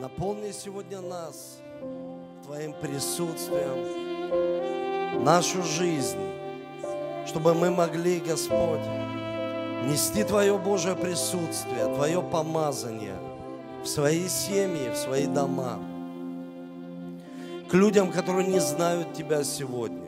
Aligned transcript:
Наполни 0.00 0.52
сегодня 0.52 1.00
нас 1.00 1.58
Твоим 2.44 2.72
присутствием, 2.72 5.24
нашу 5.24 5.64
жизнь, 5.64 6.20
чтобы 7.26 7.52
мы 7.52 7.72
могли, 7.72 8.20
Господь, 8.20 8.78
нести 9.88 10.22
Твое 10.22 10.56
Божье 10.56 10.94
присутствие, 10.94 11.92
Твое 11.96 12.22
помазание 12.22 13.16
в 13.82 13.88
свои 13.88 14.28
семьи, 14.28 14.90
в 14.90 14.96
свои 14.96 15.26
дома, 15.26 15.80
к 17.68 17.74
людям, 17.74 18.12
которые 18.12 18.46
не 18.46 18.60
знают 18.60 19.14
Тебя 19.14 19.42
сегодня, 19.42 20.06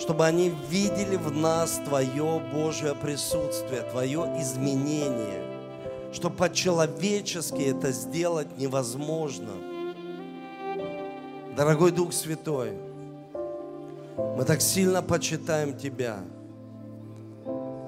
чтобы 0.00 0.26
они 0.26 0.52
видели 0.68 1.14
в 1.14 1.30
нас 1.30 1.80
Твое 1.86 2.40
Божье 2.52 2.96
присутствие, 2.96 3.82
Твое 3.82 4.24
изменение, 4.40 5.47
что 6.12 6.30
по-человечески 6.30 7.62
это 7.62 7.92
сделать 7.92 8.58
невозможно. 8.58 9.50
Дорогой 11.56 11.92
Дух 11.92 12.12
Святой, 12.12 12.72
мы 14.16 14.44
так 14.44 14.60
сильно 14.60 15.02
почитаем 15.02 15.76
Тебя, 15.76 16.20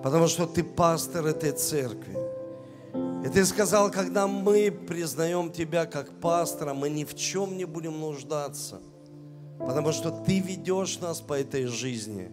потому 0.03 0.27
что 0.27 0.47
Ты 0.47 0.65
пастор 0.65 1.27
этой 1.27 1.53
церкви. 1.53 2.17
И 3.25 3.29
Ты 3.29 3.45
сказал, 3.45 3.91
когда 3.91 4.27
мы 4.27 4.71
признаем 4.71 5.51
Тебя 5.53 5.87
как 5.87 6.11
пастора, 6.21 6.75
мы 6.75 6.91
ни 6.91 7.05
в 7.05 7.15
чем 7.15 7.57
не 7.57 7.65
будем 7.65 8.01
нуждаться, 8.01 8.81
потому 9.59 9.93
что 9.93 10.11
Ты 10.11 10.41
ведешь 10.41 10.99
нас 10.99 11.21
по 11.21 11.35
этой 11.35 11.67
жизни. 11.67 12.31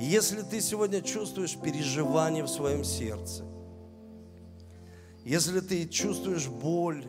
И 0.00 0.04
если 0.04 0.42
ты 0.42 0.60
сегодня 0.60 1.02
чувствуешь 1.02 1.56
переживание 1.56 2.44
в 2.44 2.48
своем 2.48 2.84
сердце, 2.84 3.42
если 5.24 5.60
ты 5.60 5.86
чувствуешь 5.86 6.48
боль 6.48 7.04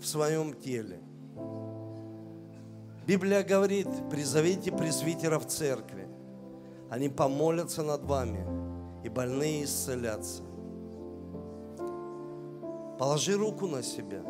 в 0.00 0.06
своем 0.06 0.54
теле, 0.54 1.00
Библия 3.06 3.42
говорит, 3.42 3.88
призовите 4.10 4.70
пресвитеров 4.70 5.46
церкви, 5.46 6.08
они 6.90 7.08
помолятся 7.08 7.82
над 7.82 8.04
вами, 8.04 8.46
и 9.04 9.08
больные 9.08 9.64
исцелятся. 9.64 10.42
Положи 12.98 13.34
руку 13.34 13.66
на 13.66 13.82
себя 13.82 14.22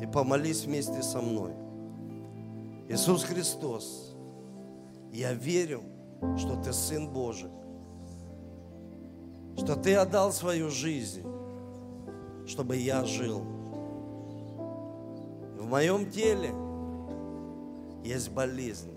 и 0.00 0.06
помолись 0.06 0.64
вместе 0.64 1.02
со 1.02 1.20
мной. 1.20 1.52
Иисус 2.88 3.24
Христос, 3.24 4.14
я 5.12 5.32
верю, 5.32 5.82
что 6.36 6.56
Ты 6.62 6.72
Сын 6.72 7.08
Божий, 7.08 7.50
что 9.56 9.74
Ты 9.74 9.96
отдал 9.96 10.32
свою 10.32 10.70
жизнь 10.70 11.24
чтобы 12.50 12.76
я 12.76 13.04
жил. 13.04 13.42
В 15.56 15.66
моем 15.66 16.10
теле 16.10 16.52
есть 18.04 18.28
болезнь. 18.30 18.90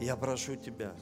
Я 0.00 0.16
прошу 0.16 0.56
Тебя, 0.56 0.94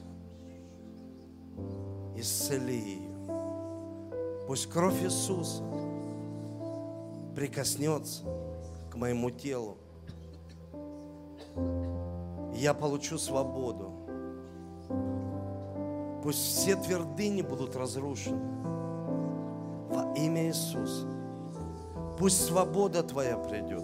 исцели 2.15 2.77
ее. 2.77 4.45
Пусть 4.45 4.67
кровь 4.69 5.01
Иисуса 5.03 5.63
прикоснется 7.35 8.23
к 8.91 8.95
моему 8.95 9.31
телу. 9.31 9.77
Я 12.53 12.75
получу 12.75 13.17
свободу. 13.17 13.91
Пусть 16.21 16.39
все 16.39 16.75
твердыни 16.75 17.41
будут 17.41 17.75
разрушены 17.75 18.56
имя 20.17 20.47
Иисуса. 20.47 21.07
Пусть 22.17 22.45
свобода 22.45 23.03
Твоя 23.03 23.37
придет. 23.37 23.83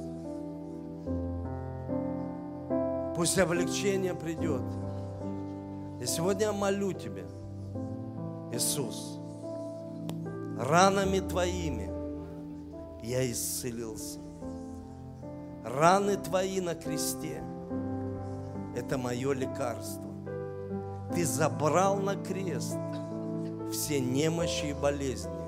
Пусть 3.16 3.38
облегчение 3.38 4.16
придет. 4.16 4.64
И 6.02 6.06
сегодня 6.06 6.48
я 6.48 6.54
молю 6.54 6.92
Тебя, 6.94 7.24
Иисус, 8.52 9.20
ранами 10.60 11.20
Твоими 11.20 11.90
я 13.04 13.30
исцелился. 13.32 14.20
Раны 15.64 16.18
Твои 16.18 16.60
на 16.60 16.76
кресте– 16.76 17.42
это 18.76 18.98
мое 18.98 19.34
лекарство. 19.34 20.04
Ты 21.14 21.26
забрал 21.26 21.98
на 21.98 22.16
крест 22.16 22.78
все 23.72 24.00
немощи 24.00 24.68
и 24.68 24.74
болезни. 24.74 25.43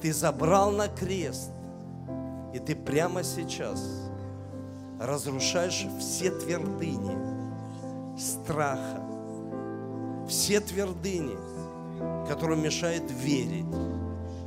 Ты 0.00 0.12
забрал 0.12 0.70
на 0.70 0.88
крест, 0.88 1.50
и 2.54 2.58
ты 2.60 2.76
прямо 2.76 3.24
сейчас 3.24 3.82
разрушаешь 5.00 5.86
все 5.98 6.30
твердыни 6.30 7.16
страха, 8.18 9.02
все 10.28 10.60
твердыни, 10.60 11.36
которые 12.28 12.60
мешают 12.60 13.10
верить 13.10 13.66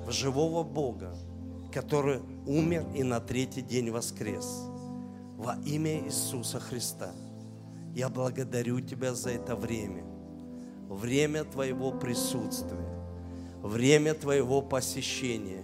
в 0.06 0.12
живого 0.12 0.64
Бога, 0.64 1.16
который 1.74 2.22
умер 2.46 2.86
и 2.96 3.04
на 3.04 3.20
третий 3.20 3.62
день 3.62 3.92
воскрес. 3.92 4.46
Во 5.38 5.56
имя 5.66 6.06
Иисуса 6.06 6.60
Христа. 6.60 7.12
Я 7.94 8.08
благодарю 8.08 8.80
Тебя 8.80 9.14
за 9.14 9.32
это 9.32 9.56
время, 9.56 10.04
время 10.88 11.44
Твоего 11.44 11.92
присутствия 11.92 13.01
время 13.62 14.14
твоего 14.14 14.62
посещения, 14.62 15.64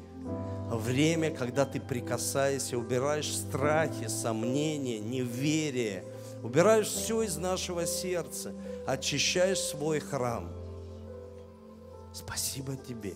время, 0.69 1.31
когда 1.31 1.65
ты 1.65 1.79
прикасаешься, 1.79 2.77
убираешь 2.77 3.35
страхи, 3.35 4.07
сомнения, 4.07 4.99
неверие, 4.99 6.03
убираешь 6.43 6.87
все 6.87 7.23
из 7.23 7.37
нашего 7.37 7.85
сердца, 7.85 8.53
очищаешь 8.85 9.59
свой 9.59 9.99
храм. 9.99 10.51
Спасибо 12.13 12.75
тебе. 12.75 13.13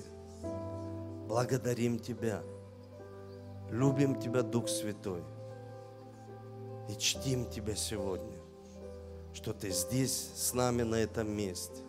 Благодарим 1.28 1.98
Тебя. 1.98 2.44
Любим 3.70 4.20
Тебя, 4.20 4.42
Дух 4.42 4.68
Святой. 4.68 5.24
И 6.90 6.98
чтим 6.98 7.50
Тебя 7.50 7.76
сегодня, 7.76 8.38
что 9.34 9.54
Ты 9.54 9.72
здесь 9.72 10.32
с 10.36 10.54
нами 10.54 10.84
на 10.84 10.96
этом 10.96 11.32
месте. 11.32 11.82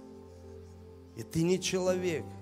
И 1.16 1.22
Ты 1.22 1.42
не 1.42 1.60
человек– 1.60 2.24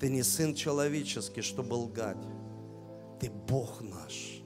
ты 0.00 0.08
не 0.08 0.22
сын 0.22 0.54
человеческий, 0.54 1.42
чтобы 1.42 1.74
лгать. 1.74 2.16
Ты 3.20 3.30
Бог 3.30 3.80
наш. 3.82 4.42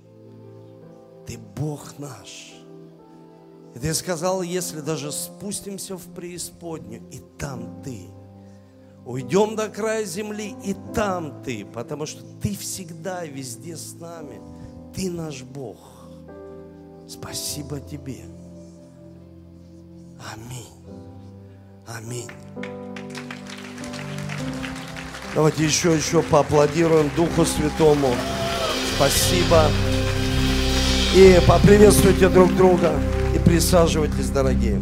Ты 1.27 1.39
Бог 1.39 1.99
наш. 1.99 2.55
И 3.75 3.79
ты 3.79 3.95
сказал, 3.95 4.43
если 4.43 4.81
даже 4.81 5.13
спустимся 5.13 5.97
в 5.97 6.15
преисподнюю, 6.15 7.03
и 7.11 7.21
там 7.39 7.83
ты. 7.83 8.09
Уйдем 9.05 9.57
до 9.57 9.69
края 9.69 10.05
земли, 10.05 10.55
и 10.65 10.75
там 10.95 11.43
ты, 11.43 11.65
потому 11.65 12.07
что 12.07 12.23
ты 12.41 12.57
всегда 12.57 13.25
везде 13.25 13.77
с 13.77 13.95
нами. 13.95 14.41
Ты 14.95 15.11
наш 15.11 15.43
Бог. 15.43 15.79
Спасибо 17.09 17.81
тебе. 17.81 18.25
Аминь. 20.33 20.67
Аминь. 21.87 22.31
Давайте 25.35 25.65
еще, 25.65 25.95
еще 25.97 26.23
поаплодируем 26.23 27.11
Духу 27.17 27.47
Святому. 27.47 28.15
Спасибо. 28.95 29.71
И 31.17 31.41
поприветствуйте 31.49 32.29
друг 32.29 32.55
друга. 32.55 32.93
И 33.35 33.39
присаживайтесь, 33.39 34.29
дорогие. 34.29 34.79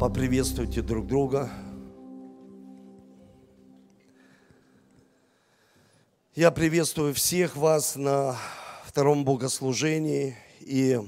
Поприветствуйте 0.00 0.82
друг 0.82 1.06
друга. 1.06 1.48
Я 6.34 6.50
приветствую 6.50 7.14
всех 7.14 7.54
вас 7.54 7.94
на 7.94 8.36
втором 8.84 9.24
богослужении. 9.24 10.36
И 10.58 10.98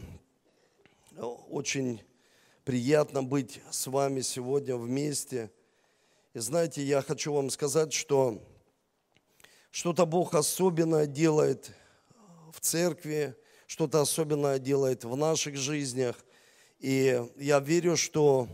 очень 1.50 2.02
приятно 2.64 3.24
быть 3.24 3.60
с 3.68 3.88
вами 3.88 4.20
сегодня 4.20 4.76
вместе– 4.76 5.50
и 6.34 6.40
знаете, 6.40 6.82
я 6.82 7.00
хочу 7.00 7.32
вам 7.32 7.48
сказать, 7.48 7.92
что 7.94 8.42
что-то 9.70 10.04
Бог 10.04 10.34
особенное 10.34 11.06
делает 11.06 11.70
в 12.52 12.60
церкви, 12.60 13.34
что-то 13.66 14.02
особенное 14.02 14.58
делает 14.58 15.04
в 15.04 15.16
наших 15.16 15.56
жизнях. 15.56 16.16
И 16.80 17.24
я 17.36 17.60
верю, 17.60 17.96
что 17.96 18.46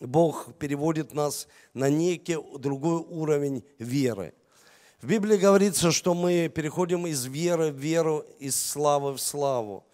Бог 0.00 0.54
переводит 0.58 1.14
нас 1.14 1.48
на 1.72 1.88
некий 1.88 2.36
другой 2.58 3.00
уровень 3.00 3.64
веры. 3.78 4.34
В 5.00 5.06
Библии 5.06 5.38
говорится, 5.38 5.92
что 5.92 6.12
мы 6.12 6.52
переходим 6.54 7.06
из 7.06 7.24
веры 7.24 7.72
в 7.72 7.78
веру, 7.78 8.24
из 8.38 8.54
славы 8.54 9.14
в 9.14 9.18
славу. 9.20 9.84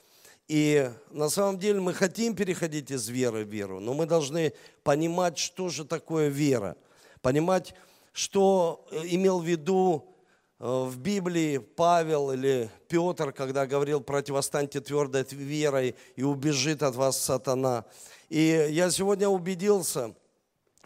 И 0.48 0.90
на 1.10 1.28
самом 1.28 1.60
деле 1.60 1.80
мы 1.80 1.94
хотим 1.94 2.34
переходить 2.34 2.90
из 2.90 3.08
веры 3.08 3.44
в 3.44 3.48
веру, 3.48 3.78
но 3.78 3.94
мы 3.94 4.04
должны 4.04 4.52
понимать, 4.82 5.38
что 5.38 5.68
же 5.68 5.84
такое 5.84 6.28
вера– 6.28 6.76
понимать, 7.20 7.74
что 8.12 8.86
э, 8.90 9.02
имел 9.06 9.40
в 9.40 9.44
виду 9.44 10.14
Э, 10.60 10.86
в 10.88 10.98
Библии 10.98 11.58
Павел 11.58 12.32
или 12.32 12.68
Петр, 12.88 13.32
когда 13.32 13.66
говорил, 13.66 14.00
противостаньте 14.00 14.80
твердой 14.80 15.24
верой 15.30 15.94
и 16.16 16.22
убежит 16.22 16.82
от 16.82 16.96
вас 16.96 17.20
сатана. 17.20 17.84
И 18.28 18.68
я 18.70 18.90
сегодня 18.90 19.28
убедился, 19.28 20.14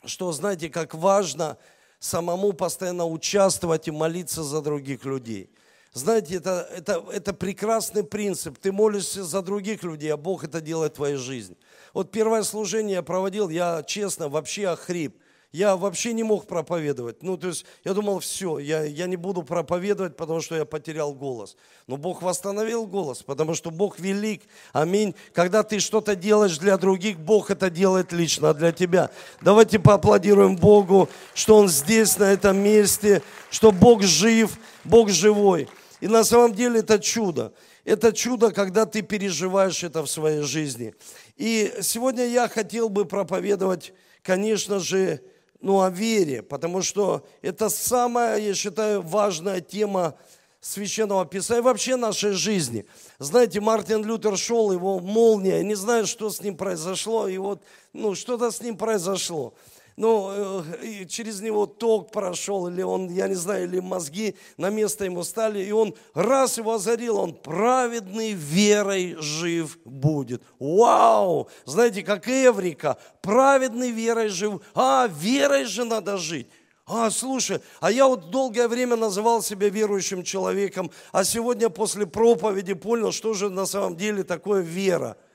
что 0.05 0.31
знаете, 0.33 0.69
как 0.69 0.95
важно 0.95 1.57
самому 1.99 2.53
постоянно 2.53 3.07
участвовать 3.07 3.89
и 3.89 3.91
молиться 3.91 4.43
за 4.43 4.61
других 4.61 5.05
людей. 5.05 5.51
Знаете, 5.95 6.37
это, 6.37 6.69
это, 6.75 7.05
это 7.13 7.33
прекрасный 7.33 8.03
принцип. 8.03 8.59
Ты 8.59 8.73
молишься 8.73 9.25
за 9.25 9.43
других 9.43 9.83
людей, 9.85 10.13
а 10.13 10.17
Бог 10.17 10.45
это 10.45 10.61
делает 10.61 10.93
в 10.93 10.97
твоей 10.97 11.17
жизни. 11.17 11.57
Вот 11.93 12.11
первое 12.11 12.43
служение 12.43 12.97
я 12.97 13.03
проводил, 13.03 13.49
я 13.51 13.83
честно 13.83 14.29
вообще 14.29 14.69
охрип 14.69 15.17
я 15.53 15.77
вообще 15.77 16.15
не 16.15 16.23
мог 16.23 16.47
проповедовать. 16.47 17.23
Ну, 17.23 17.37
то 17.37 17.49
есть 17.49 17.67
я 17.85 17.93
думал, 17.93 18.21
все, 18.21 18.59
я, 18.59 18.85
я 18.85 19.07
не 19.07 19.17
буду 19.17 19.43
проповедовать, 19.43 20.17
потому 20.17 20.41
что 20.41 20.57
я 20.57 20.65
потерял 20.65 21.13
голос. 21.13 21.57
Но 21.87 21.99
Бог 21.99 22.23
восстановил 22.23 22.87
голос, 22.87 23.23
потому 23.23 23.55
что 23.55 23.71
Бог 23.71 23.99
велик. 23.99 24.43
Аминь. 24.73 25.15
Когда 25.35 25.63
ты 25.63 25.79
что-то 25.79 26.17
делаешь 26.17 26.57
для 26.57 26.79
других, 26.79 27.21
Бог 27.21 27.51
это 27.51 27.69
делает 27.69 28.13
лично 28.13 28.55
для 28.55 28.73
тебя. 28.73 29.11
Давайте 29.43 29.79
поаплодируем 29.79 30.57
Богу, 30.57 31.11
что 31.35 31.59
Он 31.59 31.69
здесь, 31.69 32.17
на 32.17 32.33
этом 32.33 32.57
месте, 32.57 33.23
что 33.51 33.73
Бог 33.73 34.03
жив, 34.03 34.59
Бог 34.85 35.11
живой. 35.11 35.69
И 36.01 36.09
на 36.09 36.25
самом 36.25 36.55
деле 36.55 36.81
это 36.81 36.99
чудо. 36.99 37.53
Это 37.85 38.13
чудо, 38.13 38.53
когда 38.53 38.87
ты 38.87 39.03
переживаешь 39.03 39.85
это 39.85 40.03
в 40.03 40.09
своей 40.09 40.43
жизни. 40.43 40.95
И 41.37 41.75
сегодня 41.83 42.25
я 42.27 42.49
хотел 42.49 42.89
бы 42.89 43.05
проповедовать, 43.05 43.93
конечно 44.23 44.79
же, 44.79 45.21
ну, 45.63 45.81
о 45.81 45.91
вере, 45.91 46.43
потому 46.43 46.83
что 46.83 47.25
это 47.41 47.71
самая, 47.71 48.39
я 48.39 48.55
считаю, 48.55 49.01
важная 49.01 49.61
тема 49.61 50.15
Священного 50.61 51.25
Писания 51.25 51.61
и 51.61 51.65
вообще 51.65 51.97
нашей 51.97 52.33
жизни. 52.33 52.85
Знаете, 53.19 53.61
Мартин 53.61 54.05
Лютер 54.05 54.37
шел, 54.37 54.71
его 54.73 55.01
молния, 55.01 55.63
не 55.63 55.75
знаю, 55.75 56.07
что 56.07 56.31
с 56.31 56.41
ним 56.41 56.57
произошло, 56.57 57.27
и 57.27 57.39
вот, 57.39 57.63
ну, 57.93 58.15
что-то 58.15 58.51
с 58.51 58.61
ним 58.61 58.77
произошло 58.77 59.55
ну, 59.97 60.63
э, 60.65 61.05
через 61.07 61.41
него 61.41 61.67
ток 61.67 62.11
прошел, 62.11 62.69
или 62.69 62.83
он, 62.83 63.09
я 63.11 63.29
не 63.29 63.35
знаю, 63.35 63.65
или 63.65 63.81
мозги 63.81 64.37
на 64.57 64.71
место 64.71 65.05
ему 65.05 65.23
стали, 65.23 65.63
и 65.63 65.71
он 65.73 65.95
раз 66.15 66.59
его 66.59 66.75
озарил, 66.75 67.19
он 67.19 67.35
праведный 67.35 68.33
верой 68.33 69.17
жив 69.19 69.79
будет. 69.85 70.43
Вау! 70.59 71.49
Знаете, 71.65 72.03
как 72.03 72.29
Эврика, 72.29 72.97
праведный 73.21 73.91
верой 73.91 74.29
жив. 74.29 74.63
А, 74.75 75.09
верой 75.09 75.65
же 75.65 75.85
надо 75.85 76.17
жить. 76.17 76.49
А, 76.87 77.11
слушай, 77.11 77.61
а 77.81 77.93
я 77.93 78.07
вот 78.07 78.31
долгое 78.31 78.69
время 78.69 78.97
называл 78.97 79.43
себя 79.43 79.69
верующим 79.69 80.25
человеком, 80.25 80.91
а 81.13 81.25
сегодня 81.25 81.69
после 81.69 82.07
проповеди 82.07 82.75
понял, 82.75 83.13
что 83.13 83.35
же 83.35 83.51
на 83.51 83.67
самом 83.67 83.97
деле 83.97 84.25
такое 84.25 84.63
вера– 84.63 85.17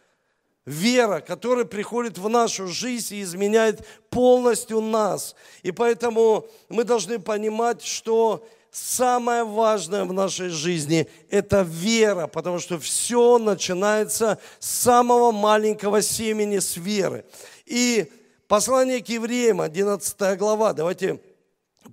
вера, 0.67 1.21
которая 1.21 1.63
приходит 1.63 2.17
в 2.17 2.27
нашу 2.27 2.67
жизнь 2.67 3.15
и 3.15 3.21
изменяет 3.23 3.87
полностью 4.09 4.81
нас. 4.81 5.33
И 5.63 5.71
поэтому 5.71 6.45
мы 6.67 6.83
должны 6.83 7.19
понимать, 7.19 7.81
что 7.81 8.45
самое 8.69 9.45
важное 9.45 10.03
в 10.03 10.11
нашей 10.11 10.49
жизни– 10.49 11.07
это 11.29 11.61
вера, 11.61 12.27
потому 12.27 12.59
что 12.59 12.77
все 12.79 13.37
начинается 13.37 14.39
с 14.59 14.69
самого 14.69 15.31
маленького 15.31 16.01
семени, 16.01 16.59
с 16.59 16.75
веры. 16.75 17.23
И 17.65 18.11
послание 18.49 19.01
к 19.01 19.07
евреям, 19.07 19.61
11 19.61 20.37
глава, 20.37 20.73
давайте 20.73 21.21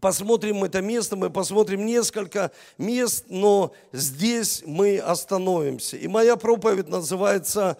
посмотрим 0.00 0.65
это 0.65 0.82
место, 0.82 1.15
мы 1.15 1.31
посмотрим 1.31 1.87
несколько 1.87 2.50
мест, 2.77 3.27
но 3.29 3.73
здесь 3.93 4.65
мы 4.67 4.99
остановимся. 4.99 5.97
И 5.97 6.09
моя 6.09 6.35
проповедь 6.35 6.88
называется 6.88 7.79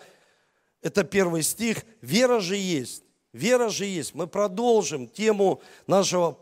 это 0.85 1.03
первый 1.03 1.43
стих. 1.43 1.79
Вера 2.03 2.39
же 2.41 2.57
есть. 2.57 3.03
Вера 3.33 3.71
же 3.71 3.87
есть. 3.87 4.15
Мы 4.15 4.27
продолжим 4.27 5.09
тему 5.09 5.63
нашего 5.87 6.33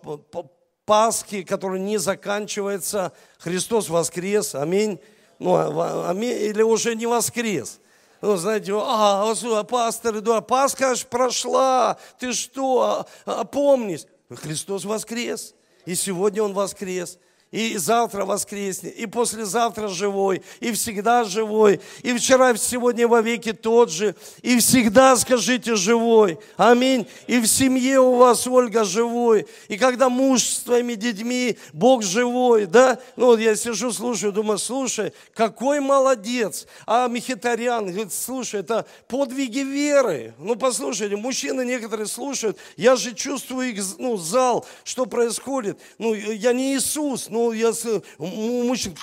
Пасхи, 0.85 1.45
которая 1.45 1.79
не 1.79 1.97
заканчивается. 1.97 3.13
Христос 3.39 3.89
воскрес. 3.89 4.57
Аминь. 4.57 4.99
Ну, 5.39 5.55
а, 5.55 6.11
аминь. 6.11 6.33
Или 6.33 6.63
уже 6.63 6.97
не 6.97 7.07
воскрес. 7.07 7.79
Ну, 8.21 8.37
знаете, 8.37 8.73
а, 8.75 9.33
а 9.33 9.65
пастор 9.65 10.19
Эдуард, 10.19 10.49
Пасха 10.49 10.91
аж 10.91 11.07
прошла, 11.07 11.97
ты 12.19 12.33
что, 12.33 13.07
а, 13.27 13.41
опомнись. 13.41 14.07
Христос 14.29 14.85
воскрес, 14.85 15.55
и 15.87 15.95
сегодня 15.95 16.43
Он 16.43 16.53
воскрес 16.53 17.19
и 17.53 17.77
завтра 17.77 18.25
воскреснет, 18.25 18.97
и 18.97 19.07
послезавтра 19.07 19.87
живой, 19.87 20.43
и 20.59 20.73
всегда 20.73 21.23
живой, 21.23 21.81
и 22.03 22.15
вчера, 22.15 22.51
и 22.51 22.57
сегодня, 22.57 23.07
во 23.07 23.21
веки 23.21 23.53
тот 23.53 23.91
же, 23.91 24.17
и 24.41 24.59
всегда 24.59 25.15
скажите 25.17 25.77
живой. 25.77 26.39
Аминь. 26.57 27.07
И 27.27 27.39
в 27.39 27.47
семье 27.47 28.01
у 28.01 28.17
вас 28.17 28.47
Ольга 28.47 28.85
живой, 28.85 29.47
и 29.69 29.77
когда 29.77 30.09
муж 30.09 30.43
с 30.43 30.61
твоими 30.61 30.95
детьми, 30.95 31.59
Бог 31.75 32.03
живой, 32.03 32.65
да? 32.65 32.99
Ну 33.17 33.27
вот 33.27 33.39
я 33.39 33.55
сижу, 33.55 33.93
слушаю, 33.93 34.33
думаю, 34.33 34.59
слушай, 34.59 35.13
какой 35.35 35.81
молодец. 35.81 36.67
А 36.87 37.07
Мехитарян 37.07 37.87
говорит, 37.87 38.15
слушай, 38.15 38.61
это 38.61 38.87
подвиги 39.09 39.61
веры. 39.61 40.35
Ну 40.39 40.57
послушайте, 40.57 41.17
мужчины 41.17 41.67
некоторые 41.67 42.07
слушают, 42.07 42.57
я 42.79 42.97
же 42.97 43.15
чувствую 43.15 43.69
их, 43.69 43.85
ну, 43.99 44.17
зал, 44.17 44.65
что 44.85 45.05
происходит. 45.05 45.79
Ну, 45.99 46.15
я 46.15 46.55
не 46.55 46.75
Иисус, 46.77 47.29
ну, 47.29 47.42
я 47.51 47.73
у 48.19 48.63
мужчин 48.63 48.95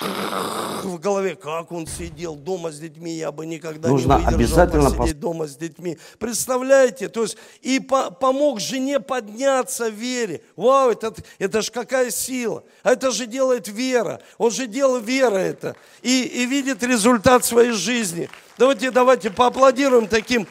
в 0.84 1.00
голове, 1.00 1.36
как 1.36 1.72
он 1.72 1.88
сидел 1.88 2.36
дома 2.36 2.72
с 2.72 2.80
детьми, 2.80 3.12
я 3.12 3.32
бы 3.32 3.46
никогда 3.46 3.90
Нужно 3.90 4.20
не 4.20 4.26
выдержал 4.26 4.36
обязательно 4.36 4.92
посидеть 4.92 5.16
пос... 5.16 5.22
дома 5.22 5.48
с 5.48 5.56
детьми. 5.56 5.98
Представляете, 6.18 7.10
то 7.10 7.24
есть 7.24 7.38
и 7.62 7.80
по 7.80 8.12
помог 8.12 8.60
жене 8.60 9.00
подняться 9.00 9.90
в 9.90 9.94
вере. 9.94 10.42
Вау, 10.56 10.92
это, 10.92 11.14
это 11.38 11.62
же 11.62 11.72
какая 11.72 12.12
сила. 12.12 12.64
А 12.84 12.92
это 12.92 13.12
же 13.12 13.26
делает 13.26 13.68
вера. 13.68 14.22
Он 14.38 14.52
же 14.52 14.68
делал 14.68 15.00
вера 15.00 15.38
это. 15.38 15.76
И, 16.02 16.24
и 16.24 16.46
видит 16.46 16.84
результат 16.84 17.44
своей 17.44 17.72
жизни. 17.72 18.30
Давайте, 18.58 18.92
давайте 18.92 19.32
поаплодируем 19.32 20.08
таким 20.08 20.48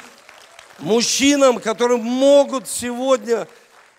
мужчинам, 0.79 1.59
которые 1.59 1.99
могут 1.99 2.69
сегодня, 2.69 3.49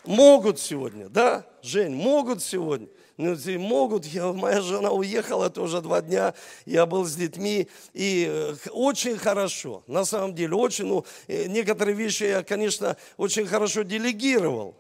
могут 0.05 0.59
сегодня, 0.59 1.09
да, 1.09 1.45
Жень, 1.61 1.93
могут 1.93 2.41
сегодня 2.41 2.87
ну, 3.19 3.35
могут, 3.59 4.05
я, 4.05 4.31
моя 4.31 4.61
жена 4.61 4.91
уехала 4.91 5.49
тоже 5.49 5.81
два 5.81 6.01
дня, 6.01 6.33
я 6.65 6.85
был 6.85 7.03
с 7.03 7.15
детьми, 7.15 7.67
и 7.93 8.25
э, 8.29 8.55
очень 8.71 9.17
хорошо, 9.17 9.83
на 9.87 10.05
самом 10.05 10.33
деле, 10.33 10.55
очень, 10.55 10.85
ну, 10.85 11.05
э, 11.27 11.47
некоторые 11.47 11.95
вещи 11.95 12.23
я, 12.23 12.43
конечно, 12.43 12.95
очень 13.17 13.45
хорошо 13.45 13.81
делегировал. 13.81 14.73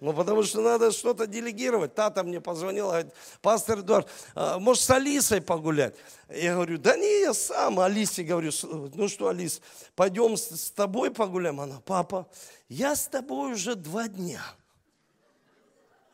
Ну, 0.00 0.14
потому 0.14 0.42
что 0.42 0.62
надо 0.62 0.92
что-то 0.92 1.26
делегировать. 1.26 1.94
Тата 1.94 2.22
мне 2.22 2.40
позвонила, 2.40 2.88
говорит, 2.88 3.12
пастор 3.42 3.80
Эдуард, 3.80 4.08
а, 4.34 4.58
может, 4.58 4.82
с 4.82 4.88
Алисой 4.88 5.42
погулять? 5.42 5.94
Я 6.30 6.54
говорю, 6.54 6.78
да 6.78 6.96
не, 6.96 7.20
я 7.20 7.34
сам. 7.34 7.78
Алисе 7.80 8.22
говорю, 8.22 8.50
ну 8.94 9.08
что, 9.08 9.28
Алис, 9.28 9.60
пойдем 9.94 10.38
с 10.38 10.70
тобой 10.70 11.10
погуляем? 11.10 11.60
Она, 11.60 11.82
папа, 11.84 12.26
я 12.70 12.96
с 12.96 13.08
тобой 13.08 13.52
уже 13.52 13.74
два 13.74 14.08
дня. 14.08 14.40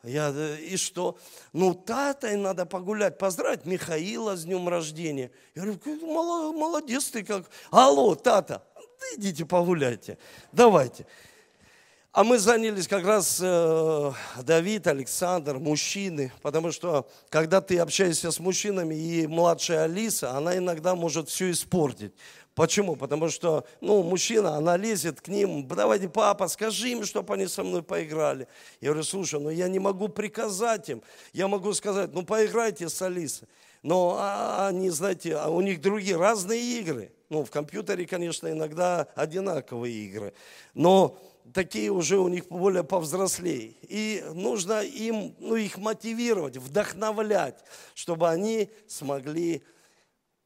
Я, 0.03 0.29
и 0.57 0.77
что? 0.77 1.17
Ну, 1.53 1.73
татой 1.73 2.35
надо 2.35 2.65
погулять, 2.65 3.17
поздравить 3.17 3.65
Михаила 3.65 4.35
с 4.35 4.45
днем 4.45 4.69
рождения. 4.69 5.31
Я 5.55 5.63
говорю, 5.63 6.53
молодец 6.53 7.05
ты 7.05 7.23
как. 7.23 7.45
Алло, 7.71 8.15
тата, 8.15 8.63
идите 9.15 9.45
погуляйте, 9.45 10.17
давайте. 10.51 11.05
А 12.17 12.23
мы 12.23 12.39
занялись 12.39 12.87
как 12.87 13.05
раз 13.05 13.37
э, 13.39 14.11
Давид, 14.41 14.87
Александр, 14.87 15.59
мужчины, 15.59 16.31
потому 16.41 16.71
что 16.71 17.07
когда 17.29 17.61
ты 17.61 17.77
общаешься 17.77 18.31
с 18.31 18.39
мужчинами 18.39 18.95
и 18.95 19.27
младшая 19.27 19.83
Алиса, 19.83 20.31
она 20.31 20.57
иногда 20.57 20.95
может 20.95 21.29
все 21.29 21.51
испортить. 21.51 22.13
Почему? 22.57 22.95
Потому 22.95 23.29
что, 23.29 23.67
ну, 23.81 24.01
мужчина, 24.01 24.55
она 24.55 24.77
лезет 24.77 25.21
к 25.21 25.27
ним, 25.27 25.67
давайте, 25.67 26.09
папа, 26.09 26.47
скажи 26.47 26.89
им, 26.89 27.05
чтобы 27.05 27.35
они 27.35 27.45
со 27.45 27.63
мной 27.63 27.83
поиграли. 27.83 28.47
Я 28.81 28.87
говорю, 28.89 29.03
слушай, 29.03 29.39
ну 29.39 29.51
я 29.51 29.67
не 29.67 29.77
могу 29.77 30.07
приказать 30.07 30.89
им. 30.89 31.03
Я 31.33 31.47
могу 31.47 31.71
сказать, 31.73 32.09
ну 32.13 32.23
поиграйте 32.23 32.89
с 32.89 32.99
Алисой. 32.99 33.47
Но 33.83 34.17
а, 34.19 34.69
они, 34.69 34.89
знаете, 34.89 35.35
а 35.35 35.49
у 35.49 35.61
них 35.61 35.81
другие, 35.81 36.17
разные 36.17 36.79
игры. 36.79 37.11
Ну, 37.29 37.45
в 37.45 37.51
компьютере, 37.51 38.07
конечно, 38.07 38.51
иногда 38.51 39.03
одинаковые 39.13 39.93
игры. 39.93 40.33
Но 40.73 41.21
такие 41.53 41.91
уже 41.91 42.17
у 42.17 42.27
них 42.27 42.47
более 42.47 42.83
повзрослее. 42.83 43.75
И 43.83 44.23
нужно 44.33 44.81
им, 44.81 45.35
ну, 45.37 45.57
их 45.57 45.77
мотивировать, 45.77 46.57
вдохновлять, 46.57 47.63
чтобы 47.93 48.27
они 48.27 48.71
смогли 48.87 49.61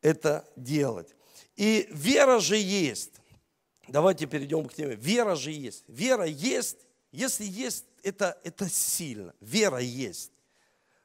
это 0.01 0.43
делать. 0.57 1.15
И 1.55 1.87
вера 1.91 2.39
же 2.39 2.57
есть. 2.57 3.13
Давайте 3.87 4.25
перейдем 4.25 4.67
к 4.67 4.73
теме. 4.73 4.95
Вера 4.95 5.35
же 5.35 5.51
есть. 5.51 5.83
Вера 5.87 6.25
есть. 6.25 6.77
Если 7.11 7.45
есть, 7.45 7.85
это, 8.03 8.39
это 8.43 8.69
сильно. 8.69 9.33
Вера 9.41 9.79
есть. 9.79 10.31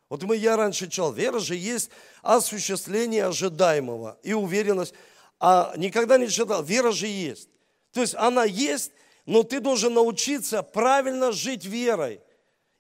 Вот 0.09 0.23
мы, 0.23 0.37
я 0.37 0.57
раньше 0.57 0.89
читал, 0.89 1.13
вера 1.13 1.41
же 1.41 1.57
есть 1.57 1.91
осуществление 2.23 3.27
ожидаемого 3.27 4.19
и 4.23 4.35
уверенность. 4.35 4.95
А 5.41 5.75
никогда 5.77 6.17
не 6.17 6.29
читал, 6.29 6.63
вера 6.63 6.93
же 6.93 7.09
есть. 7.09 7.49
То 7.93 8.01
есть 8.01 8.15
она 8.15 8.45
есть, 8.45 8.93
но 9.25 9.43
ты 9.43 9.59
должен 9.59 9.95
научиться 9.95 10.63
правильно 10.63 11.33
жить 11.33 11.65
верой. 11.65 12.21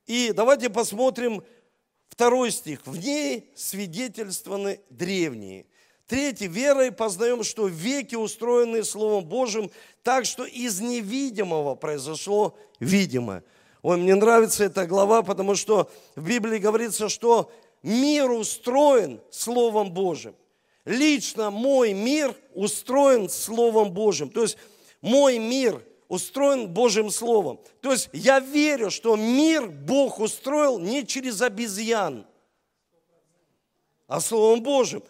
И 0.07 0.33
давайте 0.33 0.71
посмотрим 0.71 1.43
второй 2.09 2.53
стих. 2.53 2.87
В 2.87 2.97
ней 2.97 3.51
свидетельствованы 3.57 4.81
древние. 4.89 5.67
Третий. 6.07 6.47
Верой 6.47 6.93
познаем, 6.93 7.43
что 7.43 7.67
веки 7.67 8.15
устроены 8.15 8.85
Словом 8.85 9.25
Божьим, 9.25 9.71
так 10.05 10.25
что 10.25 10.45
из 10.45 10.81
невидимого 10.81 11.75
произошло 11.75 12.57
видимое. 12.79 13.43
Ой, 13.83 13.97
мне 13.97 14.15
нравится 14.15 14.65
эта 14.65 14.87
глава, 14.87 15.23
потому 15.23 15.57
что 15.57 15.91
в 16.15 16.29
Библии 16.29 16.59
говорится, 16.59 17.09
что 17.09 17.51
мир 17.83 18.31
устроен 18.31 19.21
Словом 19.31 19.93
Божьим. 19.93 20.35
Лично 20.85 21.51
мой 21.51 21.93
мир 21.93 22.35
устроен 22.55 23.29
Словом 23.29 23.91
Божьим. 23.91 24.31
То 24.31 24.43
есть 24.43 24.57
мой 25.01 25.39
мир 25.39 25.85
устроен 26.09 26.69
Божьим 26.69 27.11
Словом. 27.11 27.59
То 27.81 27.91
есть 27.91 28.09
я 28.13 28.39
верю, 28.39 28.91
что 28.91 29.17
мир 29.17 29.67
Бог 29.67 30.21
устроил 30.21 30.79
не 30.79 31.05
через 31.05 31.43
обезьян, 31.43 32.25
а 34.07 34.21
Словом 34.21 34.63
Божьим. 34.63 35.03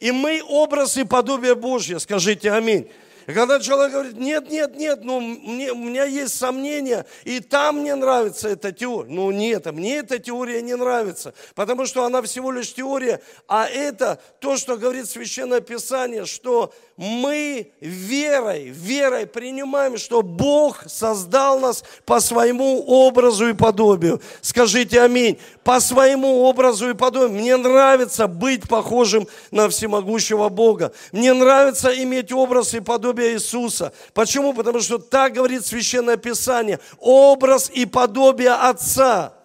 И 0.00 0.12
мы 0.12 0.42
образ 0.42 0.96
и 0.96 1.04
подобие 1.04 1.54
Божье, 1.54 1.98
скажите 1.98 2.52
аминь. 2.52 2.90
Когда 3.26 3.58
человек 3.58 3.92
говорит, 3.92 4.16
нет, 4.16 4.50
нет, 4.50 4.76
нет, 4.76 5.00
ну 5.02 5.20
мне, 5.20 5.72
у 5.72 5.76
меня 5.76 6.04
есть 6.04 6.38
сомнения, 6.38 7.06
и 7.24 7.40
там 7.40 7.80
мне 7.80 7.94
нравится 7.96 8.48
эта 8.48 8.70
теория. 8.70 9.10
Ну 9.10 9.30
нет, 9.32 9.66
мне 9.72 9.96
эта 9.96 10.18
теория 10.18 10.62
не 10.62 10.76
нравится, 10.76 11.34
потому 11.54 11.86
что 11.86 12.04
она 12.04 12.22
всего 12.22 12.52
лишь 12.52 12.72
теория, 12.72 13.20
а 13.48 13.66
это 13.66 14.20
то, 14.38 14.56
что 14.56 14.76
говорит 14.76 15.08
Священное 15.08 15.60
Писание, 15.60 16.24
что 16.24 16.72
мы 16.96 17.72
верой, 17.80 18.70
верой 18.70 19.26
принимаем, 19.26 19.98
что 19.98 20.22
Бог 20.22 20.84
создал 20.86 21.60
нас 21.60 21.84
по 22.04 22.20
своему 22.20 22.84
образу 22.86 23.48
и 23.48 23.52
подобию. 23.52 24.22
Скажите 24.40 25.02
аминь. 25.02 25.38
По 25.62 25.80
своему 25.80 26.42
образу 26.42 26.88
и 26.88 26.94
подобию. 26.94 27.30
Мне 27.30 27.56
нравится 27.56 28.28
быть 28.28 28.68
похожим 28.68 29.26
на 29.50 29.68
всемогущего 29.68 30.48
Бога. 30.48 30.92
Мне 31.12 31.34
нравится 31.34 31.90
иметь 32.02 32.32
образ 32.32 32.72
и 32.72 32.80
подобие 32.80 33.15
Иисуса. 33.22 33.92
Почему? 34.14 34.52
Потому 34.52 34.80
что 34.80 34.98
так 34.98 35.34
говорит 35.34 35.64
Священное 35.64 36.16
Писание. 36.16 36.80
Образ 36.98 37.70
и 37.72 37.86
подобие 37.86 38.52
Отца. 38.52 39.35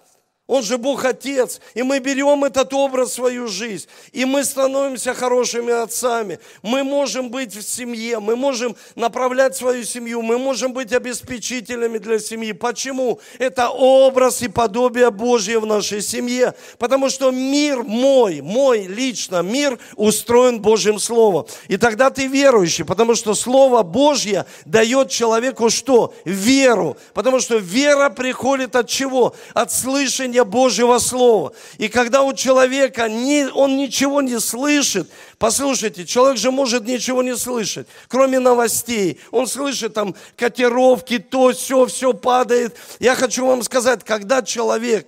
Он 0.51 0.63
же 0.63 0.77
Бог 0.77 1.05
Отец. 1.05 1.61
И 1.75 1.81
мы 1.81 1.99
берем 1.99 2.43
этот 2.43 2.73
образ 2.73 3.11
в 3.11 3.13
свою 3.13 3.47
жизнь. 3.47 3.87
И 4.11 4.25
мы 4.25 4.43
становимся 4.43 5.13
хорошими 5.13 5.71
отцами. 5.71 6.39
Мы 6.61 6.83
можем 6.83 7.29
быть 7.29 7.55
в 7.55 7.61
семье. 7.61 8.19
Мы 8.19 8.35
можем 8.35 8.75
направлять 8.95 9.55
свою 9.55 9.85
семью. 9.85 10.21
Мы 10.21 10.37
можем 10.37 10.73
быть 10.73 10.91
обеспечителями 10.91 11.99
для 11.99 12.19
семьи. 12.19 12.51
Почему? 12.51 13.21
Это 13.39 13.69
образ 13.69 14.41
и 14.41 14.49
подобие 14.49 15.09
Божье 15.09 15.57
в 15.57 15.65
нашей 15.65 16.01
семье. 16.01 16.53
Потому 16.77 17.09
что 17.09 17.31
мир 17.31 17.83
мой, 17.83 18.41
мой 18.41 18.87
лично, 18.87 19.43
мир 19.43 19.79
устроен 19.95 20.59
Божьим 20.59 20.99
Словом. 20.99 21.45
И 21.69 21.77
тогда 21.77 22.09
ты 22.09 22.27
верующий. 22.27 22.83
Потому 22.83 23.15
что 23.15 23.35
Слово 23.35 23.83
Божье 23.83 24.45
дает 24.65 25.11
человеку 25.11 25.69
что? 25.69 26.13
Веру. 26.25 26.97
Потому 27.13 27.39
что 27.39 27.55
вера 27.55 28.09
приходит 28.09 28.75
от 28.75 28.89
чего? 28.89 29.33
От 29.53 29.71
слышания 29.71 30.40
слышания 30.41 30.43
Божьего 30.43 30.99
Слова. 30.99 31.53
И 31.77 31.87
когда 31.87 32.21
у 32.21 32.33
человека 32.33 33.09
не, 33.09 33.47
он 33.53 33.77
ничего 33.77 34.21
не 34.21 34.39
слышит, 34.39 35.09
послушайте, 35.37 36.05
человек 36.05 36.37
же 36.37 36.51
может 36.51 36.85
ничего 36.85 37.23
не 37.23 37.35
слышать, 37.35 37.87
кроме 38.07 38.39
новостей. 38.39 39.19
Он 39.31 39.47
слышит 39.47 39.93
там 39.93 40.15
котировки, 40.37 41.19
то, 41.19 41.51
все, 41.51 41.85
все 41.85 42.13
падает. 42.13 42.75
Я 42.99 43.15
хочу 43.15 43.45
вам 43.45 43.63
сказать, 43.63 44.03
когда 44.03 44.41
человек 44.41 45.07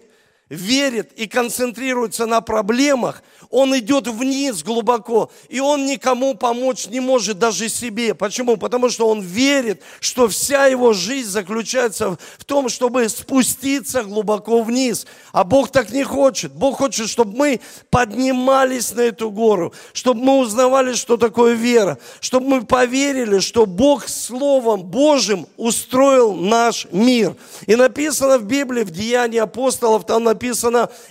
верит 0.53 1.11
и 1.15 1.27
концентрируется 1.27 2.25
на 2.25 2.41
проблемах, 2.41 3.23
он 3.49 3.77
идет 3.77 4.07
вниз 4.07 4.63
глубоко, 4.63 5.29
и 5.47 5.59
он 5.59 5.85
никому 5.85 6.33
помочь 6.33 6.87
не 6.87 6.99
может, 6.99 7.37
даже 7.37 7.69
себе. 7.69 8.15
Почему? 8.15 8.57
Потому 8.57 8.89
что 8.89 9.07
он 9.07 9.21
верит, 9.21 9.81
что 9.99 10.27
вся 10.27 10.65
его 10.65 10.93
жизнь 10.93 11.29
заключается 11.29 12.17
в 12.37 12.45
том, 12.45 12.69
чтобы 12.69 13.07
спуститься 13.09 14.03
глубоко 14.03 14.63
вниз. 14.63 15.05
А 15.33 15.43
Бог 15.43 15.71
так 15.71 15.91
не 15.91 16.03
хочет. 16.03 16.51
Бог 16.53 16.77
хочет, 16.77 17.09
чтобы 17.09 17.37
мы 17.37 17.59
поднимались 17.91 18.91
на 18.93 19.01
эту 19.01 19.29
гору, 19.29 19.73
чтобы 19.93 20.23
мы 20.23 20.39
узнавали, 20.39 20.93
что 20.93 21.17
такое 21.17 21.53
вера, 21.53 21.99
чтобы 22.21 22.47
мы 22.47 22.65
поверили, 22.65 23.39
что 23.39 23.65
Бог 23.65 24.07
Словом 24.07 24.83
Божьим 24.83 25.45
устроил 25.57 26.33
наш 26.33 26.87
мир. 26.91 27.35
И 27.67 27.75
написано 27.75 28.39
в 28.39 28.45
Библии, 28.45 28.83
в 28.83 28.91
Деянии 28.91 29.39
апостолов, 29.39 30.05
там 30.05 30.23
написано, 30.23 30.42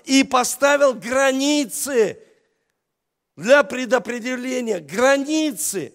и 0.05 0.25
поставил 0.25 0.95
границы 0.95 2.19
для 3.37 3.62
предопределения 3.62 4.79
границы. 4.79 5.93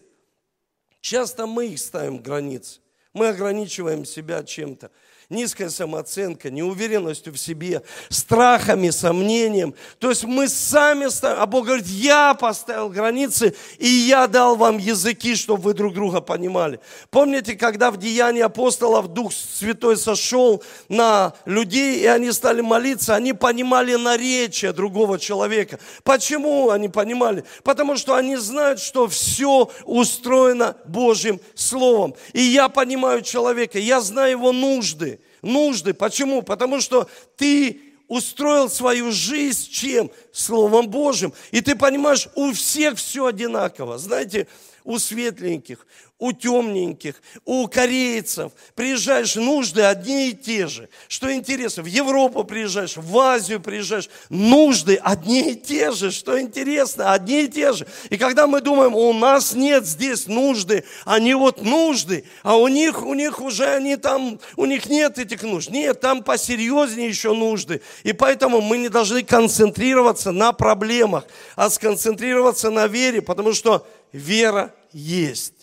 Часто 1.02 1.46
мы 1.46 1.68
их 1.68 1.80
ставим 1.80 2.18
границы. 2.18 2.82
Мы 3.14 3.30
ограничиваем 3.30 4.06
себя 4.06 4.44
чем-то 4.44 4.92
низкая 5.30 5.70
самооценка, 5.70 6.50
неуверенностью 6.50 7.34
в 7.34 7.38
себе, 7.38 7.82
страхами, 8.08 8.90
сомнением. 8.92 9.76
То 10.00 10.10
есть 10.10 10.24
мы 10.24 10.48
сами 10.48 11.08
а 11.22 11.46
Бог 11.46 11.66
говорит, 11.66 11.88
я 11.88 12.34
поставил 12.34 12.90
границы, 12.90 13.54
и 13.78 13.88
я 13.88 14.28
дал 14.28 14.56
вам 14.56 14.78
языки, 14.78 15.36
чтобы 15.36 15.64
вы 15.64 15.74
друг 15.74 15.94
друга 15.94 16.22
понимали. 16.22 16.80
Помните, 17.10 17.56
когда 17.56 17.92
в 17.92 17.98
Деянии 17.98 18.42
апостолов 18.42 19.10
Дух 19.10 19.34
Святой 19.34 19.98
сошел 19.98 20.64
на 20.88 21.34
людей, 21.46 22.00
и 22.00 22.06
они 22.06 22.32
стали 22.32 22.62
молиться, 22.62 23.14
они 23.14 23.34
понимали 23.34 23.96
наречие 23.96 24.72
другого 24.72 25.20
человека. 25.20 25.78
Почему 26.04 26.70
они 26.70 26.88
понимали? 26.88 27.44
Потому 27.64 27.98
что 27.98 28.16
они 28.16 28.38
знают, 28.38 28.80
что 28.80 29.08
все 29.08 29.70
устроено 29.84 30.78
Божьим 30.86 31.42
Словом. 31.54 32.16
И 32.32 32.42
я 32.42 32.70
понимаю 32.70 33.22
человека, 33.22 33.78
я 33.78 34.00
знаю 34.00 34.32
его 34.32 34.52
нужды 34.54 35.17
нужды. 35.42 35.94
Почему? 35.94 36.42
Потому 36.42 36.82
что 36.82 37.10
ты 37.36 37.82
устроил 38.08 38.70
свою 38.70 39.12
жизнь 39.12 39.70
чем? 39.70 40.12
Словом 40.32 40.90
Божьим. 40.90 41.34
И 41.52 41.62
ты 41.62 41.76
понимаешь, 41.76 42.30
у 42.36 42.52
всех 42.54 42.98
все 42.98 43.26
одинаково. 43.26 43.98
Знаете, 43.98 44.48
у 44.84 45.00
светленьких, 45.00 45.86
у 46.20 46.32
темненьких, 46.32 47.22
у 47.46 47.68
корейцев. 47.68 48.52
Приезжаешь, 48.74 49.36
нужды 49.36 49.84
одни 49.84 50.30
и 50.30 50.34
те 50.34 50.68
же. 50.68 50.90
Что 51.08 51.32
интересно, 51.32 51.84
в 51.84 51.86
Европу 51.86 52.44
приезжаешь, 52.44 52.98
в 52.98 53.18
Азию 53.20 53.60
приезжаешь, 53.60 54.10
нужды 54.30 54.96
одни 54.96 55.52
и 55.52 55.56
те 55.56 55.92
же. 55.92 56.10
Что 56.10 56.40
интересно, 56.42 57.14
одни 57.14 57.44
и 57.44 57.48
те 57.48 57.72
же. 57.72 57.86
И 58.10 58.18
когда 58.18 58.48
мы 58.48 58.62
думаем, 58.62 58.96
у 58.96 59.14
нас 59.14 59.54
нет 59.54 59.86
здесь 59.86 60.26
нужды, 60.26 60.84
они 61.06 61.36
вот 61.36 61.62
нужды, 61.62 62.26
а 62.42 62.58
у 62.58 62.68
них, 62.68 63.06
у 63.06 63.14
них 63.14 63.40
уже 63.40 63.66
они 63.66 63.96
там, 63.96 64.40
у 64.56 64.66
них 64.66 64.90
нет 64.90 65.20
этих 65.20 65.44
нужд. 65.44 65.70
Нет, 65.70 66.02
там 66.02 66.24
посерьезнее 66.24 67.10
еще 67.10 67.34
нужды. 67.34 67.82
И 68.04 68.14
поэтому 68.14 68.62
мы 68.62 68.80
не 68.80 68.90
должны 68.90 69.22
концентрироваться 69.24 70.32
на 70.32 70.52
проблемах, 70.52 71.26
а 71.56 71.70
сконцентрироваться 71.70 72.72
на 72.72 72.88
вере, 72.88 73.22
потому 73.22 73.54
что 73.54 73.86
вера 74.12 74.74
есть 74.92 75.57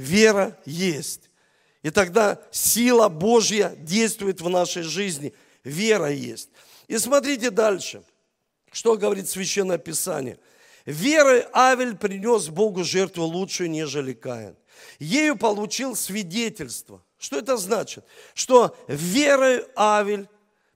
вера 0.00 0.58
есть. 0.64 1.30
И 1.82 1.90
тогда 1.90 2.40
сила 2.50 3.08
Божья 3.08 3.74
действует 3.76 4.40
в 4.40 4.48
нашей 4.48 4.82
жизни. 4.82 5.32
Вера 5.64 6.10
есть. 6.10 6.48
И 6.88 6.98
смотрите 6.98 7.50
дальше, 7.50 8.02
что 8.72 8.96
говорит 8.96 9.28
Священное 9.28 9.78
Писание. 9.78 10.38
Верой 10.86 11.44
Авель 11.52 11.96
принес 11.96 12.48
Богу 12.48 12.82
жертву 12.84 13.24
лучшую, 13.24 13.70
нежели 13.70 14.12
Каин. 14.12 14.56
Ею 14.98 15.36
получил 15.36 15.94
свидетельство. 15.94 17.02
Что 17.18 17.38
это 17.38 17.58
значит? 17.58 18.04
Что 18.34 18.76
верой 18.88 19.64
Авель 19.76 20.28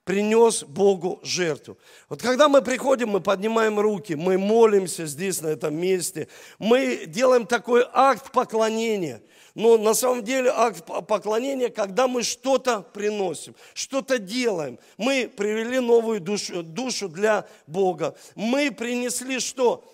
принес 0.05 0.63
Богу 0.65 1.19
жертву. 1.23 1.79
Вот 2.09 2.23
когда 2.23 2.49
мы 2.49 2.63
приходим, 2.63 3.11
мы 3.11 3.21
поднимаем 3.21 3.81
руки, 3.81 4.15
мы 4.15 4.39
молимся 4.39 5.07
здесь, 5.07 5.41
на 5.41 5.49
этом 5.49 5.75
месте, 5.75 6.29
мы 6.59 7.05
делаем 7.07 7.47
такой 7.47 7.85
акт 7.93 8.31
поклонения. 8.31 9.23
Но 9.55 9.79
на 9.79 9.95
самом 9.95 10.25
деле 10.25 10.51
акт 10.51 10.85
поклонения, 11.07 11.69
когда 11.69 12.09
мы 12.09 12.23
что-то 12.23 12.81
приносим, 12.81 13.55
что-то 13.73 14.19
делаем. 14.19 14.79
Мы 14.99 15.31
привели 15.35 15.79
новую 15.79 16.21
душу, 16.21 16.63
душу 16.63 17.09
для 17.09 17.47
Бога. 17.67 18.17
Мы 18.35 18.71
принесли 18.71 19.39
что? 19.39 19.85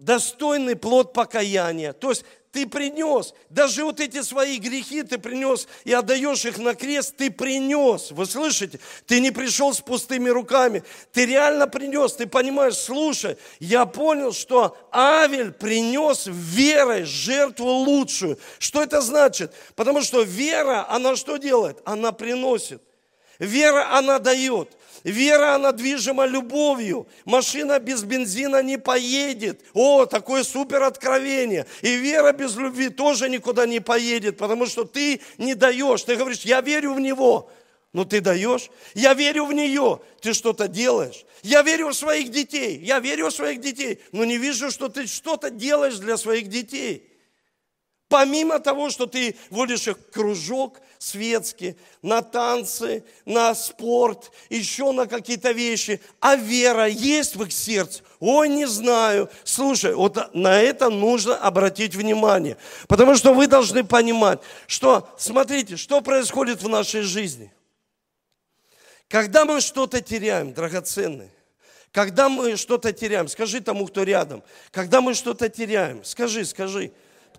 достойный 0.00 0.76
плод 0.76 1.12
покаяния. 1.12 1.92
То 1.92 2.10
есть 2.10 2.24
ты 2.52 2.66
принес, 2.66 3.32
даже 3.48 3.84
вот 3.84 4.00
эти 4.00 4.22
свои 4.22 4.58
грехи 4.58 5.02
ты 5.02 5.18
принес 5.18 5.68
и 5.84 5.92
отдаешь 5.92 6.44
их 6.44 6.58
на 6.58 6.74
крест, 6.74 7.16
ты 7.16 7.30
принес. 7.30 8.10
Вы 8.10 8.26
слышите? 8.26 8.80
Ты 9.06 9.20
не 9.20 9.30
пришел 9.30 9.72
с 9.72 9.80
пустыми 9.80 10.28
руками, 10.28 10.82
ты 11.12 11.26
реально 11.26 11.68
принес, 11.68 12.14
ты 12.14 12.26
понимаешь, 12.26 12.76
слушай, 12.76 13.36
я 13.60 13.86
понял, 13.86 14.32
что 14.32 14.76
Авель 14.92 15.52
принес 15.52 16.24
верой 16.26 17.04
жертву 17.04 17.68
лучшую. 17.68 18.38
Что 18.58 18.82
это 18.82 19.00
значит? 19.00 19.52
Потому 19.76 20.02
что 20.02 20.22
вера, 20.22 20.86
она 20.90 21.14
что 21.14 21.36
делает? 21.36 21.80
Она 21.84 22.10
приносит. 22.10 22.82
Вера, 23.38 23.96
она 23.96 24.18
дает. 24.18 24.76
Вера, 25.04 25.54
она 25.54 25.72
движима 25.72 26.26
любовью. 26.26 27.08
Машина 27.24 27.78
без 27.78 28.02
бензина 28.02 28.62
не 28.62 28.78
поедет. 28.78 29.62
О, 29.72 30.04
такое 30.06 30.44
супер 30.44 30.82
откровение. 30.82 31.66
И 31.80 31.96
вера 31.96 32.32
без 32.32 32.54
любви 32.56 32.90
тоже 32.90 33.30
никуда 33.30 33.66
не 33.66 33.80
поедет, 33.80 34.36
потому 34.36 34.66
что 34.66 34.84
ты 34.84 35.20
не 35.38 35.54
даешь. 35.54 36.02
Ты 36.02 36.16
говоришь, 36.16 36.42
я 36.42 36.60
верю 36.60 36.94
в 36.94 37.00
него. 37.00 37.50
Но 37.92 38.04
ты 38.04 38.20
даешь. 38.20 38.70
Я 38.94 39.14
верю 39.14 39.46
в 39.46 39.52
нее. 39.52 40.00
Ты 40.20 40.32
что-то 40.32 40.68
делаешь. 40.68 41.24
Я 41.42 41.62
верю 41.62 41.88
в 41.88 41.94
своих 41.94 42.30
детей. 42.30 42.78
Я 42.78 43.00
верю 43.00 43.30
в 43.30 43.32
своих 43.32 43.60
детей. 43.60 44.00
Но 44.12 44.24
не 44.24 44.36
вижу, 44.36 44.70
что 44.70 44.88
ты 44.88 45.06
что-то 45.06 45.50
делаешь 45.50 45.96
для 45.96 46.16
своих 46.16 46.48
детей. 46.48 47.09
Помимо 48.10 48.58
того, 48.58 48.90
что 48.90 49.06
ты 49.06 49.36
водишь 49.50 49.86
их 49.86 49.96
в 49.96 50.10
кружок 50.10 50.80
светский, 50.98 51.76
на 52.02 52.22
танцы, 52.22 53.04
на 53.24 53.54
спорт, 53.54 54.32
еще 54.48 54.90
на 54.90 55.06
какие-то 55.06 55.52
вещи, 55.52 56.00
а 56.18 56.34
вера 56.34 56.88
есть 56.88 57.36
в 57.36 57.44
их 57.44 57.52
сердце? 57.52 58.02
Ой, 58.18 58.48
не 58.48 58.66
знаю. 58.66 59.30
Слушай, 59.44 59.94
вот 59.94 60.34
на 60.34 60.60
это 60.60 60.90
нужно 60.90 61.36
обратить 61.36 61.94
внимание. 61.94 62.56
Потому 62.88 63.14
что 63.14 63.32
вы 63.32 63.46
должны 63.46 63.84
понимать, 63.84 64.40
что, 64.66 65.08
смотрите, 65.16 65.76
что 65.76 66.00
происходит 66.00 66.64
в 66.64 66.68
нашей 66.68 67.02
жизни. 67.02 67.52
Когда 69.06 69.44
мы 69.44 69.60
что-то 69.60 70.00
теряем, 70.00 70.52
драгоценное, 70.52 71.30
когда 71.92 72.28
мы 72.28 72.56
что-то 72.56 72.92
теряем, 72.92 73.28
скажи 73.28 73.60
тому, 73.60 73.86
кто 73.86 74.02
рядом, 74.02 74.42
когда 74.72 75.00
мы 75.00 75.14
что-то 75.14 75.48
теряем, 75.48 76.02
скажи, 76.02 76.44
скажи, 76.44 76.90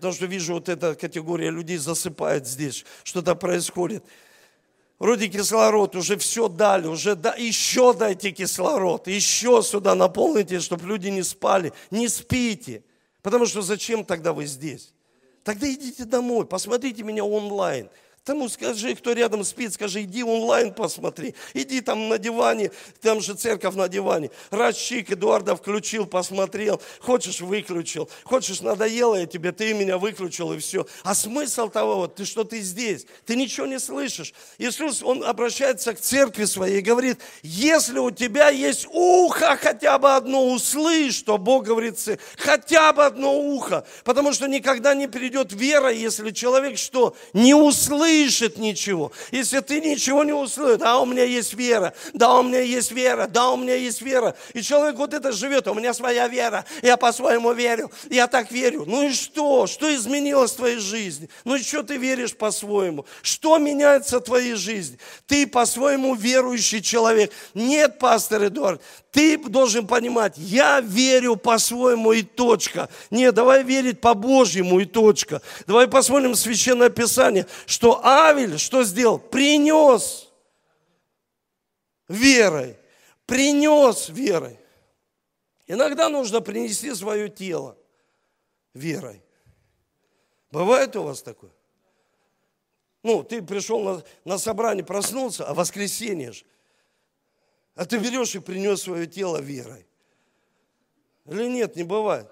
потому 0.02 0.14
что 0.16 0.26
вижу, 0.26 0.54
вот 0.54 0.68
эта 0.68 0.96
категория 0.96 1.50
людей 1.50 1.76
засыпает 1.76 2.44
здесь, 2.44 2.84
что-то 3.04 3.36
происходит. 3.36 4.02
Вроде 4.98 5.28
кислород, 5.28 5.94
уже 5.94 6.16
все 6.16 6.48
дали, 6.48 6.88
уже 6.88 7.14
да, 7.14 7.36
еще 7.36 7.94
дайте 7.94 8.32
кислород, 8.32 9.06
еще 9.06 9.62
сюда 9.62 9.94
наполните, 9.94 10.58
чтобы 10.58 10.88
люди 10.88 11.06
не 11.06 11.22
спали. 11.22 11.72
Не 11.92 12.08
спите, 12.08 12.82
потому 13.22 13.46
что 13.46 13.62
зачем 13.62 14.04
тогда 14.04 14.32
вы 14.32 14.46
здесь? 14.46 14.92
Тогда 15.44 15.72
идите 15.72 16.04
домой, 16.04 16.46
посмотрите 16.46 17.04
меня 17.04 17.24
онлайн. 17.24 17.88
Тому 18.24 18.48
скажи, 18.48 18.94
кто 18.94 19.14
рядом 19.14 19.42
спит, 19.42 19.74
скажи, 19.74 20.02
иди 20.02 20.22
онлайн 20.22 20.72
посмотри. 20.72 21.34
Иди 21.54 21.80
там 21.80 22.08
на 22.08 22.18
диване, 22.18 22.70
там 23.00 23.20
же 23.20 23.34
церковь 23.34 23.74
на 23.74 23.88
диване. 23.88 24.30
Раз 24.50 24.76
чик 24.76 25.10
Эдуарда 25.10 25.56
включил, 25.56 26.06
посмотрел. 26.06 26.80
Хочешь, 27.00 27.40
выключил. 27.40 28.08
Хочешь, 28.22 28.60
надоело 28.60 29.16
я 29.16 29.26
тебе, 29.26 29.50
ты 29.50 29.74
меня 29.74 29.98
выключил 29.98 30.52
и 30.52 30.58
все. 30.58 30.86
А 31.02 31.16
смысл 31.16 31.68
того, 31.68 31.96
вот, 31.96 32.14
ты 32.14 32.24
что 32.24 32.44
ты 32.44 32.60
здесь, 32.60 33.06
ты 33.26 33.34
ничего 33.34 33.66
не 33.66 33.80
слышишь. 33.80 34.34
Иисус, 34.58 35.02
Он 35.02 35.24
обращается 35.24 35.92
к 35.92 35.98
церкви 35.98 36.44
своей 36.44 36.78
и 36.78 36.80
говорит, 36.82 37.18
если 37.42 37.98
у 37.98 38.12
тебя 38.12 38.50
есть 38.50 38.86
ухо 38.88 39.58
хотя 39.60 39.98
бы 39.98 40.14
одно, 40.14 40.52
услышь, 40.52 41.16
что 41.16 41.38
Бог 41.38 41.64
говорит, 41.64 41.98
хотя 42.38 42.92
бы 42.92 43.04
одно 43.04 43.36
ухо. 43.36 43.84
Потому 44.04 44.32
что 44.32 44.46
никогда 44.46 44.94
не 44.94 45.08
придет 45.08 45.52
вера, 45.52 45.90
если 45.90 46.30
человек 46.30 46.78
что, 46.78 47.16
не 47.32 47.52
услышит 47.52 48.11
услышит 48.12 48.58
ничего, 48.58 49.12
если 49.30 49.60
ты 49.60 49.80
ничего 49.80 50.24
не 50.24 50.32
услышишь, 50.32 50.78
да, 50.78 50.98
у 50.98 51.06
меня 51.06 51.24
есть 51.24 51.54
вера, 51.54 51.94
да, 52.12 52.38
у 52.38 52.42
меня 52.42 52.60
есть 52.60 52.92
вера, 52.92 53.26
да, 53.26 53.50
у 53.50 53.56
меня 53.56 53.74
есть 53.74 54.02
вера. 54.02 54.36
И 54.52 54.62
человек 54.62 54.96
вот 54.96 55.14
это 55.14 55.32
живет, 55.32 55.66
у 55.68 55.74
меня 55.74 55.94
своя 55.94 56.28
вера, 56.28 56.64
я 56.82 56.96
по-своему 56.96 57.52
верю, 57.52 57.90
я 58.10 58.26
так 58.26 58.50
верю. 58.50 58.84
Ну 58.86 59.08
и 59.08 59.12
что? 59.12 59.66
Что 59.66 59.94
изменилось 59.94 60.52
в 60.52 60.56
твоей 60.56 60.78
жизни? 60.78 61.28
Ну 61.44 61.56
и 61.56 61.62
что 61.62 61.82
ты 61.82 61.96
веришь 61.96 62.36
по-своему? 62.36 63.06
Что 63.22 63.58
меняется 63.58 64.18
в 64.18 64.22
твоей 64.22 64.54
жизни? 64.54 64.98
Ты 65.26 65.46
по-своему 65.46 66.14
верующий 66.14 66.82
человек. 66.82 67.32
Нет, 67.54 67.98
пастор 67.98 68.44
Эдуард, 68.44 68.82
ты 69.12 69.36
должен 69.36 69.86
понимать, 69.86 70.38
я 70.38 70.80
верю 70.80 71.36
по-своему 71.36 72.12
и 72.12 72.22
точка. 72.22 72.88
Нет, 73.10 73.34
давай 73.34 73.62
верить 73.62 74.00
по-божьему 74.00 74.80
и 74.80 74.86
точка. 74.86 75.42
Давай 75.66 75.86
посмотрим 75.86 76.34
Священное 76.34 76.88
Писание, 76.88 77.46
что 77.66 78.04
Авель 78.04 78.58
что 78.58 78.84
сделал? 78.84 79.18
Принес 79.18 80.30
верой. 82.08 82.78
Принес 83.26 84.08
верой. 84.08 84.58
Иногда 85.66 86.08
нужно 86.08 86.40
принести 86.40 86.94
свое 86.94 87.28
тело 87.28 87.76
верой. 88.72 89.22
Бывает 90.50 90.96
у 90.96 91.02
вас 91.02 91.22
такое? 91.22 91.52
Ну, 93.02 93.22
ты 93.22 93.42
пришел 93.42 93.80
на, 93.80 94.02
на 94.24 94.38
собрание, 94.38 94.84
проснулся, 94.84 95.46
а 95.46 95.52
воскресенье 95.52 96.32
же. 96.32 96.44
А 97.74 97.84
ты 97.84 97.98
берешь 97.98 98.34
и 98.34 98.38
принес 98.38 98.82
свое 98.82 99.06
тело 99.06 99.38
верой. 99.38 99.86
Или 101.26 101.48
нет, 101.48 101.76
не 101.76 101.84
бывает. 101.84 102.28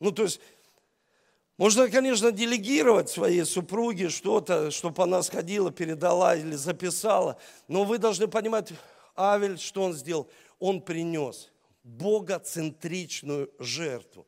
Ну, 0.00 0.12
то 0.12 0.22
есть, 0.22 0.40
можно, 1.56 1.88
конечно, 1.90 2.30
делегировать 2.30 3.10
своей 3.10 3.44
супруге 3.44 4.08
что-то, 4.08 4.70
чтобы 4.70 5.02
она 5.02 5.22
сходила, 5.22 5.72
передала 5.72 6.36
или 6.36 6.54
записала. 6.54 7.36
Но 7.66 7.84
вы 7.84 7.98
должны 7.98 8.28
понимать, 8.28 8.72
Авель, 9.16 9.58
что 9.58 9.82
он 9.82 9.94
сделал? 9.94 10.30
Он 10.60 10.80
принес 10.80 11.50
богоцентричную 11.82 13.50
жертву. 13.58 14.26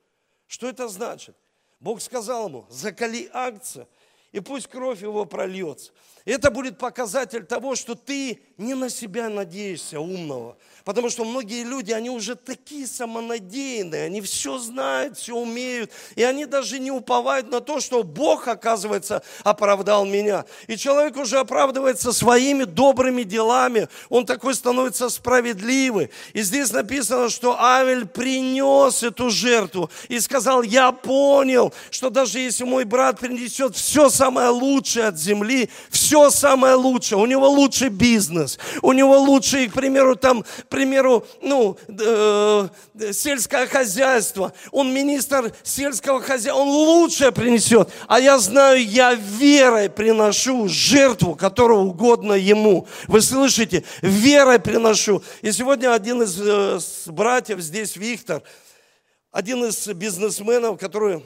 Что 0.49 0.69
это 0.69 0.89
значит? 0.89 1.37
Бог 1.79 2.03
сказал 2.03 2.49
ему, 2.49 2.67
закали 2.69 3.31
акция, 3.33 3.89
и 4.33 4.41
пусть 4.41 4.69
кровь 4.69 5.03
его 5.03 5.25
прольется. 5.25 5.93
Это 6.25 6.51
будет 6.51 6.79
показатель 6.79 7.45
того, 7.45 7.75
что 7.75 7.95
ты 7.95 8.41
не 8.59 8.75
на 8.75 8.91
себя 8.91 9.29
надеешься, 9.31 10.01
умного. 10.01 10.57
Потому 10.85 11.09
что 11.09 11.25
многие 11.25 11.65
люди, 11.65 11.93
они 11.93 12.11
уже 12.11 12.35
такие 12.35 12.87
самонадеянные, 12.87 14.05
они 14.05 14.21
все 14.21 14.59
знают, 14.59 15.17
все 15.17 15.35
умеют. 15.35 15.91
И 16.17 16.23
они 16.23 16.47
даже 16.47 16.79
не 16.79 16.91
уповают 16.91 17.51
на 17.51 17.61
то, 17.61 17.81
что 17.81 18.03
Бог, 18.03 18.49
оказывается, 18.49 19.23
оправдал 19.45 20.05
меня. 20.05 20.45
И 20.67 20.77
человек 20.77 21.17
уже 21.17 21.39
оправдывается 21.39 22.13
своими 22.13 22.65
добрыми 22.65 23.23
делами. 23.23 23.89
Он 24.09 24.27
такой 24.27 24.55
становится 24.55 25.09
справедливый. 25.09 26.11
И 26.33 26.43
здесь 26.43 26.71
написано, 26.71 27.31
что 27.31 27.61
Авель 27.61 28.07
принес 28.07 29.03
эту 29.03 29.31
жертву 29.31 29.91
и 30.09 30.21
сказал, 30.21 30.63
я 30.63 30.93
понял, 30.93 31.73
что 31.91 32.11
даже 32.11 32.41
если 32.41 32.65
мой 32.65 32.85
брат 32.85 33.21
принесет 33.21 33.75
все 33.75 34.11
самое 34.21 34.51
лучшее 34.51 35.07
от 35.07 35.19
земли, 35.19 35.71
все 35.89 36.29
самое 36.29 36.75
лучшее. 36.75 37.19
У 37.19 37.25
него 37.25 37.49
лучший 37.49 37.89
бизнес, 37.89 38.59
у 38.83 38.93
него 38.93 39.19
лучший, 39.19 39.67
к 39.69 39.73
примеру, 39.73 40.15
там, 40.15 40.43
к 40.43 40.69
примеру, 40.69 41.27
ну, 41.41 41.79
э, 41.89 42.69
сельское 43.13 43.67
хозяйство. 43.67 44.53
Он 44.73 44.93
министр 44.93 45.55
сельского 45.63 46.21
хозяйства, 46.21 46.61
он 46.61 46.69
лучшее 46.69 47.33
принесет. 47.33 47.89
А 48.09 48.21
я 48.21 48.39
знаю, 48.39 48.85
я 48.87 49.15
верой 49.15 49.89
приношу 49.89 50.69
жертву, 50.69 51.35
которая 51.35 51.79
угодно 51.79 52.35
ему. 52.35 52.87
Вы 53.09 53.23
слышите? 53.23 53.85
Верой 54.03 54.61
приношу. 54.61 55.23
И 55.41 55.51
сегодня 55.51 55.95
один 55.95 56.23
из 56.23 56.39
э, 56.39 56.79
братьев 57.11 57.61
здесь, 57.61 57.97
Виктор, 57.97 58.43
один 59.33 59.65
из 59.65 59.87
бизнесменов, 59.89 60.79
который 60.79 61.23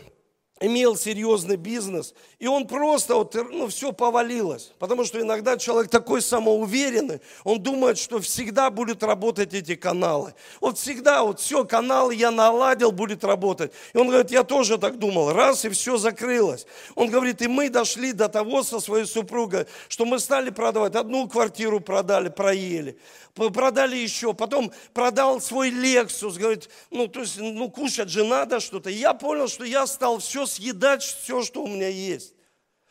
имел 0.61 0.97
серьезный 0.97 1.57
бизнес, 1.57 2.15
и 2.39 2.47
он 2.47 2.67
просто, 2.67 3.17
вот, 3.17 3.35
ну, 3.35 3.67
все 3.67 3.93
повалилось. 3.93 4.73
Потому 4.79 5.05
что 5.05 5.21
иногда 5.21 5.59
человек 5.59 5.91
такой 5.91 6.23
самоуверенный, 6.23 7.21
он 7.43 7.61
думает, 7.61 7.99
что 7.99 8.21
всегда 8.21 8.71
будут 8.71 9.03
работать 9.03 9.53
эти 9.53 9.75
каналы. 9.75 10.35
Вот 10.61 10.79
всегда, 10.79 11.25
вот 11.25 11.41
все, 11.41 11.65
каналы 11.65 12.15
я 12.15 12.31
наладил, 12.31 12.93
будет 12.93 13.25
работать. 13.25 13.73
И 13.93 13.99
он 13.99 14.09
говорит, 14.09 14.31
я 14.31 14.45
тоже 14.45 14.79
так 14.79 14.99
думал, 14.99 15.33
раз, 15.33 15.65
и 15.65 15.69
все 15.71 15.97
закрылось. 15.97 16.67
Он 16.95 17.11
говорит, 17.11 17.43
и 17.43 17.49
мы 17.49 17.69
дошли 17.69 18.13
до 18.13 18.29
того 18.29 18.63
со 18.63 18.79
своей 18.79 19.07
супругой, 19.07 19.67
что 19.89 20.05
мы 20.05 20.21
стали 20.21 20.51
продавать, 20.51 20.95
одну 20.95 21.29
квартиру 21.29 21.81
продали, 21.81 22.29
проели, 22.29 22.97
продали 23.35 23.97
еще, 23.97 24.33
потом 24.33 24.73
продал 24.93 25.41
свой 25.41 25.71
Lexus, 25.71 26.39
говорит, 26.39 26.71
ну, 26.91 27.09
то 27.09 27.21
есть, 27.21 27.39
ну, 27.39 27.71
кушать 27.71 28.09
же 28.09 28.25
надо 28.25 28.61
что-то. 28.61 28.91
И 28.91 28.95
я 28.95 29.13
понял, 29.15 29.49
что 29.49 29.65
я 29.65 29.87
стал 29.87 30.19
все 30.19 30.47
съедать, 30.47 31.03
все, 31.03 31.43
что 31.43 31.65
у 31.65 31.67
меня 31.67 31.89
есть. 31.89 32.35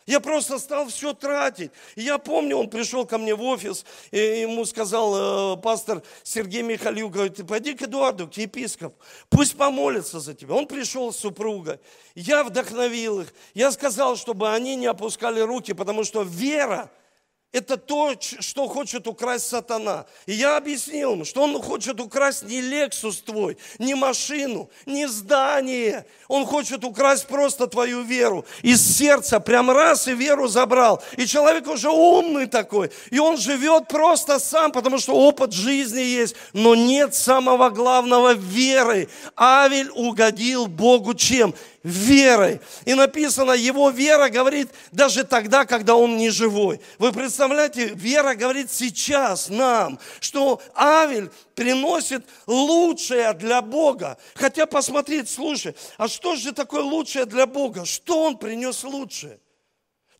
Я 0.05 0.19
просто 0.19 0.59
стал 0.59 0.87
все 0.87 1.13
тратить. 1.13 1.71
Я 1.95 2.17
помню, 2.17 2.57
он 2.57 2.69
пришел 2.69 3.05
ко 3.05 3.17
мне 3.17 3.35
в 3.35 3.41
офис, 3.41 3.85
и 4.11 4.17
ему 4.17 4.65
сказал 4.65 5.55
э, 5.55 5.61
пастор 5.61 6.03
Сергей 6.23 6.61
Михайлюк, 6.61 7.13
говорит, 7.13 7.47
пойди 7.47 7.73
к 7.73 7.83
Эдуарду, 7.83 8.27
к 8.27 8.33
епископу, 8.33 8.97
пусть 9.29 9.55
помолится 9.55 10.19
за 10.19 10.33
тебя. 10.33 10.55
Он 10.55 10.67
пришел 10.67 11.13
с 11.13 11.17
супругой. 11.17 11.79
Я 12.15 12.43
вдохновил 12.43 13.21
их. 13.21 13.33
Я 13.53 13.71
сказал, 13.71 14.17
чтобы 14.17 14.53
они 14.53 14.75
не 14.75 14.87
опускали 14.87 15.39
руки, 15.39 15.71
потому 15.71 16.03
что 16.03 16.23
вера– 16.23 16.91
это 17.53 17.77
то, 17.77 18.15
что 18.19 18.67
хочет 18.67 19.07
украсть 19.07 19.47
сатана. 19.47 20.05
И 20.25 20.33
я 20.33 20.57
объяснил 20.57 21.11
ему, 21.11 21.23
что 21.23 21.43
он 21.43 21.61
хочет 21.61 21.99
украсть 22.01 22.43
не 22.43 22.61
Лексус 22.61 23.21
твой, 23.21 23.57
не 23.77 23.93
машину, 23.93 24.71
не 24.87 25.07
здание. 25.07 26.05
Он 26.27 26.47
хочет 26.47 26.83
украсть 26.83 27.27
просто 27.27 27.67
твою 27.67 28.01
веру. 28.01 28.43
Из 28.63 28.81
сердца 28.81 29.39
прям 29.39 29.69
раз 29.69 30.07
и 30.07 30.15
веру 30.15 30.47
забрал. 30.47 31.03
И 31.15 31.27
человек 31.27 31.67
уже 31.67 31.89
умный 31.89 32.47
такой. 32.47 32.89
И 33.11 33.19
он 33.19 33.37
живет 33.37 33.87
просто 33.87 34.39
сам, 34.39 34.71
потому 34.71 34.97
что 34.97 35.13
опыт 35.13 35.53
жизни 35.53 36.01
есть. 36.01 36.35
Но 36.53 36.73
нет 36.73 37.13
самого 37.13 37.69
главного 37.69 38.33
веры. 38.33 39.09
Авель 39.37 39.91
угодил 39.93 40.65
Богу 40.65 41.13
чем? 41.13 41.53
Верой. 41.83 42.61
И 42.85 42.93
написано, 42.93 43.51
его 43.51 43.89
вера 43.89 44.29
говорит 44.29 44.69
даже 44.91 45.23
тогда, 45.23 45.65
когда 45.65 45.95
он 45.95 46.17
не 46.17 46.29
живой. 46.29 46.79
Вы 46.97 47.11
представляете, 47.11 47.87
вера 47.93 48.35
говорит 48.35 48.71
сейчас 48.71 49.49
нам, 49.49 49.99
что 50.19 50.61
Авель 50.75 51.29
приносит 51.55 52.25
лучшее 52.47 53.33
для 53.33 53.61
Бога. 53.61 54.17
Хотя 54.35 54.65
посмотреть, 54.65 55.29
слушай, 55.29 55.75
а 55.97 56.07
что 56.07 56.35
же 56.35 56.53
такое 56.53 56.81
лучшее 56.81 57.25
для 57.25 57.45
Бога? 57.45 57.85
Что 57.85 58.23
он 58.23 58.37
принес 58.37 58.83
лучшее? 58.83 59.39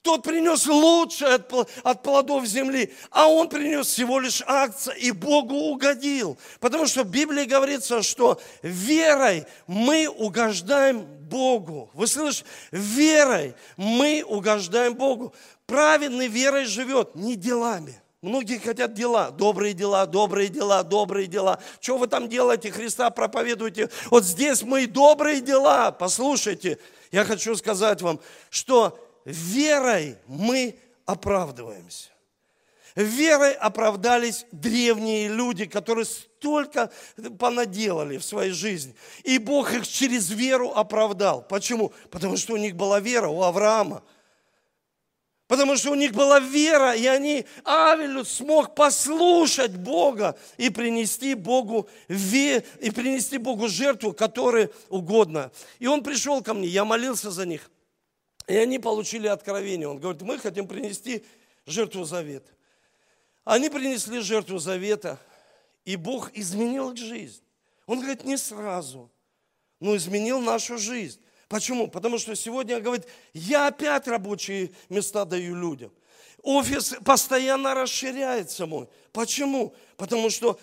Тот 0.04 0.22
принес 0.24 0.68
лучшее 0.68 1.36
от, 1.36 1.54
от 1.82 2.04
плодов 2.04 2.46
земли, 2.46 2.94
а 3.10 3.30
он 3.30 3.48
принес 3.48 3.88
всего 3.88 4.20
лишь 4.20 4.44
акция 4.46 4.96
и 4.96 5.12
Богу 5.12 5.56
угодил. 5.56 6.38
Потому 6.60 6.88
что 6.88 7.04
в 7.04 7.08
Библии 7.08 7.46
говорится, 7.46 8.04
что 8.04 8.40
верой 8.62 9.46
мы 9.66 10.10
угождаем 10.10 11.06
Богу. 11.06 11.90
Вы 11.94 12.08
слышите? 12.08 12.46
Верой 12.72 13.56
мы 13.78 14.26
угождаем 14.28 14.94
Богу. 14.96 15.34
Праведный 15.68 16.28
верой 16.28 16.66
живет, 16.66 17.16
не 17.16 17.38
делами. 17.38 17.98
Многие 18.22 18.58
хотят 18.58 18.94
дела, 18.94 19.32
добрые 19.32 19.74
дела, 19.74 20.06
добрые 20.06 20.50
дела, 20.50 20.84
добрые 20.84 21.28
дела. 21.28 21.60
Что 21.80 21.98
вы 21.98 22.08
там 22.08 22.28
делаете, 22.28 22.72
Христа 22.72 23.10
проповедуете? 23.10 23.90
Вот 24.10 24.26
здесь 24.26 24.64
мы 24.64 24.86
добрые 24.86 25.40
дела. 25.40 25.92
Послушайте, 25.92 26.78
я 27.14 27.24
хочу 27.24 27.56
сказать 27.56 28.02
вам, 28.02 28.20
что 28.50 28.98
верой 29.26 30.18
мы 30.28 30.78
оправдываемся. 31.06 32.10
Верой 32.96 33.54
оправдались 33.54 34.46
древние 34.52 35.28
люди, 35.28 35.66
которые 35.66 36.06
столько 36.06 36.92
понаделали 37.40 38.18
в 38.18 38.24
своей 38.24 38.52
жизни. 38.52 38.96
И 39.24 39.40
Бог 39.40 39.74
их 39.74 39.88
через 39.88 40.30
веру 40.30 40.70
оправдал. 40.70 41.42
Почему? 41.42 41.92
Потому 42.12 42.38
что 42.38 42.54
у 42.54 42.58
них 42.58 42.76
была 42.76 43.00
вера 43.00 43.30
у 43.30 43.42
Авраама. 43.42 44.04
Потому 45.48 45.76
что 45.76 45.92
у 45.92 45.96
них 45.96 46.14
была 46.14 46.40
вера, 46.40 46.96
и 46.96 47.06
они, 47.06 47.46
Авель 47.66 48.26
смог 48.26 48.76
послушать 48.76 49.76
Бога 49.76 50.38
и 50.58 50.70
принести 50.70 51.36
Богу, 51.36 51.90
и 52.08 52.92
принести 52.96 53.38
Богу 53.38 53.68
жертву, 53.68 54.14
которая 54.14 54.70
угодно. 54.90 55.52
И 55.80 55.88
он 55.88 56.02
пришел 56.02 56.42
ко 56.42 56.54
мне, 56.54 56.68
я 56.68 56.86
молился 56.86 57.30
за 57.30 57.46
них. 57.46 57.70
И 58.48 58.56
они 58.56 58.80
получили 58.80 59.28
откровение. 59.28 59.88
Он 59.88 60.00
говорит, 60.00 60.22
мы 60.22 60.38
хотим 60.38 60.68
принести 60.68 61.26
жертву 61.66 62.04
завета. 62.04 62.52
Они 63.44 63.70
принесли 63.70 64.20
жертву 64.20 64.58
завета, 64.58 65.20
и 65.86 65.96
Бог 65.96 66.32
изменил 66.34 66.92
их 66.92 66.98
жизнь. 66.98 67.42
Он 67.86 68.00
говорит, 68.00 68.24
не 68.24 68.38
сразу, 68.38 69.12
но 69.80 69.96
изменил 69.96 70.40
нашу 70.40 70.78
жизнь. 70.78 71.20
Почему? 71.50 71.88
Потому 71.88 72.18
что 72.18 72.36
сегодня, 72.36 72.80
говорит, 72.80 73.06
я 73.34 73.68
опять 73.68 74.08
рабочие 74.08 74.72
места 74.90 75.26
даю 75.26 75.56
людям. 75.56 75.92
Офис 76.42 76.96
постоянно 77.06 77.74
расширяется 77.74 78.66
мой. 78.66 78.88
Почему? 79.12 79.76
Потому 79.98 80.30
что 80.30 80.60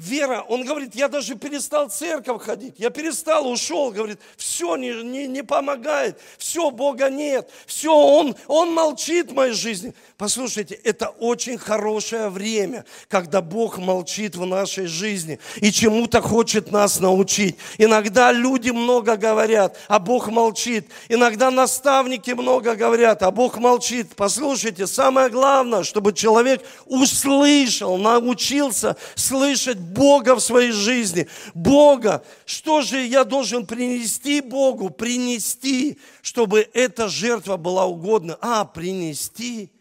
вера, 0.00 0.44
он 0.48 0.64
говорит, 0.64 0.94
я 0.94 1.08
даже 1.08 1.34
перестал 1.34 1.88
в 1.88 1.92
церковь 1.92 2.42
ходить, 2.42 2.74
я 2.78 2.90
перестал, 2.90 3.48
ушел, 3.48 3.90
говорит, 3.90 4.18
все 4.36 4.76
не, 4.76 5.02
не, 5.02 5.26
не 5.26 5.42
помогает, 5.42 6.20
все, 6.38 6.70
Бога 6.70 7.10
нет, 7.10 7.48
все, 7.66 7.94
он, 7.94 8.36
он 8.46 8.72
молчит 8.72 9.30
в 9.30 9.34
моей 9.34 9.52
жизни. 9.52 9.94
Послушайте, 10.16 10.74
это 10.74 11.08
очень 11.08 11.58
хорошее 11.58 12.28
время, 12.28 12.84
когда 13.08 13.40
Бог 13.40 13.78
молчит 13.78 14.36
в 14.36 14.44
нашей 14.46 14.86
жизни 14.86 15.38
и 15.56 15.72
чему-то 15.72 16.20
хочет 16.20 16.72
нас 16.72 17.00
научить. 17.00 17.56
Иногда 17.78 18.32
люди 18.32 18.70
много 18.70 19.16
говорят, 19.16 19.76
а 19.88 19.98
Бог 19.98 20.28
молчит. 20.28 20.88
Иногда 21.08 21.50
наставники 21.50 22.30
много 22.32 22.74
говорят, 22.74 23.22
а 23.22 23.30
Бог 23.30 23.58
молчит. 23.58 24.14
Послушайте, 24.16 24.86
самое 24.86 25.28
главное, 25.30 25.82
чтобы 25.82 26.12
человек 26.12 26.62
услышал, 26.86 27.96
научился 27.96 28.96
слышать 29.14 29.78
Бога 29.92 30.34
в 30.34 30.40
своей 30.40 30.72
жизни. 30.72 31.28
Бога. 31.54 32.24
Что 32.46 32.82
же 32.82 33.00
я 33.04 33.24
должен 33.24 33.66
принести 33.66 34.40
Богу? 34.40 34.90
Принести, 34.90 35.98
чтобы 36.22 36.68
эта 36.72 37.08
жертва 37.08 37.56
была 37.56 37.86
угодна. 37.86 38.38
А, 38.40 38.64
принести. 38.64 39.72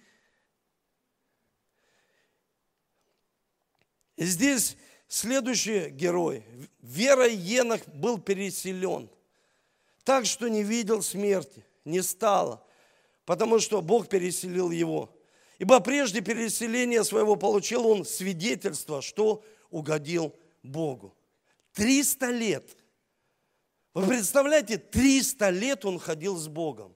И 4.17 4.26
здесь 4.26 4.76
следующий 5.08 5.89
герой. 5.89 6.43
Верой 6.82 7.36
Енах 7.36 7.88
был 7.88 8.17
переселен. 8.17 9.10
Так 10.04 10.26
что 10.26 10.48
не 10.48 10.63
видел 10.63 11.02
смерти, 11.04 11.63
не 11.86 12.02
стало, 12.02 12.63
потому 13.26 13.60
что 13.60 13.82
Бог 13.82 14.10
переселил 14.10 14.72
его. 14.72 15.15
Ибо 15.60 15.82
прежде 15.82 16.22
переселения 16.22 17.04
своего 17.04 17.36
получил 17.36 17.86
он 17.86 18.06
свидетельство, 18.06 19.02
что 19.02 19.43
угодил 19.70 20.36
Богу. 20.64 21.16
Триста 21.74 22.30
лет. 22.30 22.78
Вы 23.94 24.08
представляете, 24.08 24.78
триста 24.78 25.50
лет 25.50 25.86
он 25.86 26.00
ходил 26.00 26.38
с 26.38 26.48
Богом. 26.48 26.96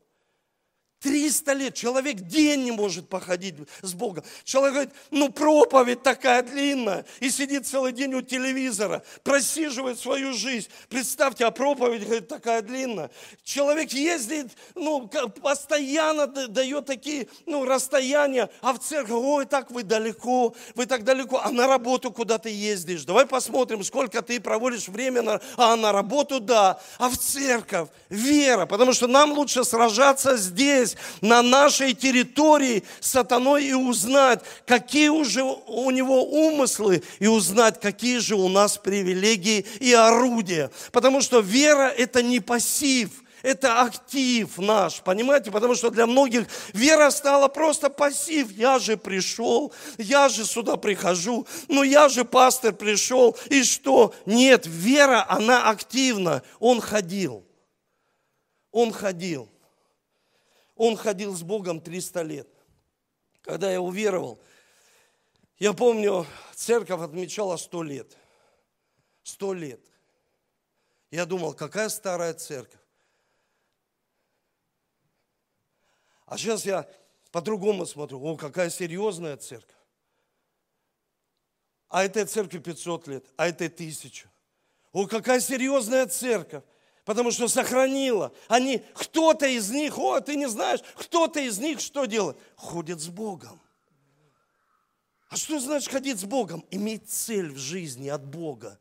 300 1.04 1.54
лет 1.54 1.76
человек 1.76 2.22
день 2.22 2.64
не 2.64 2.72
может 2.72 3.10
походить 3.10 3.56
с 3.82 3.94
Богом. 3.94 4.24
Человек 4.46 4.74
говорит, 4.74 4.94
ну 5.12 5.30
проповедь 5.30 6.02
такая 6.02 6.42
длинная, 6.44 7.06
и 7.20 7.30
сидит 7.30 7.68
целый 7.68 7.92
день 7.92 8.14
у 8.14 8.22
телевизора, 8.22 9.04
просиживает 9.22 10.00
свою 10.00 10.34
жизнь. 10.34 10.70
Представьте, 10.88 11.46
а 11.46 11.52
проповедь 11.52 12.06
говорит, 12.06 12.30
такая 12.30 12.62
длинная. 12.62 13.12
Человек 13.44 13.92
ездит, 13.92 14.52
ну, 14.76 15.10
постоянно 15.42 16.28
дает 16.28 16.86
такие, 16.86 17.28
ну, 17.46 17.66
расстояния, 17.66 18.50
а 18.62 18.72
в 18.72 18.80
церковь, 18.80 19.12
ой, 19.22 19.46
так 19.46 19.72
вы 19.72 19.84
далеко, 19.84 20.56
вы 20.74 20.86
так 20.86 21.04
далеко, 21.04 21.42
а 21.44 21.52
на 21.52 21.68
работу 21.68 22.12
куда 22.12 22.38
ты 22.38 22.50
ездишь? 22.50 23.04
Давай 23.04 23.26
посмотрим, 23.26 23.84
сколько 23.84 24.22
ты 24.22 24.40
проводишь 24.40 24.88
время, 24.88 25.22
на, 25.22 25.42
а 25.58 25.76
на 25.76 25.92
работу, 25.92 26.40
да, 26.40 26.80
а 26.98 27.10
в 27.10 27.18
церковь, 27.18 27.90
вера, 28.10 28.66
потому 28.66 28.94
что 28.94 29.08
нам 29.08 29.34
лучше 29.34 29.66
сражаться 29.66 30.38
здесь, 30.38 30.93
здесь, 30.94 31.22
на 31.22 31.42
нашей 31.42 31.94
территории 31.94 32.84
сатаной 33.00 33.66
и 33.66 33.74
узнать, 33.74 34.42
какие 34.66 35.10
уже 35.10 35.44
у 35.44 35.92
него 35.92 36.24
умыслы, 36.24 37.04
и 37.20 37.28
узнать, 37.28 37.80
какие 37.80 38.20
же 38.20 38.36
у 38.36 38.48
нас 38.50 38.78
привилегии 38.78 39.66
и 39.80 39.94
орудия. 39.94 40.72
Потому 40.92 41.22
что 41.22 41.40
вера– 41.40 41.90
это 41.98 42.22
не 42.22 42.40
пассив, 42.40 43.10
это 43.42 43.82
актив 43.82 44.58
наш, 44.58 45.02
понимаете? 45.02 45.52
Потому 45.52 45.76
что 45.76 45.90
для 45.90 46.06
многих 46.06 46.48
вера 46.74 47.10
стала 47.10 47.50
просто 47.50 47.90
пассив. 47.90 48.50
Я 48.52 48.80
же 48.80 48.96
пришел, 48.96 49.74
я 49.98 50.30
же 50.30 50.46
сюда 50.46 50.78
прихожу, 50.78 51.46
ну 51.68 51.84
я 51.84 52.08
же 52.08 52.24
пастор 52.24 52.74
пришел, 52.74 53.36
и 53.50 53.64
что? 53.64 54.14
Нет, 54.26 54.66
вера, 54.66 55.26
она 55.28 55.70
активна. 55.70 56.42
Он 56.60 56.80
ходил. 56.80 57.44
Он 58.72 58.92
ходил. 58.92 59.53
Он 60.86 60.98
ходил 60.98 61.34
с 61.34 61.44
Богом 61.44 61.80
300 61.80 62.22
лет. 62.24 62.48
Когда 63.42 63.72
я 63.72 63.80
уверовал, 63.80 64.38
я 65.58 65.72
помню, 65.72 66.28
церковь 66.54 67.00
отмечала 67.00 67.56
100 67.56 67.84
лет. 67.84 68.18
100 69.24 69.54
лет. 69.54 69.80
Я 71.10 71.26
думал, 71.26 71.54
какая 71.54 71.88
старая 71.88 72.34
церковь. 72.34 72.82
А 76.26 76.38
сейчас 76.38 76.66
я 76.66 76.86
по-другому 77.32 77.86
смотрю. 77.86 78.22
О, 78.22 78.36
какая 78.36 78.70
серьезная 78.70 79.38
церковь. 79.38 79.80
А 81.88 82.04
этой 82.04 82.26
церкви 82.26 82.60
500 82.60 83.08
лет, 83.08 83.26
а 83.38 83.48
этой 83.48 83.70
тысячу. 83.70 84.28
О, 84.92 85.08
какая 85.08 85.40
серьезная 85.40 86.08
церковь. 86.08 86.66
Потому 87.06 87.32
что 87.32 87.48
сохранила. 87.48 88.32
Они, 88.48 88.82
кто-то 88.94 89.46
из 89.46 89.70
них, 89.70 89.98
о, 89.98 90.22
ты 90.22 90.36
не 90.36 90.48
знаешь, 90.48 90.80
кто-то 90.96 91.40
из 91.40 91.60
них 91.60 91.80
что 91.80 92.06
делает? 92.06 92.38
Ходит 92.56 93.02
с 93.02 93.08
Богом. 93.08 93.60
А 95.30 95.36
что 95.36 95.60
значит 95.60 95.92
ходить 95.92 96.20
с 96.20 96.24
Богом? 96.24 96.64
Иметь 96.72 97.10
цель 97.10 97.50
в 97.50 97.58
жизни 97.58 98.08
от 98.08 98.24
Бога. 98.24 98.80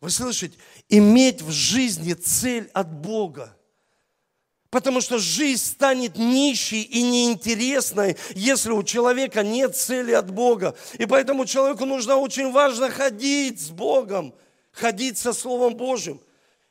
Вы 0.00 0.10
слышите? 0.10 0.56
Иметь 0.88 1.42
в 1.42 1.50
жизни 1.50 2.14
цель 2.14 2.70
от 2.72 2.90
Бога. 2.90 3.54
Потому 4.70 5.00
что 5.00 5.18
жизнь 5.18 5.64
станет 5.64 6.16
нищей 6.16 6.82
и 6.82 7.02
неинтересной, 7.02 8.16
если 8.34 8.70
у 8.70 8.82
человека 8.82 9.42
нет 9.42 9.76
цели 9.76 10.12
от 10.12 10.30
Бога. 10.30 10.76
И 10.98 11.06
поэтому 11.06 11.46
человеку 11.46 11.84
нужно 11.86 12.16
очень 12.16 12.52
важно 12.52 12.90
ходить 12.90 13.60
с 13.60 13.70
Богом, 13.70 14.34
ходить 14.72 15.18
со 15.18 15.32
Словом 15.32 15.74
Божьим. 15.74 16.20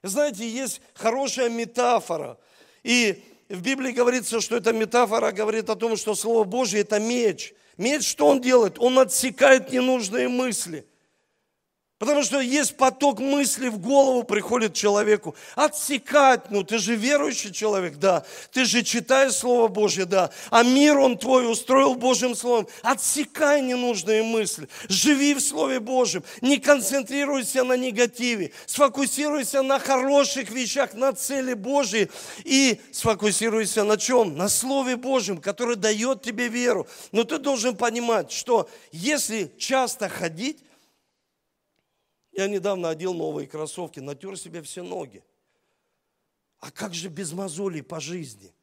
Знаете, 0.08 0.48
есть 0.48 0.82
хорошая 0.93 1.50
метафора. 1.50 2.38
И 2.84 3.24
в 3.50 3.62
Библии 3.62 3.91
говорится, 3.91 4.41
что 4.41 4.58
эта 4.58 4.74
метафора 4.74 5.32
говорит 5.32 5.70
о 5.70 5.76
том, 5.76 5.96
что 5.98 6.15
Слово 6.15 6.43
Божье– 6.43 6.80
это 6.82 7.00
меч. 7.00 7.54
Меч 7.78 8.08
что 8.08 8.28
он 8.28 8.41
делает? 8.41 8.80
Он 8.80 9.00
отсекает 9.00 9.72
ненужные 9.72 10.28
мысли– 10.28 10.86
Потому 11.99 12.21
что 12.21 12.39
есть 12.39 12.77
поток 12.77 13.19
мыслей 13.19 13.69
в 13.69 13.79
голову 13.79 14.21
приходит 14.21 14.75
человеку. 14.75 15.36
Отсекать, 15.55 16.51
ну 16.51 16.63
ты 16.63 16.77
же 16.77 16.95
верующий 16.95 17.51
человек, 17.51 17.95
да. 17.95 18.23
Ты 18.51 18.65
же 18.65 18.83
читаешь 18.83 19.33
Слово 19.33 19.67
Божье, 19.67 20.05
да. 20.05 20.29
А 20.51 20.62
мир 20.62 20.99
он 20.99 21.17
твой 21.17 21.51
устроил 21.51 21.95
Божьим 21.95 22.36
Словом. 22.36 22.67
Отсекай 22.83 23.63
ненужные 23.63 24.21
мысли. 24.21 24.69
Живи 24.88 25.33
в 25.33 25.39
Слове 25.39 25.79
Божьем. 25.79 26.23
Не 26.41 26.57
концентрируйся 26.57 27.63
на 27.63 27.75
негативе. 27.75 28.51
Сфокусируйся 28.67 29.63
на 29.63 29.79
хороших 29.79 30.51
вещах, 30.51 30.93
на 30.93 31.13
цели 31.13 31.55
Божьей. 31.55 32.12
И 32.43 32.79
сфокусируйся 32.91 33.83
на 33.83 33.97
чем? 33.97 34.38
На 34.38 34.49
Слове 34.49 34.97
Божьем, 34.97 35.39
которое 35.39 35.75
дает 35.75 36.21
тебе 36.21 36.47
веру. 36.47 36.86
Но 37.12 37.23
ты 37.23 37.39
должен 37.39 37.75
понимать, 37.75 38.31
что 38.31 38.69
если 38.91 39.51
часто 39.57 40.10
ходить, 40.10 40.60
я 42.38 42.47
недавно 42.47 42.89
одел 42.89 43.15
новые 43.15 43.47
кроссовки, 43.47 44.00
натер 44.00 44.38
себе 44.38 44.62
все 44.62 44.84
ноги. 44.84 45.23
А 46.60 46.71
как 46.71 46.93
же 46.93 47.10
без 47.10 47.34
мозолей 47.34 47.82
по 47.82 48.00
жизни? 48.00 48.54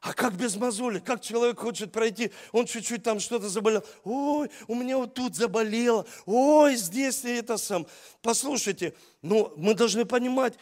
А 0.00 0.14
как 0.14 0.34
без 0.36 0.56
мозоли? 0.56 1.00
Как 1.00 1.20
человек 1.20 1.58
хочет 1.58 1.92
пройти? 1.92 2.30
Он 2.52 2.64
чуть-чуть 2.64 3.02
там 3.02 3.20
что-то 3.20 3.48
заболел. 3.48 3.84
Ой, 4.04 4.48
у 4.68 4.74
меня 4.74 4.96
вот 4.96 5.12
тут 5.12 5.34
заболело. 5.34 6.06
Ой, 6.24 6.76
здесь 6.76 7.24
это 7.24 7.58
сам. 7.58 7.86
Послушайте, 8.22 8.94
но 9.20 9.52
мы 9.56 9.74
должны 9.74 10.06
понимать, 10.06 10.54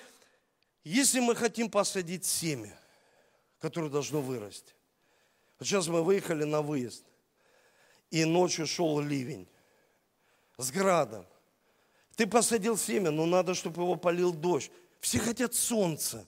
если 0.83 1.21
мы 1.21 1.37
хотим 1.37 1.71
посадить 1.71 2.25
семя, 2.25 2.77
которое 3.61 3.91
должно 3.91 4.21
вырасти. 4.21 4.73
Вот 5.59 5.69
сейчас 5.69 5.87
мы 5.87 6.03
выехали 6.03 6.45
на 6.45 6.63
выезд, 6.63 7.05
и 8.11 8.25
ночью 8.25 8.67
шел 8.67 9.01
ливень 9.01 9.47
с 10.59 10.71
градом. 10.71 11.27
Ты 12.17 12.27
посадил 12.27 12.79
семя, 12.79 13.11
но 13.11 13.27
надо, 13.27 13.55
чтобы 13.55 13.83
его 13.83 13.97
полил 13.97 14.33
дождь. 14.33 14.71
Все 15.01 15.19
хотят 15.19 15.55
солнца. 15.55 16.27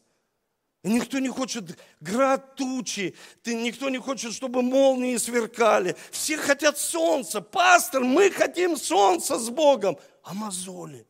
Никто 0.84 1.18
не 1.18 1.28
хочет 1.28 1.78
град 2.00 2.54
тучи, 2.54 3.16
ты, 3.42 3.54
никто 3.54 3.88
не 3.88 3.98
хочет, 3.98 4.32
чтобы 4.32 4.62
молнии 4.62 5.16
сверкали. 5.16 5.96
Все 6.12 6.36
хотят 6.36 6.78
солнца. 6.78 7.40
Пастор, 7.40 8.04
мы 8.04 8.30
хотим 8.30 8.76
солнца 8.76 9.38
с 9.38 9.50
Богом. 9.50 9.98
А 10.22 10.34
мозоли, 10.34 11.06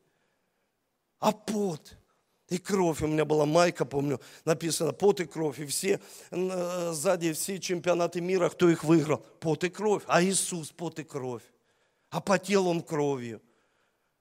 а 1.19 1.33
пот 1.33 1.97
и 2.49 2.57
кровь. 2.57 3.03
У 3.03 3.09
меня 3.09 3.25
была 3.25 3.45
майка, 3.45 3.85
помню, 3.85 4.21
написано 4.45 4.93
пот 4.93 5.21
и 5.21 5.27
кровь. 5.27 5.59
И 5.59 5.67
все 5.67 6.01
э, 6.31 6.93
сзади, 6.93 7.33
все 7.33 7.59
чемпионаты 7.59 8.21
мира, 8.21 8.49
кто 8.49 8.71
их 8.71 8.85
выиграл? 8.85 9.19
Пот 9.19 9.65
и 9.65 9.69
кровь. 9.69 10.05
А 10.07 10.23
Иисус 10.23 10.71
пот 10.71 10.99
и 11.01 11.05
кровь 11.05 11.43
а 12.11 12.21
потел 12.21 12.69
он 12.69 12.83
кровью. 12.83 13.41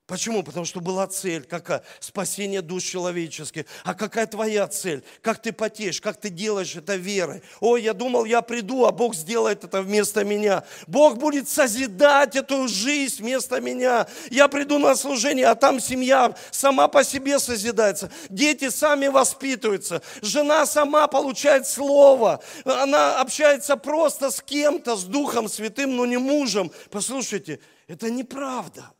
Почему? 0.07 0.41
Потому 0.41 0.65
что 0.65 0.79
была 0.79 1.05
цель 1.07 1.43
какая? 1.43 1.83
Спасение 1.99 2.61
душ 2.61 2.83
человеческих. 2.83 3.65
А 3.83 3.93
какая 3.93 4.25
твоя 4.25 4.65
цель? 4.69 5.03
Как 5.21 5.41
ты 5.41 5.51
потеешь? 5.51 5.99
Как 5.99 6.15
ты 6.15 6.29
делаешь 6.29 6.77
это 6.77 6.95
верой? 6.95 7.43
Ой, 7.59 7.83
я 7.83 7.93
думал, 7.93 8.23
я 8.23 8.41
приду, 8.41 8.85
а 8.85 8.93
Бог 8.93 9.15
сделает 9.15 9.65
это 9.65 9.81
вместо 9.81 10.23
меня. 10.23 10.63
Бог 10.87 11.17
будет 11.17 11.49
созидать 11.49 12.37
эту 12.37 12.69
жизнь 12.69 13.21
вместо 13.21 13.59
меня. 13.59 14.07
Я 14.31 14.47
приду 14.47 14.79
на 14.79 14.95
служение, 14.95 15.47
а 15.47 15.55
там 15.55 15.81
семья 15.81 16.33
сама 16.51 16.87
по 16.87 17.03
себе 17.03 17.37
созидается. 17.37 18.09
Дети 18.29 18.69
сами 18.69 19.07
воспитываются. 19.07 20.01
Жена 20.21 20.65
сама 20.65 21.09
получает 21.09 21.67
слово. 21.67 22.41
Она 22.63 23.19
общается 23.19 23.75
просто 23.75 24.31
с 24.31 24.41
кем-то, 24.41 24.95
с 24.95 25.03
Духом 25.03 25.49
Святым, 25.49 25.97
но 25.97 26.05
не 26.05 26.17
мужем. 26.17 26.71
Послушайте, 26.89 27.59
это 27.87 28.09
неправда. 28.09 28.91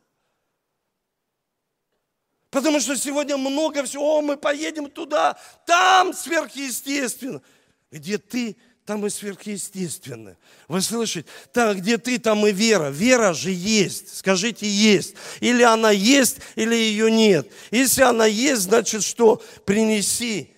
Потому 2.50 2.80
что 2.80 2.96
сегодня 2.96 3.36
много 3.36 3.84
всего, 3.84 4.18
о, 4.18 4.22
мы 4.22 4.36
поедем 4.38 4.90
туда, 4.90 5.38
там 5.66 6.14
сверхъестественно. 6.14 7.42
Где 7.90 8.16
ты, 8.16 8.56
там 8.86 9.04
и 9.06 9.10
сверхъестественно. 9.10 10.36
Вы 10.66 10.80
слышите? 10.80 11.28
Там, 11.52 11.76
где 11.76 11.98
ты, 11.98 12.18
там 12.18 12.46
и 12.46 12.52
вера. 12.52 12.88
Вера 12.88 13.34
же 13.34 13.50
есть. 13.50 14.16
Скажите, 14.16 14.66
есть. 14.66 15.14
Или 15.40 15.62
она 15.62 15.90
есть, 15.90 16.38
или 16.54 16.74
ее 16.74 17.10
нет. 17.10 17.52
Если 17.70 18.02
она 18.02 18.24
есть, 18.24 18.62
значит 18.62 19.04
что? 19.04 19.42
Принеси. 19.66 20.54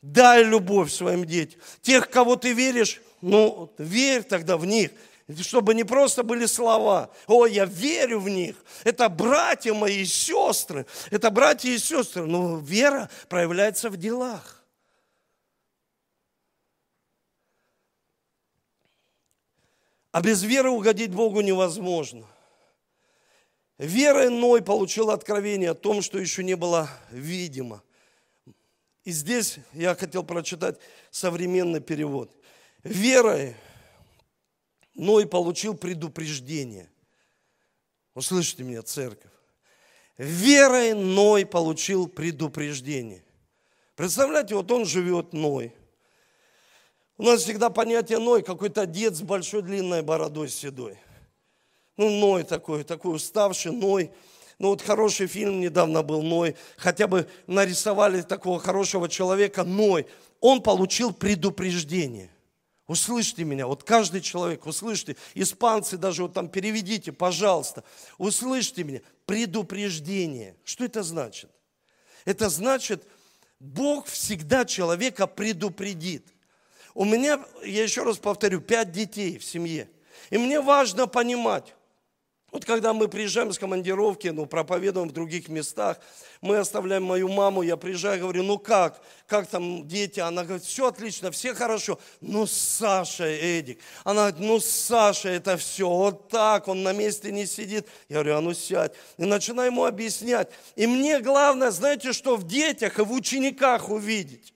Дай 0.00 0.42
любовь 0.42 0.92
своим 0.92 1.24
детям. 1.24 1.60
Тех, 1.80 2.10
кого 2.10 2.34
ты 2.34 2.52
веришь, 2.52 3.00
ну, 3.20 3.72
верь 3.78 4.24
тогда 4.24 4.56
в 4.56 4.66
них– 4.66 4.90
чтобы 5.40 5.74
не 5.74 5.84
просто 5.84 6.22
были 6.22 6.46
слова. 6.46 7.10
О, 7.26 7.46
я 7.46 7.64
верю 7.64 8.20
в 8.20 8.28
них. 8.28 8.56
Это 8.84 9.08
братья 9.08 9.72
мои 9.74 10.02
и 10.02 10.04
сестры. 10.04 10.86
Это 11.10 11.30
братья 11.30 11.70
и 11.70 11.78
сестры. 11.78 12.26
Но 12.26 12.58
вера 12.58 13.08
проявляется 13.28 13.90
в 13.90 13.96
делах. 13.96 14.62
А 20.10 20.20
без 20.20 20.42
веры 20.42 20.70
угодить 20.70 21.10
Богу 21.10 21.40
невозможно. 21.40 22.26
Верой 23.78 24.28
Ной 24.28 24.62
получил 24.62 25.10
откровение 25.10 25.70
о 25.70 25.74
том, 25.74 26.02
что 26.02 26.18
еще 26.18 26.44
не 26.44 26.54
было 26.54 26.88
видимо. 27.10 27.82
И 29.04 29.10
здесь 29.10 29.56
я 29.72 29.94
хотел 29.94 30.22
прочитать 30.22 30.78
современный 31.10 31.80
перевод. 31.80 32.30
Верой 32.84 33.56
но 34.94 35.20
и 35.20 35.24
получил 35.24 35.74
предупреждение. 35.74 36.90
Услышите 38.14 38.62
меня, 38.62 38.82
церковь. 38.82 39.30
Верой 40.18 40.94
Ной 40.94 41.46
получил 41.46 42.06
предупреждение. 42.06 43.24
Представляете, 43.96 44.54
вот 44.54 44.70
он 44.70 44.84
живет 44.84 45.32
Ной. 45.32 45.74
У 47.16 47.24
нас 47.24 47.42
всегда 47.42 47.70
понятие 47.70 48.18
Ной, 48.18 48.42
какой-то 48.42 48.86
дед 48.86 49.14
с 49.14 49.22
большой 49.22 49.62
длинной 49.62 50.02
бородой 50.02 50.48
седой. 50.48 50.98
Ну, 51.96 52.10
Ной 52.10 52.42
такой, 52.42 52.84
такой 52.84 53.16
уставший 53.16 53.72
Ной. 53.72 54.10
Ну, 54.58 54.68
вот 54.68 54.82
хороший 54.82 55.26
фильм 55.26 55.60
недавно 55.60 56.02
был 56.02 56.22
Ной. 56.22 56.56
Хотя 56.76 57.06
бы 57.06 57.28
нарисовали 57.46 58.22
такого 58.22 58.60
хорошего 58.60 59.08
человека 59.08 59.64
Ной. 59.64 60.06
Он 60.40 60.62
получил 60.62 61.12
предупреждение. 61.12 62.30
Услышьте 62.88 63.44
меня, 63.44 63.66
вот 63.66 63.84
каждый 63.84 64.20
человек, 64.20 64.66
услышьте, 64.66 65.16
испанцы 65.34 65.96
даже 65.96 66.22
вот 66.22 66.34
там 66.34 66.48
переведите, 66.48 67.12
пожалуйста, 67.12 67.84
услышьте 68.18 68.82
меня, 68.82 69.00
предупреждение. 69.24 70.56
Что 70.64 70.84
это 70.84 71.02
значит? 71.02 71.50
Это 72.24 72.48
значит, 72.48 73.06
Бог 73.60 74.06
всегда 74.06 74.64
человека 74.64 75.28
предупредит. 75.28 76.26
У 76.94 77.04
меня, 77.04 77.44
я 77.64 77.84
еще 77.84 78.02
раз 78.02 78.18
повторю, 78.18 78.60
пять 78.60 78.90
детей 78.90 79.38
в 79.38 79.44
семье. 79.44 79.88
И 80.30 80.36
мне 80.36 80.60
важно 80.60 81.06
понимать, 81.06 81.74
вот 82.52 82.66
когда 82.66 82.92
мы 82.92 83.08
приезжаем 83.08 83.50
с 83.50 83.58
командировки, 83.58 84.28
ну, 84.28 84.44
проповедуем 84.44 85.08
в 85.08 85.12
других 85.12 85.48
местах, 85.48 85.98
мы 86.42 86.58
оставляем 86.58 87.02
мою 87.02 87.30
маму, 87.30 87.62
я 87.62 87.78
приезжаю, 87.78 88.20
говорю, 88.20 88.42
ну 88.42 88.58
как, 88.58 89.00
как 89.26 89.46
там 89.46 89.88
дети? 89.88 90.20
Она 90.20 90.44
говорит, 90.44 90.62
все 90.62 90.88
отлично, 90.88 91.30
все 91.30 91.54
хорошо. 91.54 91.98
Ну, 92.20 92.46
Саша, 92.46 93.24
Эдик. 93.24 93.80
Она 94.04 94.30
говорит, 94.30 94.40
ну, 94.40 94.60
Саша, 94.60 95.30
это 95.30 95.56
все, 95.56 95.88
вот 95.88 96.28
так, 96.28 96.68
он 96.68 96.82
на 96.82 96.92
месте 96.92 97.32
не 97.32 97.46
сидит. 97.46 97.88
Я 98.10 98.16
говорю, 98.16 98.36
а 98.36 98.40
ну 98.42 98.52
сядь. 98.52 98.92
И 99.16 99.24
начинаю 99.24 99.70
ему 99.70 99.86
объяснять. 99.86 100.50
И 100.76 100.86
мне 100.86 101.20
главное, 101.20 101.70
знаете, 101.70 102.12
что 102.12 102.36
в 102.36 102.46
детях 102.46 102.98
и 102.98 103.02
в 103.02 103.12
учениках 103.12 103.88
увидеть. 103.88 104.52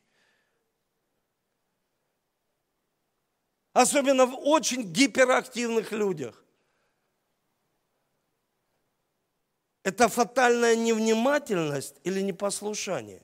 Особенно 3.73 4.27
в 4.27 4.39
очень 4.47 4.83
гиперактивных 4.83 5.93
людях. 5.93 6.46
Это 9.87 10.09
фатальная 10.09 10.75
невнимательность 10.75 11.95
или 12.03 12.21
непослушание? 12.21 13.23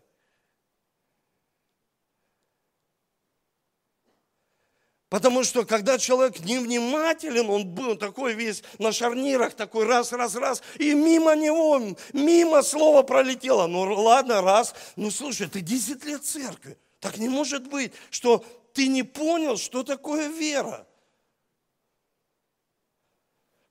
Потому 5.08 5.42
что 5.42 5.64
когда 5.64 5.98
человек 5.98 6.38
невнимателен, 6.38 7.50
он 7.50 7.66
был 7.66 7.96
такой 7.96 8.34
весь 8.34 8.62
на 8.78 8.92
шарнирах, 8.92 9.54
такой 9.54 9.86
раз, 9.86 10.12
раз, 10.12 10.36
раз, 10.36 10.62
и 10.78 10.94
мимо 10.94 11.34
него, 11.34 11.96
мимо 12.12 12.62
слова 12.62 13.02
пролетело. 13.02 13.66
Ну 13.66 13.80
ладно, 14.00 14.40
раз. 14.40 14.72
Ну 14.94 15.10
слушай, 15.10 15.48
ты 15.48 15.62
10 15.62 16.04
лет 16.04 16.24
церкви. 16.24 16.78
Так 17.00 17.18
не 17.18 17.28
может 17.28 17.66
быть, 17.66 17.92
что 18.10 18.44
ты 18.72 18.86
не 18.86 19.02
понял, 19.02 19.56
что 19.56 19.82
такое 19.82 20.28
вера. 20.28 20.86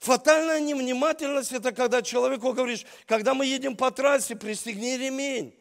Фатальная 0.01 0.59
невнимательность– 0.59 1.51
это 1.53 1.71
когда 1.71 2.01
человеку 2.01 2.53
говоришь, 2.53 2.85
когда 3.05 3.35
мы 3.35 3.45
едем 3.45 3.77
по 3.77 3.91
трассе, 3.91 4.35
пристегни 4.35 4.97
ремень. 4.97 5.53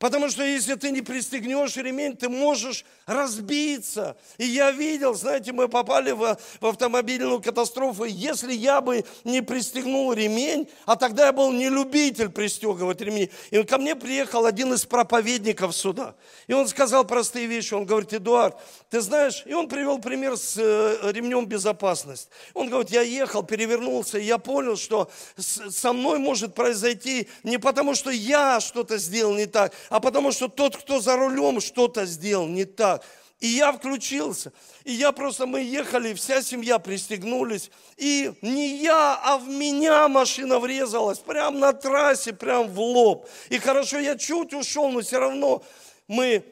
Потому 0.00 0.30
что 0.30 0.42
если 0.42 0.76
ты 0.76 0.92
не 0.92 1.02
пристегнешь 1.02 1.76
ремень, 1.76 2.16
ты 2.16 2.30
можешь 2.30 2.86
разбиться. 3.04 4.16
И 4.38 4.46
я 4.46 4.70
видел, 4.70 5.12
знаете, 5.12 5.52
мы 5.52 5.68
попали 5.68 6.12
в, 6.12 6.38
в 6.58 6.66
автомобильную 6.66 7.42
катастрофу. 7.42 8.04
Если 8.04 8.54
я 8.54 8.80
бы 8.80 9.04
не 9.24 9.42
пристегнул 9.42 10.10
ремень, 10.14 10.70
а 10.86 10.96
тогда 10.96 11.26
я 11.26 11.32
был 11.34 11.52
не 11.52 11.68
любитель 11.68 12.30
пристегивать 12.30 13.02
ремни, 13.02 13.30
и 13.50 13.62
ко 13.62 13.76
мне 13.76 13.94
приехал 13.94 14.46
один 14.46 14.72
из 14.72 14.86
проповедников 14.86 15.76
суда. 15.76 16.14
И 16.46 16.54
он 16.54 16.66
сказал 16.66 17.04
простые 17.04 17.44
вещи. 17.44 17.74
Он 17.74 17.84
говорит, 17.84 18.14
Эдуард, 18.14 18.56
ты 18.88 19.02
знаешь, 19.02 19.42
и 19.44 19.52
он 19.52 19.68
привел 19.68 19.98
пример 19.98 20.38
с 20.38 20.56
э, 20.56 21.12
ремнем 21.12 21.44
безопасности. 21.44 22.30
Он 22.54 22.70
говорит, 22.70 22.90
я 22.90 23.02
ехал, 23.02 23.42
перевернулся, 23.42 24.16
и 24.16 24.24
я 24.24 24.38
понял, 24.38 24.78
что 24.78 25.10
со 25.36 25.92
мной 25.92 26.18
может 26.18 26.54
произойти 26.54 27.28
не 27.42 27.58
потому, 27.58 27.94
что 27.94 28.08
я 28.08 28.60
что-то 28.60 28.96
сделал 28.96 29.34
не 29.34 29.44
так, 29.44 29.74
а 29.90 30.00
потому 30.00 30.32
что 30.32 30.48
тот, 30.48 30.76
кто 30.76 31.00
за 31.00 31.16
рулем, 31.16 31.60
что-то 31.60 32.06
сделал 32.06 32.46
не 32.46 32.64
так. 32.64 33.04
И 33.40 33.48
я 33.48 33.72
включился. 33.72 34.52
И 34.84 34.92
я 34.92 35.12
просто, 35.12 35.46
мы 35.46 35.62
ехали, 35.62 36.14
вся 36.14 36.42
семья 36.42 36.78
пристегнулись. 36.78 37.70
И 37.96 38.32
не 38.42 38.76
я, 38.76 39.18
а 39.22 39.38
в 39.38 39.48
меня 39.48 40.08
машина 40.08 40.58
врезалась. 40.58 41.18
Прямо 41.18 41.58
на 41.58 41.72
трассе, 41.72 42.32
прям 42.32 42.68
в 42.68 42.78
лоб. 42.78 43.28
И 43.48 43.58
хорошо, 43.58 43.98
я 43.98 44.16
чуть 44.16 44.54
ушел, 44.54 44.90
но 44.90 45.00
все 45.00 45.18
равно 45.18 45.62
мы 46.06 46.44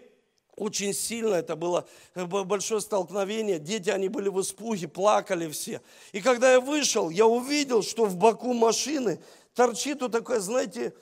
очень 0.57 0.93
сильно, 0.93 1.35
это 1.35 1.55
было 1.55 1.87
большое 2.15 2.81
столкновение. 2.81 3.61
Дети, 3.61 3.91
они 3.91 4.09
были 4.09 4.29
в 4.29 4.41
испуге, 4.41 4.89
плакали 4.89 5.49
все. 5.51 5.81
И 6.11 6.21
когда 6.21 6.53
я 6.53 6.61
вышел, 6.61 7.11
я 7.11 7.27
увидел, 7.27 7.83
что 7.83 8.07
в 8.07 8.17
боку 8.17 8.53
машины 8.55 9.21
торчит 9.55 10.01
вот 10.01 10.13
такое, 10.13 10.41
знаете, 10.41 10.95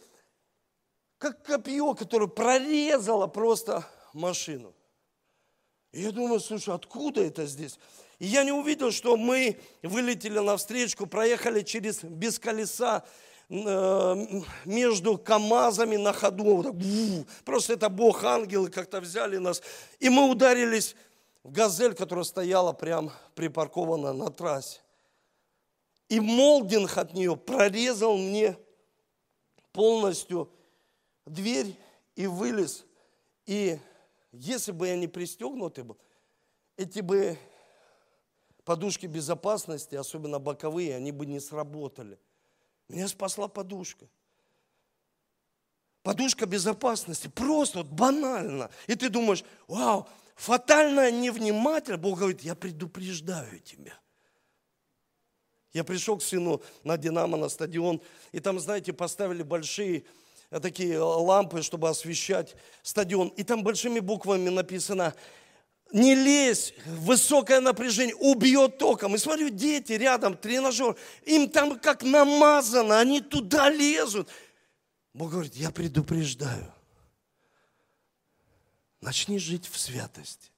как 1.18 1.44
копье, 1.44 1.94
которое 1.94 2.28
прорезало 2.28 3.26
просто 3.26 3.86
машину. 4.12 4.74
И 5.92 6.02
я 6.02 6.12
думаю, 6.12 6.40
слушай, 6.40 6.74
откуда 6.74 7.22
это 7.22 7.46
здесь? 7.46 7.78
И 8.18 8.26
я 8.26 8.44
не 8.44 8.52
увидел, 8.52 8.90
что 8.90 9.16
мы 9.16 9.58
вылетели 9.82 10.38
на 10.38 10.56
встречку, 10.56 11.06
проехали 11.06 11.62
через 11.62 12.02
без 12.02 12.38
колеса 12.38 13.04
э, 13.48 14.42
между 14.64 15.18
КАМАЗами 15.18 15.96
на 15.96 16.12
ходу. 16.12 16.56
Вот 16.56 16.66
так, 16.66 16.74
просто 17.44 17.74
это 17.74 17.88
Бог, 17.88 18.24
ангелы 18.24 18.70
как-то 18.70 19.00
взяли 19.00 19.38
нас. 19.38 19.62
И 19.98 20.08
мы 20.08 20.28
ударились 20.28 20.96
в 21.42 21.50
газель, 21.50 21.94
которая 21.94 22.24
стояла 22.24 22.72
прям 22.72 23.12
припаркована 23.34 24.12
на 24.12 24.30
трассе. 24.30 24.80
И 26.08 26.20
молдинг 26.20 26.96
от 26.96 27.14
нее 27.14 27.36
прорезал 27.36 28.16
мне 28.16 28.56
полностью 29.72 30.50
дверь 31.26 31.76
и 32.14 32.26
вылез. 32.26 32.86
И 33.44 33.78
если 34.32 34.72
бы 34.72 34.88
я 34.88 34.96
не 34.96 35.08
пристегнутый 35.08 35.84
был, 35.84 35.98
эти 36.76 37.00
бы 37.00 37.38
подушки 38.64 39.06
безопасности, 39.06 39.94
особенно 39.94 40.38
боковые, 40.38 40.96
они 40.96 41.12
бы 41.12 41.26
не 41.26 41.40
сработали. 41.40 42.18
Меня 42.88 43.08
спасла 43.08 43.48
подушка. 43.48 44.08
Подушка 46.02 46.46
безопасности, 46.46 47.26
просто 47.26 47.78
вот 47.78 47.88
банально. 47.88 48.70
И 48.86 48.94
ты 48.94 49.08
думаешь, 49.08 49.44
вау, 49.66 50.08
фатальная 50.36 51.10
невнимательность. 51.10 52.02
Бог 52.02 52.18
говорит, 52.18 52.42
я 52.42 52.54
предупреждаю 52.54 53.58
тебя. 53.60 53.98
Я 55.72 55.84
пришел 55.84 56.16
к 56.16 56.22
сыну 56.22 56.62
на 56.84 56.96
Динамо, 56.96 57.36
на 57.36 57.48
стадион, 57.48 58.00
и 58.32 58.40
там, 58.40 58.58
знаете, 58.60 58.92
поставили 58.92 59.42
большие 59.42 60.04
такие 60.50 60.98
лампы, 60.98 61.62
чтобы 61.62 61.88
освещать 61.88 62.54
стадион. 62.82 63.28
И 63.28 63.42
там 63.42 63.62
большими 63.62 64.00
буквами 64.00 64.48
написано, 64.48 65.14
не 65.92 66.14
лезь, 66.14 66.74
высокое 66.86 67.60
напряжение, 67.60 68.16
убьет 68.16 68.78
током. 68.78 69.14
И 69.14 69.18
смотрю, 69.18 69.50
дети 69.50 69.92
рядом, 69.92 70.36
тренажер, 70.36 70.96
им 71.24 71.48
там 71.48 71.78
как 71.78 72.02
намазано, 72.02 72.98
они 72.98 73.20
туда 73.20 73.70
лезут. 73.70 74.28
Бог 75.14 75.30
говорит, 75.30 75.54
я 75.54 75.70
предупреждаю. 75.70 76.72
Начни 79.00 79.38
жить 79.38 79.66
в 79.66 79.78
святости. 79.78 80.50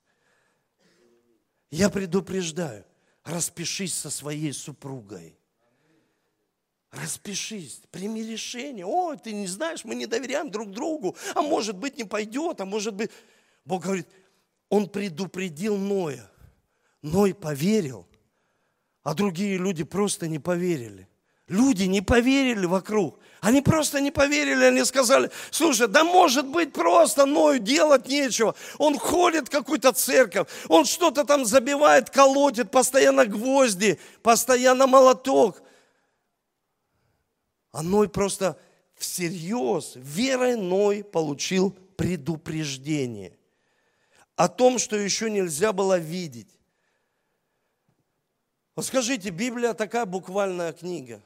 Я 1.71 1.91
предупреждаю, 1.91 2.85
распишись 3.25 3.95
со 3.95 4.11
своей 4.11 4.53
супругой. 4.53 5.38
Распишись, 6.91 7.83
прими 7.91 8.23
решение. 8.23 8.87
О, 8.87 9.15
ты 9.15 9.33
не 9.33 9.47
знаешь, 9.47 9.85
мы 9.85 9.95
не 9.95 10.07
доверяем 10.07 10.51
друг 10.51 10.71
другу. 10.71 11.17
А 11.35 11.43
может 11.43 11.77
быть 11.77 11.99
не 11.99 12.05
пойдет, 12.05 12.61
а 12.61 12.65
может 12.65 12.95
быть... 12.95 13.11
Бог 13.65 13.83
говорит, 13.83 14.09
он 14.71 14.89
предупредил 14.89 15.77
Ноя. 15.77 16.31
Ной 17.03 17.35
поверил, 17.35 18.07
а 19.03 19.15
другие 19.15 19.59
люди 19.59 19.85
просто 19.85 20.27
не 20.29 20.39
поверили. 20.39 21.09
Люди 21.47 21.85
не 21.85 22.03
поверили 22.03 22.67
вокруг. 22.67 23.19
Они 23.41 23.63
просто 23.63 24.01
не 24.01 24.11
поверили, 24.11 24.65
они 24.65 24.85
сказали, 24.85 25.31
слушай, 25.51 25.87
да 25.87 26.05
может 26.05 26.47
быть 26.47 26.73
просто 26.73 27.25
Ною 27.25 27.59
делать 27.59 28.09
нечего. 28.09 28.55
Он 28.79 28.99
ходит 28.99 29.49
в 29.49 29.51
какую-то 29.51 29.93
церковь, 29.93 30.49
он 30.69 30.85
что-то 30.85 31.25
там 31.25 31.45
забивает, 31.45 32.11
колотит, 32.11 32.71
постоянно 32.71 33.25
гвозди, 33.25 33.99
постоянно 34.23 34.87
молоток. 34.87 35.63
А 37.79 37.83
Ной 37.85 38.09
просто 38.09 38.59
всерьез, 38.97 39.93
верой 39.95 40.57
Ной 40.57 41.05
получил 41.05 41.71
предупреждение 41.97 43.39
о 44.35 44.49
том, 44.49 44.81
что 44.81 44.97
еще 44.97 45.31
нельзя 45.31 45.73
было 45.73 45.97
видеть. 45.97 46.59
Вот 48.75 48.85
скажите, 48.85 49.31
Библия 49.31 49.75
такая 49.75 50.07
буквальная 50.07 50.73
книга. 50.73 51.23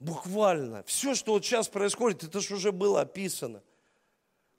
Буквально. 0.00 0.82
Все, 0.88 1.14
что 1.14 1.34
вот 1.34 1.44
сейчас 1.44 1.68
происходит, 1.68 2.24
это 2.24 2.40
же 2.40 2.56
уже 2.56 2.72
было 2.72 3.02
описано. 3.02 3.62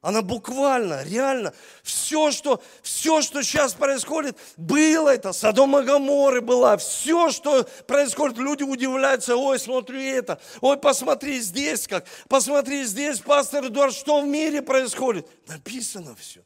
Она 0.02 0.24
буквально, 0.24 1.04
реально, 1.04 1.54
все 1.84 2.32
что, 2.32 2.64
все, 2.82 3.22
что 3.22 3.44
сейчас 3.44 3.76
происходит, 3.76 4.36
было 4.58 5.10
это, 5.10 5.32
Содома 5.32 5.84
Гаморы 5.84 6.42
была, 6.42 6.78
все, 6.78 7.30
что 7.30 7.64
происходит, 7.86 8.40
люди 8.40 8.64
удивляются, 8.64 9.36
ой, 9.36 9.60
смотрю 9.60 10.00
это, 10.00 10.42
ой, 10.60 10.78
посмотри 10.78 11.40
здесь 11.40 11.88
как, 11.88 12.08
посмотри 12.28 12.84
здесь, 12.86 13.20
пастор 13.20 13.68
Эдуард, 13.68 13.94
что 13.94 14.22
в 14.22 14.26
мире 14.26 14.64
происходит. 14.64 15.28
Написано 15.48 16.16
все. 16.16 16.44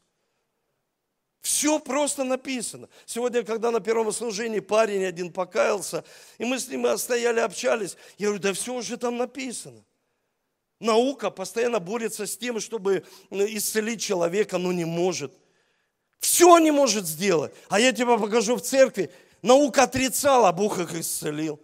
Все 1.40 1.78
просто 1.78 2.24
написано. 2.24 2.90
Сегодня, 3.06 3.42
когда 3.42 3.70
на 3.70 3.80
первом 3.80 4.12
служении 4.12 4.60
парень 4.60 5.04
один 5.04 5.32
покаялся, 5.32 6.04
и 6.36 6.44
мы 6.44 6.58
с 6.58 6.68
ним 6.68 6.98
стояли, 6.98 7.40
общались, 7.40 7.96
я 8.18 8.26
говорю, 8.26 8.42
да 8.42 8.52
все 8.52 8.74
уже 8.74 8.98
там 8.98 9.16
написано. 9.16 9.82
Наука 10.80 11.30
постоянно 11.30 11.80
борется 11.80 12.26
с 12.26 12.36
тем, 12.36 12.60
чтобы 12.60 13.04
э, 13.30 13.46
исцелить 13.56 14.00
человека, 14.00 14.58
но 14.58 14.72
не 14.72 14.84
может. 14.84 15.32
Все 16.20 16.58
не 16.58 16.70
может 16.70 17.06
сделать. 17.06 17.54
А 17.68 17.80
я 17.80 17.92
тебе 17.92 18.18
покажу 18.18 18.56
в 18.56 18.62
церкви. 18.62 19.10
Наука 19.42 19.84
отрицала, 19.84 20.48
а 20.48 20.52
Бог 20.52 20.78
их 20.78 20.94
исцелил. 20.94 21.60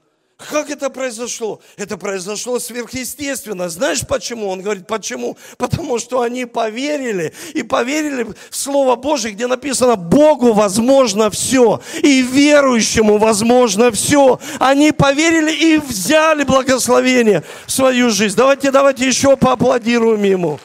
Как 0.51 0.71
это 0.71 0.91
произошло? 0.91 1.61
Это 1.77 1.97
произошло 1.97 2.59
сверхъестественно. 2.59 3.69
Знаешь 3.69 4.07
почему? 4.07 4.49
Он 4.49 4.63
говорит, 4.63 4.87
почему? 4.87 5.37
Потому 5.59 5.99
что 5.99 6.23
они 6.23 6.47
поверили 6.47 7.33
и 7.55 7.63
поверили 7.63 8.25
в 8.25 8.57
Слово 8.57 8.97
Божье, 8.97 9.33
где 9.33 9.47
написано, 9.47 9.97
Богу 9.97 10.53
возможно 10.53 11.31
все, 11.31 11.81
и 12.03 12.23
верующему 12.23 13.19
возможно 13.19 13.91
все. 13.91 14.41
Они 14.59 14.93
поверили 14.93 15.53
и 15.53 15.79
взяли 15.79 16.45
благословение 16.45 17.43
в 17.67 17.73
свою 17.73 18.11
жизнь. 18.11 18.37
Давайте, 18.37 18.71
давайте 18.71 19.07
еще 19.07 19.37
поаплодируем 19.37 20.23
ему. 20.23 20.61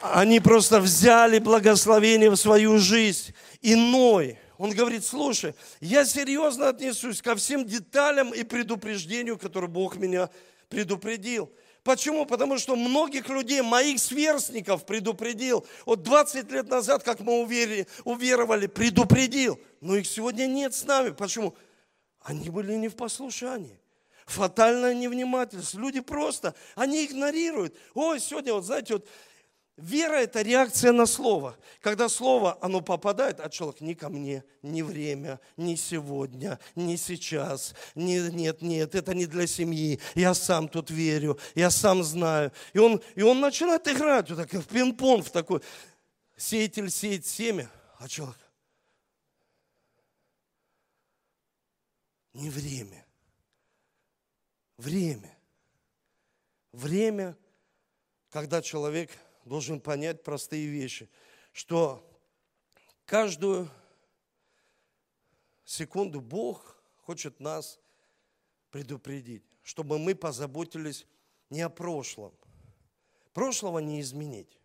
Они 0.00 0.40
просто 0.40 0.80
взяли 0.80 1.38
благословение 1.38 2.30
в 2.30 2.36
свою 2.36 2.78
жизнь. 2.78 3.34
Иной, 3.60 4.38
Он 4.58 4.72
говорит, 4.72 5.04
слушай, 5.04 5.54
я 5.80 6.04
серьезно 6.04 6.68
отнесусь 6.68 7.22
ко 7.22 7.36
всем 7.36 7.64
деталям 7.64 8.34
и 8.34 8.42
предупреждению, 8.42 9.38
которые 9.38 9.70
Бог 9.70 9.96
меня 9.96 10.30
предупредил. 10.68 11.50
Почему? 11.84 12.26
Потому 12.26 12.58
что 12.58 12.74
многих 12.74 13.28
людей, 13.28 13.62
моих 13.62 14.00
сверстников 14.00 14.84
предупредил. 14.84 15.64
Вот 15.86 16.02
20 16.02 16.50
лет 16.50 16.68
назад, 16.68 17.04
как 17.04 17.20
мы 17.20 17.40
уверили, 17.40 17.86
уверовали, 18.04 18.66
предупредил. 18.66 19.58
Но 19.80 19.96
их 19.96 20.06
сегодня 20.06 20.46
нет 20.46 20.74
с 20.74 20.84
нами. 20.84 21.10
Почему? 21.10 21.56
Они 22.20 22.50
были 22.50 22.74
не 22.74 22.88
в 22.88 22.96
послушании. 22.96 23.80
Фатальная 24.26 24.92
невнимательность. 24.92 25.74
Люди 25.74 26.00
просто, 26.00 26.54
они 26.74 27.06
игнорируют. 27.06 27.74
Ой, 27.94 28.20
сегодня, 28.20 28.52
вот 28.52 28.64
знаете, 28.66 28.94
вот 28.94 29.08
Вера– 29.78 30.14
это 30.16 30.42
реакция 30.42 30.90
на 30.90 31.06
слово. 31.06 31.56
Когда 31.80 32.08
слово, 32.08 32.58
оно 32.60 32.80
попадает, 32.80 33.38
а 33.38 33.48
человек 33.48 33.80
не 33.80 33.94
ко 33.94 34.08
мне, 34.08 34.42
не 34.60 34.82
время, 34.82 35.38
не 35.56 35.76
сегодня, 35.76 36.58
не 36.74 36.96
сейчас, 36.96 37.76
не, 37.94 38.18
нет, 38.18 38.60
нет, 38.60 38.96
это 38.96 39.14
не 39.14 39.26
для 39.26 39.46
семьи, 39.46 40.00
я 40.16 40.34
сам 40.34 40.68
тут 40.68 40.90
верю, 40.90 41.38
я 41.54 41.70
сам 41.70 42.02
знаю. 42.02 42.50
И 42.72 42.78
он, 42.78 43.00
и 43.14 43.22
он 43.22 43.38
начинает 43.38 43.86
играть 43.86 44.28
вот 44.28 44.38
так, 44.38 44.52
в 44.52 44.66
пинг-понг, 44.66 45.24
в 45.24 45.30
такой. 45.30 45.60
Сеятель 46.36 46.90
сеет 46.90 47.24
семя, 47.24 47.70
а 47.98 48.08
человек 48.08 48.36
не 52.32 52.50
время. 52.50 53.06
Время. 54.76 55.38
Время, 56.72 57.36
когда 58.30 58.60
человек– 58.60 59.10
должен 59.48 59.80
понять 59.80 60.22
простые 60.22 60.66
вещи, 60.66 61.08
что 61.52 62.06
каждую 63.04 63.68
секунду 65.64 66.20
Бог 66.20 66.76
хочет 66.98 67.40
нас 67.40 67.80
предупредить, 68.70 69.42
чтобы 69.62 69.98
мы 69.98 70.14
позаботились 70.14 71.06
не 71.50 71.62
о 71.62 71.70
прошлом. 71.70 72.34
Прошлого 73.32 73.78
не 73.78 74.00
изменить. 74.00 74.58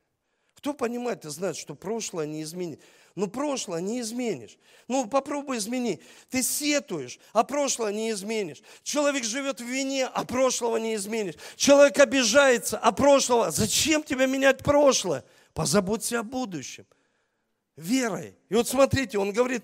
Кто 0.56 0.74
понимает 0.74 1.26
и 1.26 1.30
знает, 1.30 1.56
что 1.56 1.76
прошлое 1.76 2.26
не 2.26 2.44
изменить? 2.44 2.82
Ну, 3.16 3.28
прошлое 3.28 3.80
не 3.80 4.02
изменишь. 4.02 4.58
Ну, 4.88 5.08
попробуй 5.08 5.58
измени. 5.58 6.02
Ты 6.30 6.42
сетуешь, 6.42 7.20
а 7.32 7.44
прошлое 7.44 7.94
не 7.94 8.12
изменишь. 8.12 8.62
Человек 8.82 9.24
живет 9.24 9.62
в 9.62 9.66
вине, 9.66 10.08
а 10.08 10.26
прошлого 10.26 10.78
не 10.78 10.96
изменишь. 10.96 11.36
Человек 11.56 12.00
обижается, 12.00 12.78
а 12.78 12.92
прошлого... 12.92 13.52
Зачем 13.52 14.04
тебе 14.04 14.26
менять 14.26 14.64
прошлое? 14.64 15.24
Позаботься 15.54 16.20
о 16.20 16.24
будущем. 16.24 16.86
Верой. 17.76 18.36
И 18.50 18.56
вот 18.56 18.68
смотрите, 18.68 19.20
он 19.20 19.32
говорит, 19.32 19.64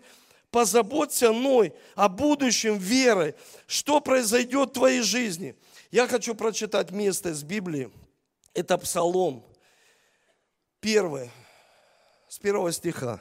позаботься 0.52 1.32
мной 1.34 1.74
о 1.96 2.08
будущем 2.08 2.78
верой. 2.78 3.36
Что 3.66 4.00
произойдет 4.00 4.70
в 4.70 4.74
твоей 4.74 5.02
жизни? 5.02 5.56
Я 5.90 6.08
хочу 6.08 6.36
прочитать 6.36 6.92
место 6.92 7.30
из 7.30 7.44
Библии. 7.44 7.92
Это 8.54 8.78
Псалом. 8.78 9.44
Первое, 10.80 11.30
с 12.30 12.40
первого 12.40 12.72
стиха. 12.72 13.20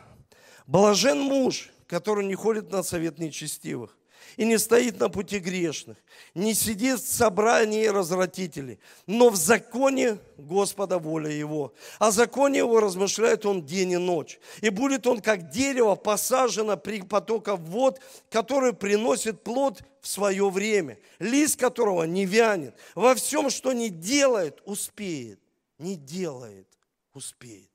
Блажен 0.68 1.18
муж, 1.18 1.70
который 1.86 2.26
не 2.26 2.34
ходит 2.34 2.70
на 2.70 2.82
совет 2.82 3.18
нечестивых 3.18 3.96
и 4.36 4.44
не 4.44 4.58
стоит 4.58 5.00
на 5.00 5.08
пути 5.08 5.38
грешных, 5.38 5.96
не 6.34 6.52
сидит 6.52 7.00
в 7.00 7.10
собрании 7.10 7.86
развратителей, 7.86 8.78
но 9.06 9.30
в 9.30 9.36
законе 9.36 10.18
Господа 10.36 10.98
воля 10.98 11.30
его. 11.30 11.72
О 11.98 12.10
законе 12.10 12.58
его 12.58 12.80
размышляет 12.80 13.46
он 13.46 13.64
день 13.64 13.92
и 13.92 13.96
ночь. 13.96 14.38
И 14.60 14.68
будет 14.68 15.06
он, 15.06 15.22
как 15.22 15.48
дерево, 15.48 15.94
посажено 15.94 16.76
при 16.76 17.00
потоках 17.00 17.58
вод, 17.60 18.02
который 18.28 18.74
приносит 18.74 19.42
плод 19.42 19.82
в 20.02 20.06
свое 20.06 20.50
время, 20.50 20.98
лист 21.18 21.58
которого 21.58 22.04
не 22.04 22.26
вянет. 22.26 22.74
Во 22.94 23.14
всем, 23.14 23.48
что 23.48 23.72
не 23.72 23.88
делает, 23.88 24.60
успеет. 24.66 25.40
Не 25.78 25.96
делает, 25.96 26.68
успеет 27.14 27.70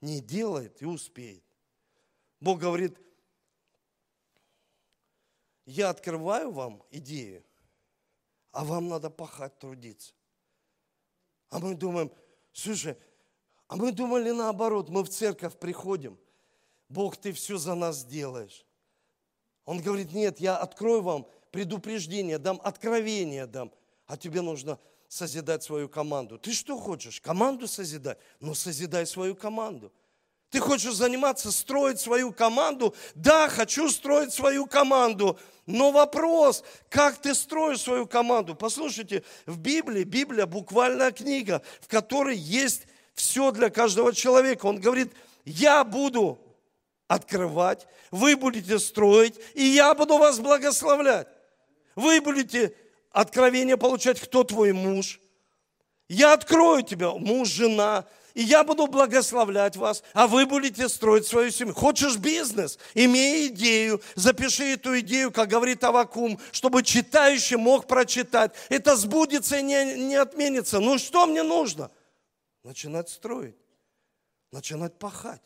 не 0.00 0.20
делает 0.20 0.80
и 0.82 0.86
успеет. 0.86 1.44
Бог 2.40 2.60
говорит, 2.60 2.98
я 5.66 5.90
открываю 5.90 6.50
вам 6.50 6.82
идею, 6.90 7.44
а 8.52 8.64
вам 8.64 8.88
надо 8.88 9.10
пахать, 9.10 9.58
трудиться. 9.58 10.12
А 11.50 11.58
мы 11.58 11.74
думаем, 11.74 12.10
слушай, 12.52 12.96
а 13.68 13.76
мы 13.76 13.92
думали 13.92 14.30
наоборот, 14.30 14.88
мы 14.88 15.04
в 15.04 15.10
церковь 15.10 15.58
приходим, 15.58 16.18
Бог, 16.88 17.16
ты 17.16 17.32
все 17.32 17.56
за 17.56 17.74
нас 17.74 18.04
делаешь. 18.04 18.66
Он 19.64 19.80
говорит, 19.80 20.12
нет, 20.12 20.40
я 20.40 20.56
открою 20.56 21.02
вам 21.02 21.28
предупреждение, 21.52 22.38
дам 22.38 22.60
откровение 22.64 23.46
дам, 23.46 23.72
а 24.06 24.16
тебе 24.16 24.40
нужно 24.40 24.80
созидать 25.10 25.64
свою 25.64 25.88
команду. 25.88 26.38
Ты 26.38 26.52
что 26.52 26.78
хочешь? 26.78 27.20
Команду 27.20 27.66
созидать? 27.66 28.16
Ну, 28.38 28.54
созидай 28.54 29.04
свою 29.06 29.34
команду. 29.34 29.92
Ты 30.50 30.60
хочешь 30.60 30.94
заниматься, 30.94 31.50
строить 31.50 31.98
свою 31.98 32.32
команду? 32.32 32.94
Да, 33.16 33.48
хочу 33.48 33.88
строить 33.88 34.32
свою 34.32 34.66
команду. 34.66 35.36
Но 35.66 35.90
вопрос, 35.90 36.62
как 36.88 37.18
ты 37.18 37.34
строишь 37.34 37.82
свою 37.82 38.06
команду? 38.06 38.54
Послушайте, 38.54 39.24
в 39.46 39.58
Библии, 39.58 40.04
Библия 40.04 40.46
буквальная 40.46 41.10
книга, 41.10 41.60
в 41.80 41.88
которой 41.88 42.36
есть 42.36 42.86
все 43.14 43.50
для 43.50 43.68
каждого 43.68 44.12
человека. 44.12 44.66
Он 44.66 44.80
говорит, 44.80 45.12
я 45.44 45.82
буду 45.82 46.38
открывать, 47.08 47.88
вы 48.12 48.36
будете 48.36 48.78
строить, 48.78 49.34
и 49.54 49.64
я 49.64 49.92
буду 49.94 50.18
вас 50.18 50.38
благословлять. 50.38 51.26
Вы 51.96 52.20
будете 52.20 52.76
откровение 53.10 53.76
получать, 53.76 54.20
кто 54.20 54.44
твой 54.44 54.72
муж. 54.72 55.20
Я 56.08 56.32
открою 56.32 56.82
тебя, 56.82 57.12
муж, 57.12 57.48
жена, 57.48 58.06
и 58.34 58.42
я 58.42 58.64
буду 58.64 58.86
благословлять 58.86 59.76
вас, 59.76 60.02
а 60.12 60.26
вы 60.26 60.46
будете 60.46 60.88
строить 60.88 61.26
свою 61.26 61.50
семью. 61.50 61.74
Хочешь 61.74 62.16
бизнес? 62.16 62.78
Имей 62.94 63.48
идею, 63.48 64.00
запиши 64.14 64.74
эту 64.74 64.98
идею, 65.00 65.32
как 65.32 65.48
говорит 65.48 65.82
Авакум, 65.82 66.38
чтобы 66.52 66.82
читающий 66.82 67.56
мог 67.56 67.86
прочитать. 67.86 68.54
Это 68.68 68.96
сбудется 68.96 69.58
и 69.58 69.62
не, 69.62 69.96
не 69.96 70.14
отменится. 70.16 70.80
Ну 70.80 70.98
что 70.98 71.26
мне 71.26 71.42
нужно? 71.42 71.90
Начинать 72.62 73.08
строить, 73.08 73.56
начинать 74.52 74.98
пахать, 74.98 75.42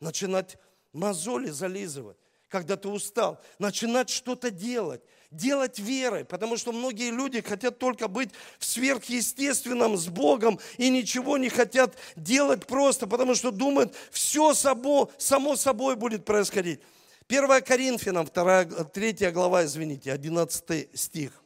начинать 0.00 0.56
мозоли 0.92 1.50
зализывать, 1.50 2.16
когда 2.48 2.76
ты 2.76 2.88
устал, 2.88 3.40
начинать 3.58 4.10
что-то 4.10 4.50
делать 4.50 5.02
делать 5.36 5.78
верой, 5.78 6.24
потому 6.24 6.56
что 6.56 6.72
многие 6.72 7.10
люди 7.10 7.40
хотят 7.40 7.78
только 7.78 8.08
быть 8.08 8.30
в 8.58 8.64
сверхъестественном 8.64 9.96
с 9.96 10.08
Богом 10.08 10.58
и 10.78 10.90
ничего 10.90 11.36
не 11.38 11.48
хотят 11.48 11.96
делать 12.16 12.66
просто, 12.66 13.06
потому 13.06 13.34
что 13.34 13.50
думают, 13.50 13.94
все 14.10 14.54
само, 14.54 15.10
само 15.18 15.56
собой 15.56 15.96
будет 15.96 16.24
происходить. 16.24 16.80
1 17.28 17.62
Коринфянам, 17.62 18.26
2, 18.26 18.64
3 18.64 19.30
глава, 19.30 19.64
извините, 19.64 20.12
11 20.12 20.98
стих. 20.98 21.42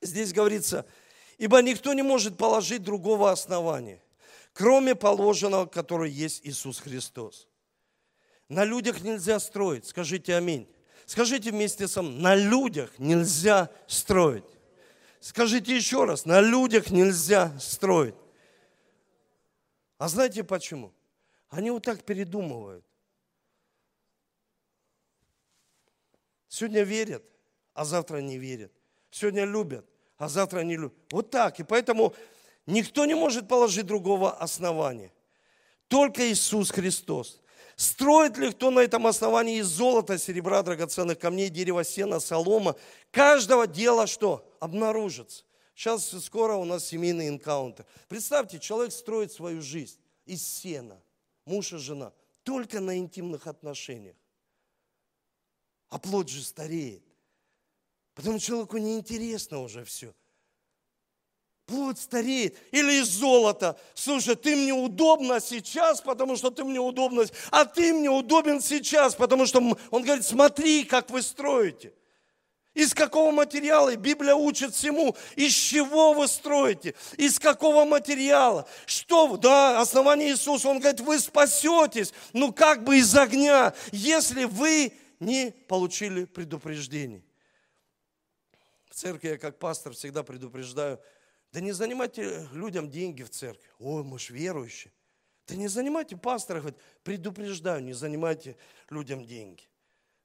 Здесь 0.00 0.32
говорится, 0.32 0.86
ибо 1.38 1.60
никто 1.62 1.92
не 1.92 2.02
может 2.02 2.36
положить 2.36 2.82
другого 2.82 3.30
основания, 3.30 4.02
кроме 4.52 4.94
положенного, 4.94 5.66
которое 5.66 6.10
есть 6.10 6.40
Иисус 6.44 6.80
Христос. 6.80 7.48
На 8.48 8.64
людях 8.64 9.02
нельзя 9.02 9.38
строить, 9.40 9.86
скажите 9.86 10.34
аминь. 10.34 10.68
Скажите 11.08 11.52
вместе 11.52 11.88
со 11.88 12.02
мной, 12.02 12.20
на 12.20 12.34
людях 12.34 12.98
нельзя 12.98 13.70
строить. 13.86 14.44
Скажите 15.20 15.74
еще 15.74 16.04
раз, 16.04 16.26
на 16.26 16.42
людях 16.42 16.90
нельзя 16.90 17.58
строить. 17.58 18.14
А 19.96 20.08
знаете 20.08 20.44
почему? 20.44 20.92
Они 21.48 21.70
вот 21.70 21.82
так 21.82 22.04
передумывают. 22.04 22.84
Сегодня 26.46 26.82
верят, 26.82 27.24
а 27.72 27.86
завтра 27.86 28.18
не 28.18 28.36
верят. 28.36 28.70
Сегодня 29.10 29.46
любят, 29.46 29.86
а 30.18 30.28
завтра 30.28 30.60
не 30.60 30.76
любят. 30.76 30.98
Вот 31.10 31.30
так. 31.30 31.58
И 31.58 31.62
поэтому 31.62 32.14
никто 32.66 33.06
не 33.06 33.14
может 33.14 33.48
положить 33.48 33.86
другого 33.86 34.36
основания. 34.36 35.10
Только 35.88 36.30
Иисус 36.30 36.70
Христос. 36.70 37.40
Строит 37.78 38.36
ли 38.36 38.50
кто 38.50 38.72
на 38.72 38.80
этом 38.80 39.06
основании 39.06 39.58
из 39.60 39.66
золота, 39.66 40.18
серебра, 40.18 40.64
драгоценных 40.64 41.16
камней, 41.16 41.48
дерева, 41.48 41.84
сена, 41.84 42.18
солома? 42.18 42.74
Каждого 43.12 43.68
дела 43.68 44.08
что? 44.08 44.52
Обнаружится. 44.58 45.44
Сейчас 45.76 46.10
скоро 46.24 46.54
у 46.54 46.64
нас 46.64 46.86
семейный 46.86 47.28
энкаунтер. 47.28 47.86
Представьте, 48.08 48.58
человек 48.58 48.92
строит 48.92 49.30
свою 49.30 49.62
жизнь 49.62 50.00
из 50.24 50.42
сена, 50.44 51.00
муж 51.44 51.72
и 51.72 51.76
жена, 51.76 52.12
только 52.42 52.80
на 52.80 52.98
интимных 52.98 53.46
отношениях. 53.46 54.16
А 55.88 56.00
плод 56.00 56.28
же 56.28 56.42
стареет. 56.42 57.04
Потому 58.14 58.40
человеку 58.40 58.78
неинтересно 58.78 59.60
уже 59.60 59.84
все. 59.84 60.12
Плоть 61.68 62.00
стареет. 62.00 62.56
Или 62.72 63.00
из 63.00 63.08
золота. 63.08 63.78
Слушай, 63.94 64.34
ты 64.34 64.56
мне 64.56 64.72
удобно 64.72 65.38
сейчас, 65.38 66.00
потому 66.00 66.36
что 66.36 66.50
ты 66.50 66.64
мне 66.64 66.80
удобно, 66.80 67.24
а 67.50 67.64
ты 67.64 67.92
мне 67.92 68.10
удобен 68.10 68.60
сейчас, 68.60 69.14
потому 69.14 69.46
что 69.46 69.60
он 69.90 70.02
говорит, 70.02 70.24
смотри, 70.24 70.84
как 70.84 71.10
вы 71.10 71.22
строите. 71.22 71.92
Из 72.74 72.94
какого 72.94 73.32
материала? 73.32 73.94
Библия 73.96 74.34
учит 74.34 74.72
всему. 74.74 75.16
Из 75.36 75.52
чего 75.52 76.12
вы 76.12 76.28
строите? 76.28 76.94
Из 77.16 77.38
какого 77.38 77.84
материала? 77.84 78.68
Что? 78.86 79.36
Да, 79.36 79.80
основание 79.80 80.30
Иисуса. 80.30 80.68
Он 80.68 80.78
говорит, 80.78 81.00
вы 81.00 81.18
спасетесь. 81.18 82.14
Ну 82.32 82.52
как 82.52 82.84
бы 82.84 82.98
из 82.98 83.14
огня, 83.16 83.74
если 83.90 84.44
вы 84.44 84.92
не 85.18 85.50
получили 85.66 86.24
предупреждение. 86.24 87.24
В 88.88 88.94
церкви 88.94 89.30
я 89.30 89.38
как 89.38 89.58
пастор 89.58 89.92
всегда 89.92 90.22
предупреждаю, 90.22 91.00
да 91.58 91.64
не 91.64 91.72
занимайте 91.72 92.48
людям 92.52 92.88
деньги 92.88 93.24
в 93.24 93.30
церкви. 93.30 93.68
Ой, 93.80 94.04
мы 94.04 94.20
ж 94.20 94.30
верующие. 94.30 94.92
Да 95.48 95.56
не 95.56 95.66
занимайте 95.66 96.16
пастора, 96.16 96.60
хоть 96.60 96.76
предупреждаю, 97.02 97.82
не 97.82 97.94
занимайте 97.94 98.56
людям 98.90 99.26
деньги. 99.26 99.64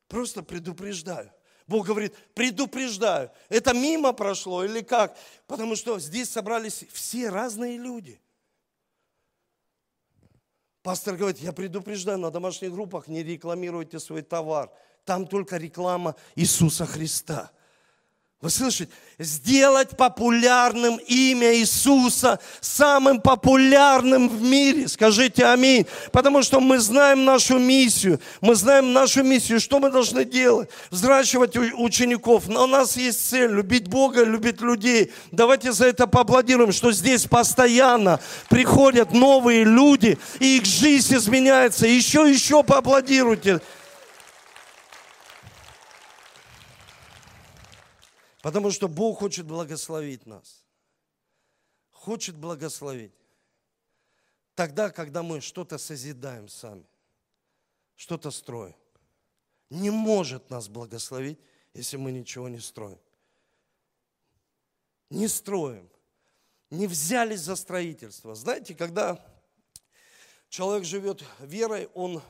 Просто 0.08 0.44
предупреждаю. 0.44 1.32
Бог 1.66 1.88
говорит, 1.88 2.16
предупреждаю. 2.36 3.32
Это 3.50 3.74
мимо 3.74 4.14
прошло 4.14 4.64
или 4.64 4.82
как? 4.82 5.18
Потому 5.48 5.76
что 5.76 5.98
здесь 5.98 6.30
собрались 6.30 6.86
все 6.92 7.30
разные 7.30 7.80
люди. 7.80 8.22
Пастор 10.84 11.16
говорит, 11.16 11.40
я 11.40 11.52
предупреждаю, 11.52 12.20
на 12.20 12.30
домашних 12.30 12.72
группах 12.72 13.08
не 13.08 13.24
рекламируйте 13.24 14.00
свой 14.00 14.22
товар. 14.22 14.70
Там 15.04 15.26
только 15.26 15.58
реклама 15.58 16.16
Иисуса 16.36 16.86
Христа– 16.86 17.52
вы 18.44 18.50
слышите? 18.50 18.92
Сделать 19.20 19.96
популярным 19.96 20.98
имя 21.08 21.56
Иисуса, 21.56 22.42
самым 22.60 23.22
популярным 23.22 24.28
в 24.28 24.42
мире. 24.42 24.90
Скажите 24.90 25.46
аминь. 25.46 25.86
Потому 26.12 26.44
что 26.44 26.60
мы 26.60 26.80
знаем 26.80 27.24
нашу 27.24 27.58
миссию. 27.58 28.20
Мы 28.42 28.56
знаем 28.56 28.92
нашу 28.92 29.24
миссию. 29.24 29.62
Что 29.62 29.80
мы 29.80 29.90
должны 29.90 30.26
делать? 30.26 30.70
Взращивать 30.90 31.56
учеников. 31.56 32.50
Но 32.50 32.66
у 32.66 32.68
нас 32.68 32.98
есть 32.98 33.30
цель. 33.30 33.50
Любить 33.50 33.88
Бога, 33.88 34.26
любить 34.26 34.60
людей. 34.60 35.14
Давайте 35.32 35.72
за 35.72 35.86
это 35.86 36.06
поаплодируем, 36.06 36.74
что 36.74 36.92
здесь 36.92 37.26
постоянно 37.26 38.20
приходят 38.50 39.14
новые 39.14 39.64
люди, 39.64 40.18
и 40.42 40.58
их 40.58 40.66
жизнь 40.66 41.16
изменяется. 41.16 41.88
Еще, 41.88 42.30
еще 42.30 42.62
поаплодируйте. 42.62 43.62
Потому 48.44 48.72
что 48.72 48.90
Бог 48.90 49.20
хочет 49.20 49.46
благословить 49.46 50.26
нас. 50.26 50.66
Хочет 51.92 52.36
благословить. 52.36 53.14
Тогда, 54.54 54.90
когда 54.90 55.24
мы 55.24 55.40
что-то 55.40 55.78
созидаем 55.78 56.50
сами, 56.50 56.86
что-то 57.96 58.32
строим. 58.32 58.76
Не 59.70 59.92
может 59.92 60.50
нас 60.50 60.68
благословить, 60.68 61.40
если 61.74 61.96
мы 61.96 62.12
ничего 62.12 62.50
не 62.50 62.60
строим. 62.60 63.00
Не 65.10 65.30
строим. 65.30 65.90
Не 66.70 66.88
взялись 66.88 67.40
за 67.40 67.56
строительство. 67.56 68.36
Знаете, 68.36 68.76
когда 68.76 69.26
человек 70.50 70.84
живет 70.84 71.24
верой, 71.40 71.90
он 71.94 72.22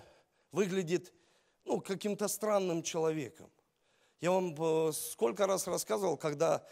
выглядит 0.51 1.11
ну, 1.65 1.81
каким-то 1.81 2.27
странным 2.27 2.83
человеком. 2.83 3.49
Я 4.23 4.31
вам 4.31 4.55
э, 4.57 4.93
сколько 4.93 5.45
раз 5.45 5.67
рассказывал, 5.67 6.15
когда 6.15 6.65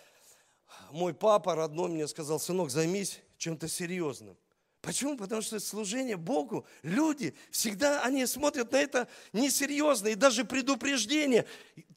мой 0.89 1.13
папа 1.13 1.53
родной 1.53 1.89
мне 1.89 2.07
сказал, 2.07 2.39
сынок, 2.39 2.69
займись 2.69 3.19
чем-то 3.37 3.67
серьезным. 3.67 4.37
Почему? 4.79 5.17
Потому 5.17 5.41
что 5.41 5.59
служение 5.59 6.15
Богу, 6.15 6.65
люди 6.81 7.35
всегда, 7.51 8.03
они 8.03 8.25
смотрят 8.25 8.71
на 8.71 8.77
это 8.77 9.09
несерьезно. 9.33 10.07
И 10.07 10.15
даже 10.15 10.45
предупреждение, 10.45 11.45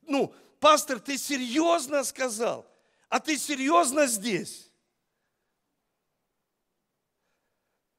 ну, 0.02 0.34
пастор, 0.58 0.98
ты 0.98 1.16
серьезно 1.16 2.02
сказал, 2.02 2.66
а 3.08 3.20
ты 3.20 3.38
серьезно 3.38 4.08
здесь? 4.08 4.72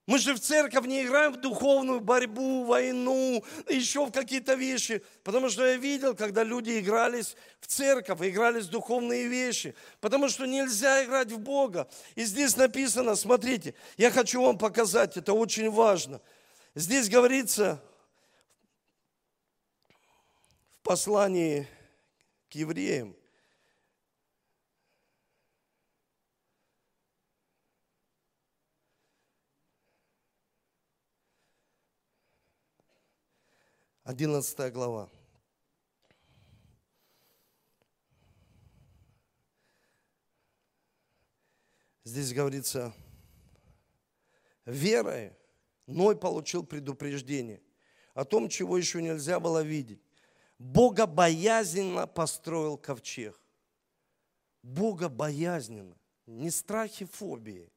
Мы 0.07 0.19
же 0.19 0.35
в 0.35 0.39
церковь 0.39 0.85
не 0.85 1.03
играем 1.03 1.33
в 1.33 1.37
духовную 1.37 1.99
борьбу, 1.99 2.63
войну, 2.65 3.43
еще 3.67 4.05
в 4.05 4.11
какие-то 4.11 4.53
вещи. 4.53 5.03
Потому 5.23 5.49
что 5.49 5.65
я 5.65 5.77
видел, 5.77 6.15
когда 6.15 6.43
люди 6.43 6.79
игрались 6.79 7.35
в 7.59 7.65
церковь, 7.65 8.21
игрались 8.21 8.65
в 8.65 8.69
духовные 8.69 9.27
вещи. 9.27 9.73
Потому 10.01 10.29
что 10.29 10.45
нельзя 10.45 11.03
играть 11.03 11.31
в 11.31 11.39
Бога. 11.39 11.89
И 12.13 12.23
здесь 12.23 12.55
написано, 12.55 13.15
смотрите, 13.15 13.73
я 13.97 14.11
хочу 14.11 14.43
вам 14.43 14.59
показать, 14.59 15.17
это 15.17 15.33
очень 15.33 15.71
важно. 15.71 16.21
Здесь 16.75 17.09
говорится 17.09 17.81
в 20.79 20.83
послании 20.83 21.67
к 22.51 22.53
евреям, 22.53 23.15
11 34.05 34.71
глава. 34.71 35.09
Здесь 42.03 42.31
говорится, 42.31 42.93
верой 44.65 45.35
Ной 45.87 46.15
получил 46.15 46.63
предупреждение 46.63 47.63
о 48.13 48.25
том, 48.25 48.47
чего 48.47 48.77
еще 48.77 49.01
нельзя 49.01 49.39
было 49.39 49.63
видеть. 49.63 50.03
Богобоязненно 50.59 52.05
построил 52.05 52.77
ковчег. 52.77 53.35
Богобоязненно. 54.61 55.97
Не 56.27 56.51
страхи, 56.51 57.05
фобии. 57.05 57.71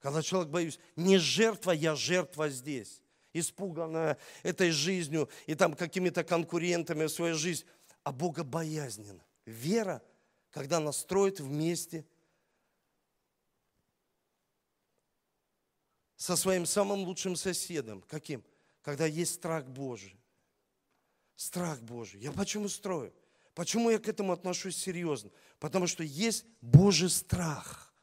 Когда 0.00 0.20
человек 0.20 0.50
боюсь, 0.50 0.78
не 0.96 1.16
жертва, 1.16 1.70
я 1.70 1.94
жертва 1.94 2.50
здесь 2.50 3.02
испуганная 3.38 4.18
этой 4.42 4.70
жизнью 4.70 5.28
и 5.46 5.54
там 5.54 5.74
какими-то 5.74 6.24
конкурентами 6.24 7.04
в 7.04 7.10
своей 7.10 7.34
жизни, 7.34 7.66
а 8.02 8.12
богобоязненно. 8.12 9.24
Вера, 9.44 10.02
когда 10.50 10.80
настроит 10.80 11.40
вместе 11.40 12.04
со 16.16 16.36
своим 16.36 16.66
самым 16.66 17.00
лучшим 17.00 17.36
соседом. 17.36 18.02
Каким? 18.02 18.42
Когда 18.82 19.06
есть 19.06 19.34
страх 19.34 19.66
Божий. 19.66 20.18
Страх 21.36 21.80
Божий. 21.80 22.20
Я 22.20 22.32
почему 22.32 22.68
строю? 22.68 23.12
Почему 23.54 23.90
я 23.90 23.98
к 23.98 24.08
этому 24.08 24.32
отношусь 24.32 24.76
серьезно? 24.76 25.30
Потому 25.58 25.86
что 25.86 26.02
есть 26.02 26.44
Божий 26.60 27.10
страх. 27.10 27.94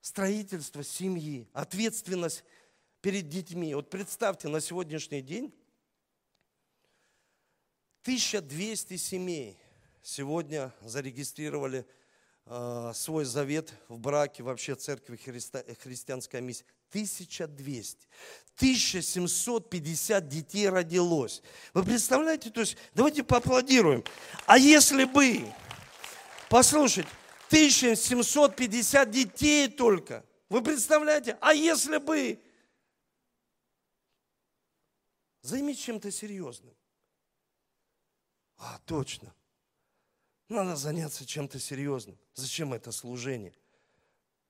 Строительство 0.00 0.84
семьи, 0.84 1.48
ответственность 1.52 2.44
перед 3.00 3.28
детьми. 3.28 3.74
Вот 3.74 3.90
представьте, 3.90 4.48
на 4.48 4.60
сегодняшний 4.60 5.22
день 5.22 5.52
1200 8.02 8.96
семей 8.96 9.58
сегодня 10.02 10.72
зарегистрировали 10.80 11.86
э, 12.46 12.92
свой 12.94 13.24
завет 13.24 13.72
в 13.88 13.98
браке 13.98 14.42
вообще 14.42 14.74
церкви 14.74 15.16
христи, 15.16 15.58
христианская 15.82 16.40
миссия. 16.40 16.64
1200. 16.90 18.08
1750 18.56 20.26
детей 20.26 20.68
родилось. 20.70 21.42
Вы 21.74 21.84
представляете? 21.84 22.50
То 22.50 22.60
есть, 22.60 22.78
давайте 22.94 23.22
поаплодируем. 23.22 24.02
А 24.46 24.56
если 24.56 25.04
бы, 25.04 25.52
послушайте, 26.48 27.10
1750 27.48 29.10
детей 29.10 29.68
только. 29.68 30.24
Вы 30.48 30.62
представляете? 30.62 31.36
А 31.42 31.52
если 31.52 31.98
бы 31.98 32.40
Займись 35.42 35.78
чем-то 35.78 36.10
серьезным. 36.10 36.74
А, 38.56 38.78
точно. 38.84 39.34
Надо 40.48 40.76
заняться 40.76 41.26
чем-то 41.26 41.58
серьезным. 41.58 42.18
Зачем 42.34 42.72
это 42.72 42.90
служение? 42.90 43.54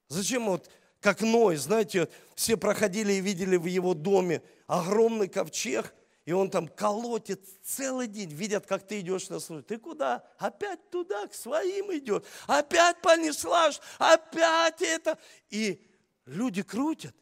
Зачем 0.09 0.47
вот, 0.47 0.71
как 1.01 1.21
Ной, 1.21 1.57
знаете, 1.57 2.09
все 2.35 2.57
проходили 2.57 3.13
и 3.15 3.21
видели 3.21 3.57
в 3.57 3.67
его 3.67 3.95
доме 3.95 4.43
огромный 4.67 5.29
ковчег, 5.29 5.95
и 6.25 6.33
он 6.33 6.51
там 6.51 6.69
колотит 6.69 7.43
целый 7.65 8.07
день, 8.07 8.31
видят, 8.31 8.67
как 8.67 8.87
ты 8.87 9.01
идешь 9.01 9.29
на 9.29 9.41
службу. 9.41 9.67
Ты 9.67 9.79
куда? 9.79 10.25
Опять 10.39 10.91
туда, 10.91 11.27
к 11.27 11.35
своим 11.35 11.93
идет. 11.97 12.25
Опять 12.47 13.01
понеслась, 13.01 13.81
опять 13.99 14.83
это. 14.83 15.19
И 15.51 15.83
люди 16.27 16.63
крутят, 16.63 17.15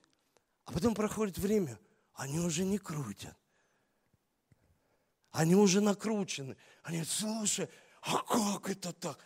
а 0.65 0.73
потом 0.73 0.95
проходит 0.95 1.39
время, 1.39 1.79
они 2.15 2.41
уже 2.41 2.65
не 2.65 2.79
крутят. 2.79 3.37
Они 5.37 5.55
уже 5.55 5.83
накручены. 5.83 6.57
Они 6.83 6.97
говорят, 6.99 7.13
слушай, 7.13 7.69
а 8.01 8.17
как 8.23 8.71
это 8.71 8.93
так? 8.95 9.19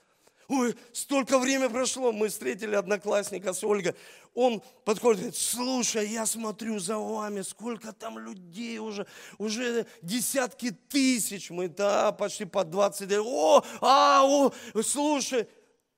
Ой, 0.48 0.74
столько 0.92 1.38
времени 1.38 1.68
прошло, 1.68 2.10
мы 2.10 2.28
встретили 2.28 2.74
одноклассника 2.74 3.52
с 3.52 3.62
Ольгой. 3.62 3.94
Он 4.34 4.60
подходит 4.84 5.20
говорит, 5.20 5.36
слушай, 5.36 6.08
я 6.08 6.26
смотрю 6.26 6.80
за 6.80 6.98
вами, 6.98 7.42
сколько 7.42 7.92
там 7.92 8.18
людей 8.18 8.78
уже, 8.78 9.06
уже 9.38 9.86
десятки 10.02 10.72
тысяч. 10.72 11.50
Мы, 11.50 11.68
да, 11.68 12.10
почти 12.10 12.44
по 12.44 12.64
20. 12.64 13.12
О, 13.18 13.64
а, 13.80 14.22
о, 14.24 14.52
слушай. 14.82 15.48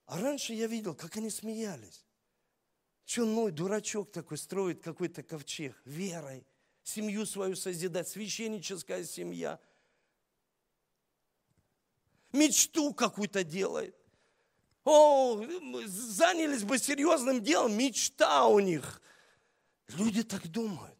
А 0.04 0.20
раньше 0.20 0.52
я 0.52 0.66
видел, 0.66 0.94
как 0.94 1.16
они 1.16 1.30
смеялись. 1.30 2.04
Че 3.06 3.24
Ной, 3.24 3.50
дурачок 3.50 4.12
такой, 4.12 4.36
строит 4.36 4.82
какой-то 4.82 5.22
ковчег 5.22 5.74
верой, 5.86 6.46
семью 6.82 7.24
свою 7.24 7.56
созидать, 7.56 8.08
священническая 8.08 9.04
семья. 9.04 9.58
Мечту 12.32 12.94
какую-то 12.94 13.44
делает. 13.44 13.94
О, 14.84 15.44
занялись 15.86 16.64
бы 16.64 16.78
серьезным 16.78 17.42
делом, 17.42 17.76
мечта 17.76 18.46
у 18.46 18.58
них. 18.58 19.00
Люди 19.88 20.22
так 20.22 20.48
думают. 20.48 20.96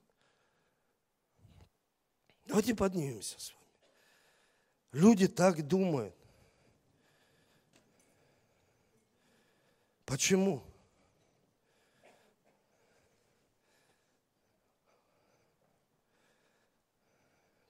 Давайте 2.47 2.75
поднимемся 2.75 3.41
с 3.41 3.53
вами. 3.53 3.63
Люди 4.93 5.27
так 5.27 5.67
думают. 5.67 6.15
Почему? 10.05 10.63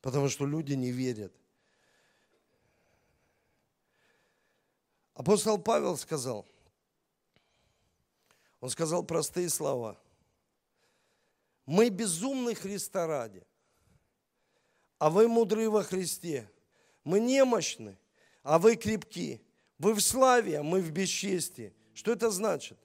Потому 0.00 0.28
что 0.28 0.44
люди 0.44 0.72
не 0.72 0.90
верят. 0.90 1.32
Апостол 5.14 5.58
Павел 5.58 5.96
сказал, 5.96 6.46
он 8.60 8.70
сказал 8.70 9.02
простые 9.02 9.48
слова. 9.48 9.98
Мы 11.66 11.90
безумны 11.90 12.54
Христа 12.54 13.06
ради, 13.06 13.44
а 14.98 15.10
вы 15.10 15.28
мудры 15.28 15.68
во 15.68 15.82
Христе. 15.82 16.48
Мы 17.04 17.20
немощны, 17.20 17.98
а 18.42 18.58
вы 18.58 18.76
крепки. 18.76 19.42
Вы 19.78 19.94
в 19.94 20.00
славе, 20.00 20.60
а 20.60 20.62
мы 20.62 20.80
в 20.80 20.92
бесчестии. 20.92 21.74
Что 21.92 22.12
это 22.12 22.30
значит? 22.30 22.78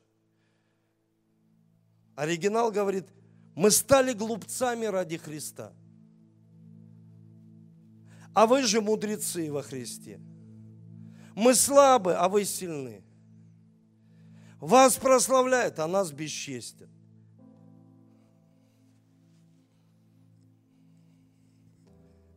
Оригинал 2.15 2.71
говорит, 2.71 3.05
мы 3.55 3.69
стали 3.69 4.13
глупцами 4.13 4.85
ради 4.85 5.17
Христа. 5.17 5.73
А 8.33 8.47
вы 8.47 8.63
же 8.63 8.81
мудрецы 8.81 9.51
во 9.51 9.61
Христе. 9.61 10.19
Мы 11.37 11.53
слабы, 11.53 12.15
а 12.15 12.29
вы 12.29 12.45
сильны. 12.45 13.03
Вас 14.59 14.97
прославляют, 14.97 15.77
а 15.77 15.87
нас 15.87 16.11
бесчестят. 16.11 16.89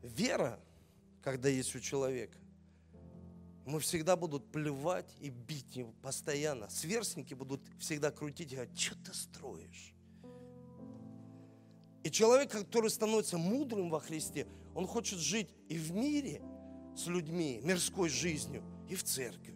Вера, 0.02 0.60
когда 1.22 1.48
есть 1.48 1.74
у 1.74 1.80
человека, 1.80 2.36
мы 3.64 3.80
всегда 3.80 4.16
будут 4.16 4.52
плевать 4.52 5.10
и 5.18 5.30
бить 5.30 5.76
его 5.76 5.92
постоянно. 6.02 6.68
Сверстники 6.68 7.32
будут 7.32 7.62
всегда 7.78 8.10
крутить 8.10 8.52
и 8.52 8.56
говорить, 8.56 8.78
что 8.78 8.96
ты 8.96 9.14
строишь? 9.14 9.94
И 12.04 12.10
человек, 12.10 12.50
который 12.50 12.90
становится 12.90 13.38
мудрым 13.38 13.88
во 13.88 14.00
Христе, 14.00 14.46
он 14.74 14.86
хочет 14.86 15.20
жить 15.20 15.48
и 15.70 15.78
в 15.78 15.90
мире 15.92 16.42
с 16.94 17.06
людьми, 17.06 17.62
мирской 17.64 18.10
жизнью– 18.10 18.62
и 18.90 18.96
в 18.96 19.04
церкви. 19.04 19.54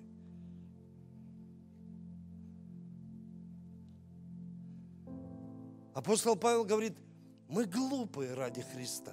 Апостол 5.93 6.37
Павел 6.37 6.64
говорит, 6.64 6.97
мы 7.49 7.64
глупые 7.64 8.35
ради 8.35 8.62
Христа. 8.62 9.12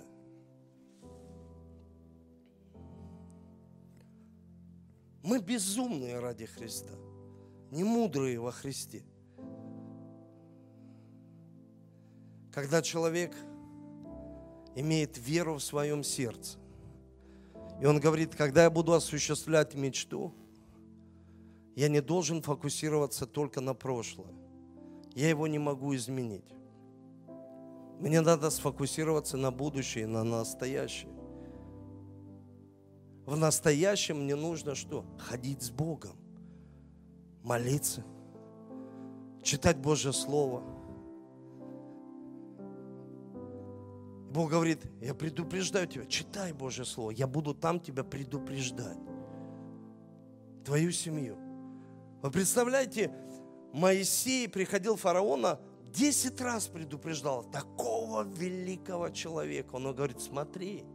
Мы 5.23 5.39
безумные 5.39 6.19
ради 6.19 6.45
Христа, 6.45 6.93
не 7.71 7.83
мудрые 7.83 8.39
во 8.39 8.51
Христе. 8.51 9.03
Когда 12.51 12.83
человек 12.83 13.35
имеет 14.75 15.17
веру 15.17 15.55
в 15.55 15.63
своем 15.63 16.03
сердце, 16.03 16.60
и 17.81 17.85
он 17.85 17.99
говорит, 17.99 18.35
когда 18.35 18.63
я 18.63 18.69
буду 18.69 18.93
осуществлять 18.93 19.73
мечту, 19.73 20.35
я 21.75 21.89
не 21.89 21.99
должен 21.99 22.43
фокусироваться 22.43 23.25
только 23.25 23.59
на 23.59 23.73
прошлое. 23.73 24.31
Я 25.15 25.29
его 25.29 25.47
не 25.47 25.57
могу 25.57 25.95
изменить. 25.95 26.45
Мне 27.99 28.21
надо 28.21 28.51
сфокусироваться 28.51 29.35
на 29.35 29.51
будущее, 29.51 30.05
на 30.05 30.23
настоящее. 30.23 31.11
В 33.25 33.35
настоящем 33.35 34.25
мне 34.25 34.35
нужно 34.35 34.75
что? 34.75 35.03
Ходить 35.17 35.63
с 35.63 35.71
Богом, 35.71 36.15
молиться, 37.41 38.03
читать 39.41 39.77
Божье 39.77 40.13
Слово– 40.13 40.63
Бог 44.31 44.49
говорит, 44.49 44.79
я 45.01 45.13
предупреждаю 45.13 45.87
тебя, 45.87 46.05
читай 46.05 46.53
Божье 46.53 46.85
Слово, 46.85 47.11
я 47.11 47.27
буду 47.27 47.53
там 47.53 47.81
тебя 47.81 48.05
предупреждать. 48.05 48.97
Твою 50.63 50.93
семью. 50.93 51.37
Вы 52.21 52.31
представляете, 52.31 53.13
Моисей 53.73 54.47
приходил 54.47 54.95
фараона, 54.95 55.59
10 55.93 56.39
раз 56.39 56.67
предупреждал 56.67 57.43
такого 57.43 58.23
великого 58.23 59.09
человека. 59.09 59.75
Он 59.75 59.93
говорит, 59.93 60.21
смотри, 60.21 60.85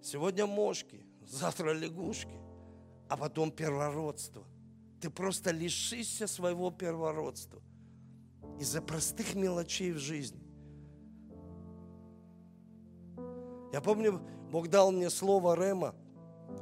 сегодня 0.00 0.46
мошки, 0.46 1.04
завтра 1.26 1.72
лягушки, 1.72 2.38
а 3.08 3.16
потом 3.16 3.50
первородство. 3.50 4.44
Ты 5.00 5.10
просто 5.10 5.50
лишишься 5.50 6.28
своего 6.28 6.70
первородства 6.70 7.60
из-за 8.58 8.82
простых 8.82 9.34
мелочей 9.34 9.92
в 9.92 9.98
жизни. 9.98 10.40
Я 13.72 13.80
помню, 13.80 14.20
Бог 14.50 14.68
дал 14.68 14.90
мне 14.90 15.10
слово 15.10 15.54
Рема, 15.54 15.94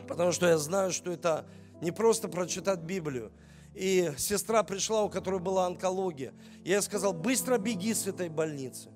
потому 0.09 0.33
что 0.33 0.47
я 0.47 0.59
знаю, 0.59 0.93
что 0.93 1.11
это 1.11 1.47
не 1.81 1.93
просто 1.93 2.29
прочитать 2.29 2.81
Библию. 2.81 3.33
И 3.75 4.13
сестра 4.17 4.63
пришла, 4.63 5.05
у 5.05 5.11
которой 5.11 5.39
была 5.39 5.67
онкология. 5.67 6.33
Я 6.65 6.77
ей 6.77 6.83
сказал, 6.83 7.13
быстро 7.13 7.59
беги 7.59 7.93
с 7.93 8.07
этой 8.07 8.29
больницы. 8.29 8.89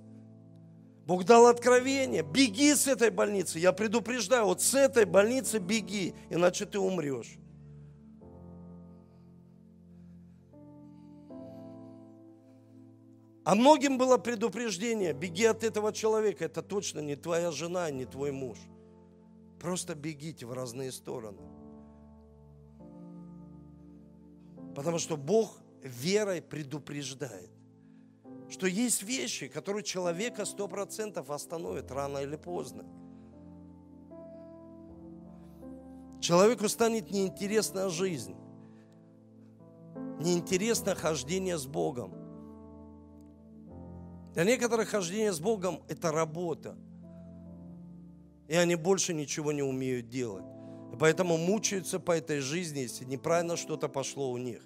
Бог 1.07 1.25
дал 1.25 1.47
откровение, 1.47 2.23
беги 2.23 2.75
с 2.75 2.87
этой 2.87 3.11
больницы. 3.11 3.59
Я 3.59 3.73
предупреждаю, 3.73 4.47
вот 4.47 4.63
с 4.63 4.75
этой 4.75 5.05
больницы 5.05 5.59
беги, 5.59 6.15
иначе 6.31 6.67
ты 6.67 6.79
умрешь. 6.79 7.40
А 13.45 13.55
многим 13.55 13.97
было 13.97 14.19
предупреждение, 14.19 15.13
беги 15.13 15.47
от 15.47 15.65
этого 15.65 15.93
человека, 15.93 16.45
это 16.45 16.63
точно 16.63 17.01
не 17.01 17.17
твоя 17.17 17.51
жена, 17.51 17.91
не 17.91 18.05
твой 18.05 18.33
муж. 18.33 18.59
Просто 19.59 19.95
бегите 19.95 20.47
в 20.47 20.53
разные 20.53 20.93
стороны. 20.93 21.43
Потому 24.75 24.99
что 24.99 25.17
Бог 25.17 25.59
верой 25.83 26.43
предупреждает, 26.43 27.51
что 28.51 28.67
есть 28.67 29.03
вещи, 29.03 29.49
которые 29.49 29.85
человека 29.85 30.45
сто 30.45 30.69
процентов 30.69 31.31
остановят 31.31 31.91
рано 31.91 32.19
или 32.19 32.37
поздно. 32.37 32.85
Человеку 36.21 36.69
станет 36.69 37.11
неинтересна 37.11 37.89
жизнь, 37.89 38.37
неинтересно 40.21 40.95
хождение 40.95 41.57
с 41.57 41.67
Богом. 41.67 42.20
Для 44.35 44.45
некоторых 44.45 44.89
хождение 44.89 45.33
с 45.33 45.41
Богом– 45.41 45.83
это 45.89 46.13
работа. 46.13 46.77
И 48.49 48.55
они 48.55 48.77
больше 48.77 49.13
ничего 49.13 49.53
не 49.53 49.63
умеют 49.63 50.09
делать. 50.09 50.45
И 50.93 50.97
поэтому 50.97 51.37
мучаются 51.37 51.99
по 51.99 52.13
этой 52.13 52.41
жизни, 52.41 52.81
если 52.81 53.05
неправильно 53.05 53.57
что-то 53.57 53.89
пошло 53.89 54.31
у 54.31 54.37
них. 54.37 54.63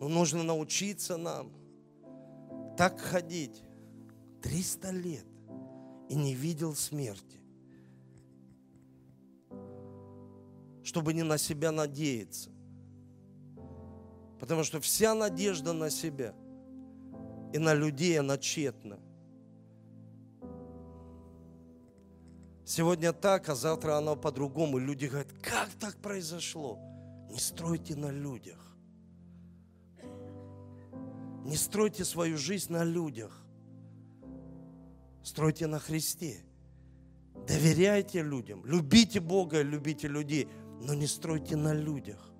Но 0.00 0.08
нужно 0.08 0.42
научиться 0.42 1.16
нам 1.16 1.52
так 2.76 3.00
ходить 3.00 3.62
300 4.42 4.90
лет 4.90 5.26
и 6.08 6.14
не 6.14 6.34
видел 6.34 6.74
смерти. 6.74 7.40
Чтобы 10.82 11.14
не 11.14 11.22
на 11.22 11.38
себя 11.38 11.72
надеяться. 11.72 12.53
Потому 14.44 14.62
что 14.62 14.78
вся 14.78 15.14
надежда 15.14 15.72
на 15.72 15.88
себя. 15.88 16.34
и 17.54 17.58
на 17.58 17.72
людей 17.72 18.20
она 18.20 18.36
тщетна. 18.36 18.98
Сегодня 22.66 23.14
так, 23.14 23.48
а 23.48 23.54
завтра 23.54 23.96
оно 23.96 24.16
по-другому. 24.16 24.76
Люди 24.76 25.06
говорят, 25.06 25.32
как 25.40 25.70
так 25.80 25.96
произошло? 25.96 26.78
Не 27.30 27.38
стройте 27.38 27.96
на 27.96 28.10
людях. 28.10 28.76
Не 31.46 31.56
стройте 31.56 32.04
свою 32.04 32.36
жизнь 32.36 32.70
на 32.70 32.84
людях. 32.84 33.46
Стройте 35.22 35.66
на 35.68 35.78
Христе. 35.78 36.44
Доверяйте 37.46 38.20
людям. 38.20 38.66
Любите 38.66 39.20
Бога, 39.20 39.62
любите 39.62 40.06
людей. 40.06 40.48
Но 40.82 40.92
не 40.92 41.06
стройте 41.06 41.56
на 41.56 41.72
людях. 41.72 42.33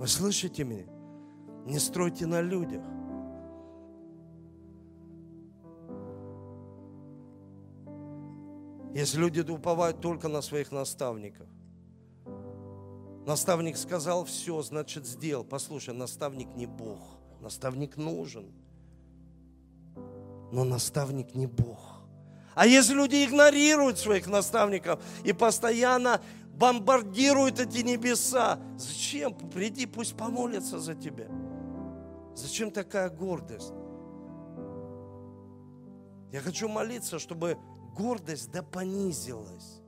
Вы 0.00 0.08
слышите 0.08 0.64
меня? 0.64 0.86
Не 1.66 1.78
стройте 1.78 2.24
на 2.24 2.40
людях. 2.40 2.82
Если 8.94 9.18
люди 9.18 9.40
уповают 9.40 10.00
только 10.00 10.28
на 10.28 10.40
своих 10.40 10.72
наставников. 10.72 11.46
Наставник 13.26 13.76
сказал 13.76 14.24
все, 14.24 14.62
значит 14.62 15.04
сделал. 15.04 15.44
Послушай, 15.44 15.92
наставник 15.92 16.48
не 16.56 16.64
Бог. 16.64 17.00
Наставник 17.42 17.98
нужен. 17.98 18.54
Но 20.50 20.64
наставник 20.64 21.34
не 21.34 21.46
Бог. 21.46 22.00
А 22.54 22.66
если 22.66 22.94
люди 22.94 23.22
игнорируют 23.22 23.98
своих 23.98 24.26
наставников 24.26 25.02
и 25.24 25.34
постоянно 25.34 26.22
бомбардируют 26.60 27.58
эти 27.58 27.78
небеса, 27.78 28.60
зачем? 28.76 29.32
Приди, 29.32 29.86
пусть 29.86 30.14
помолятся 30.14 30.78
за 30.78 30.94
тебя. 30.94 31.26
Зачем 32.34 32.70
такая 32.70 33.08
гордость? 33.08 33.72
Я 36.30 36.40
хочу 36.40 36.68
молиться, 36.68 37.18
чтобы 37.18 37.56
гордость 37.96 38.52
да 38.52 38.62
понизилась. 38.62 39.80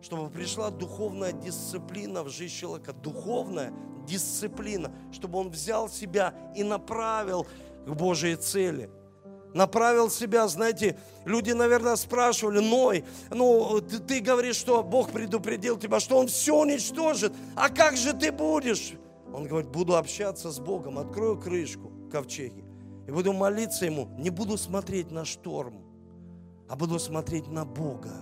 Чтобы 0.00 0.30
пришла 0.30 0.70
духовная 0.70 1.32
дисциплина 1.32 2.22
в 2.22 2.30
жизнь 2.30 2.54
человека. 2.54 2.94
Духовная 2.94 3.74
дисциплина. 4.06 4.90
Чтобы 5.12 5.38
он 5.38 5.50
взял 5.50 5.90
себя 5.90 6.34
и 6.56 6.64
направил 6.64 7.46
к 7.86 7.90
Божьей 7.92 8.36
цели 8.36 8.88
направил 9.56 10.10
себя, 10.10 10.46
знаете, 10.46 10.96
люди, 11.24 11.50
наверное, 11.50 11.96
спрашивали, 11.96 12.60
Ной, 12.60 13.04
ну, 13.30 13.80
ты, 13.80 13.98
ты 13.98 14.20
говоришь, 14.20 14.56
что 14.56 14.82
Бог 14.82 15.10
предупредил 15.10 15.78
тебя, 15.78 15.98
что 15.98 16.18
Он 16.18 16.28
все 16.28 16.54
уничтожит, 16.54 17.32
а 17.56 17.68
как 17.68 17.96
же 17.96 18.12
ты 18.12 18.30
будешь? 18.30 18.92
Он 19.32 19.46
говорит, 19.46 19.70
буду 19.70 19.96
общаться 19.96 20.50
с 20.50 20.60
Богом, 20.60 20.98
открою 20.98 21.40
крышку 21.40 21.90
ковчеги 22.12 22.64
и 23.06 23.10
буду 23.10 23.32
молиться 23.32 23.86
Ему, 23.86 24.08
не 24.18 24.30
буду 24.30 24.56
смотреть 24.58 25.10
на 25.10 25.24
шторм, 25.24 25.82
а 26.68 26.76
буду 26.76 26.98
смотреть 26.98 27.48
на 27.48 27.64
Бога. 27.64 28.12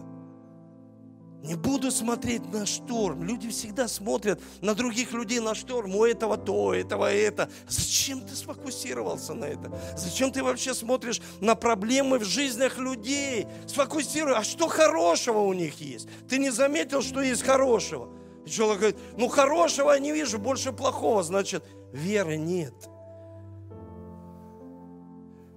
Не 1.45 1.57
буду 1.57 1.91
смотреть 1.91 2.51
на 2.51 2.65
шторм. 2.65 3.23
Люди 3.23 3.51
всегда 3.51 3.87
смотрят 3.87 4.41
на 4.63 4.75
других 4.75 5.13
людей 5.13 5.41
на 5.41 5.55
шторм. 5.55 5.95
У 5.95 6.07
этого 6.07 6.39
то, 6.39 6.73
этого 6.73 7.13
это. 7.13 7.51
Зачем 7.69 8.23
ты 8.23 8.35
сфокусировался 8.35 9.35
на 9.35 9.45
это? 9.45 9.71
Зачем 9.95 10.33
ты 10.33 10.43
вообще 10.43 10.73
смотришь 10.73 11.21
на 11.41 11.55
проблемы 11.55 12.19
в 12.19 12.25
жизнях 12.25 12.79
людей? 12.79 13.47
Сфокусируй. 13.67 14.35
А 14.35 14.43
что 14.43 14.69
хорошего 14.69 15.41
у 15.41 15.53
них 15.53 15.83
есть? 15.83 16.09
Ты 16.31 16.39
не 16.39 16.49
заметил, 16.49 17.03
что 17.03 17.21
есть 17.21 17.43
хорошего? 17.43 18.09
И 18.47 18.49
человек 18.49 18.79
говорит, 18.79 18.99
ну 19.19 19.29
хорошего 19.29 19.93
я 19.93 19.99
не 19.99 20.13
вижу, 20.13 20.39
больше 20.39 20.73
плохого. 20.73 21.23
Значит, 21.23 21.63
веры 21.93 22.39
нет. 22.39 22.75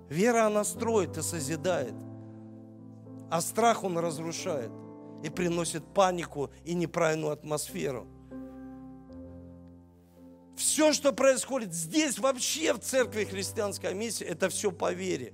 Вера, 0.09 0.47
она 0.47 0.65
строит 0.65 1.17
и 1.17 1.21
созидает 1.21 1.93
а 3.29 3.41
страх 3.41 3.83
он 3.83 3.97
разрушает 3.97 4.71
и 5.23 5.29
приносит 5.29 5.83
панику 5.93 6.51
и 6.63 6.73
неправильную 6.73 7.33
атмосферу. 7.33 8.07
Все, 10.57 10.91
что 10.91 11.13
происходит 11.13 11.73
здесь, 11.73 12.17
вообще 12.17 12.73
в 12.73 12.79
церкви 12.79 13.25
христианской 13.25 13.93
миссии, 13.93 14.25
это 14.25 14.49
все 14.49 14.71
по 14.71 14.91
вере. 14.91 15.33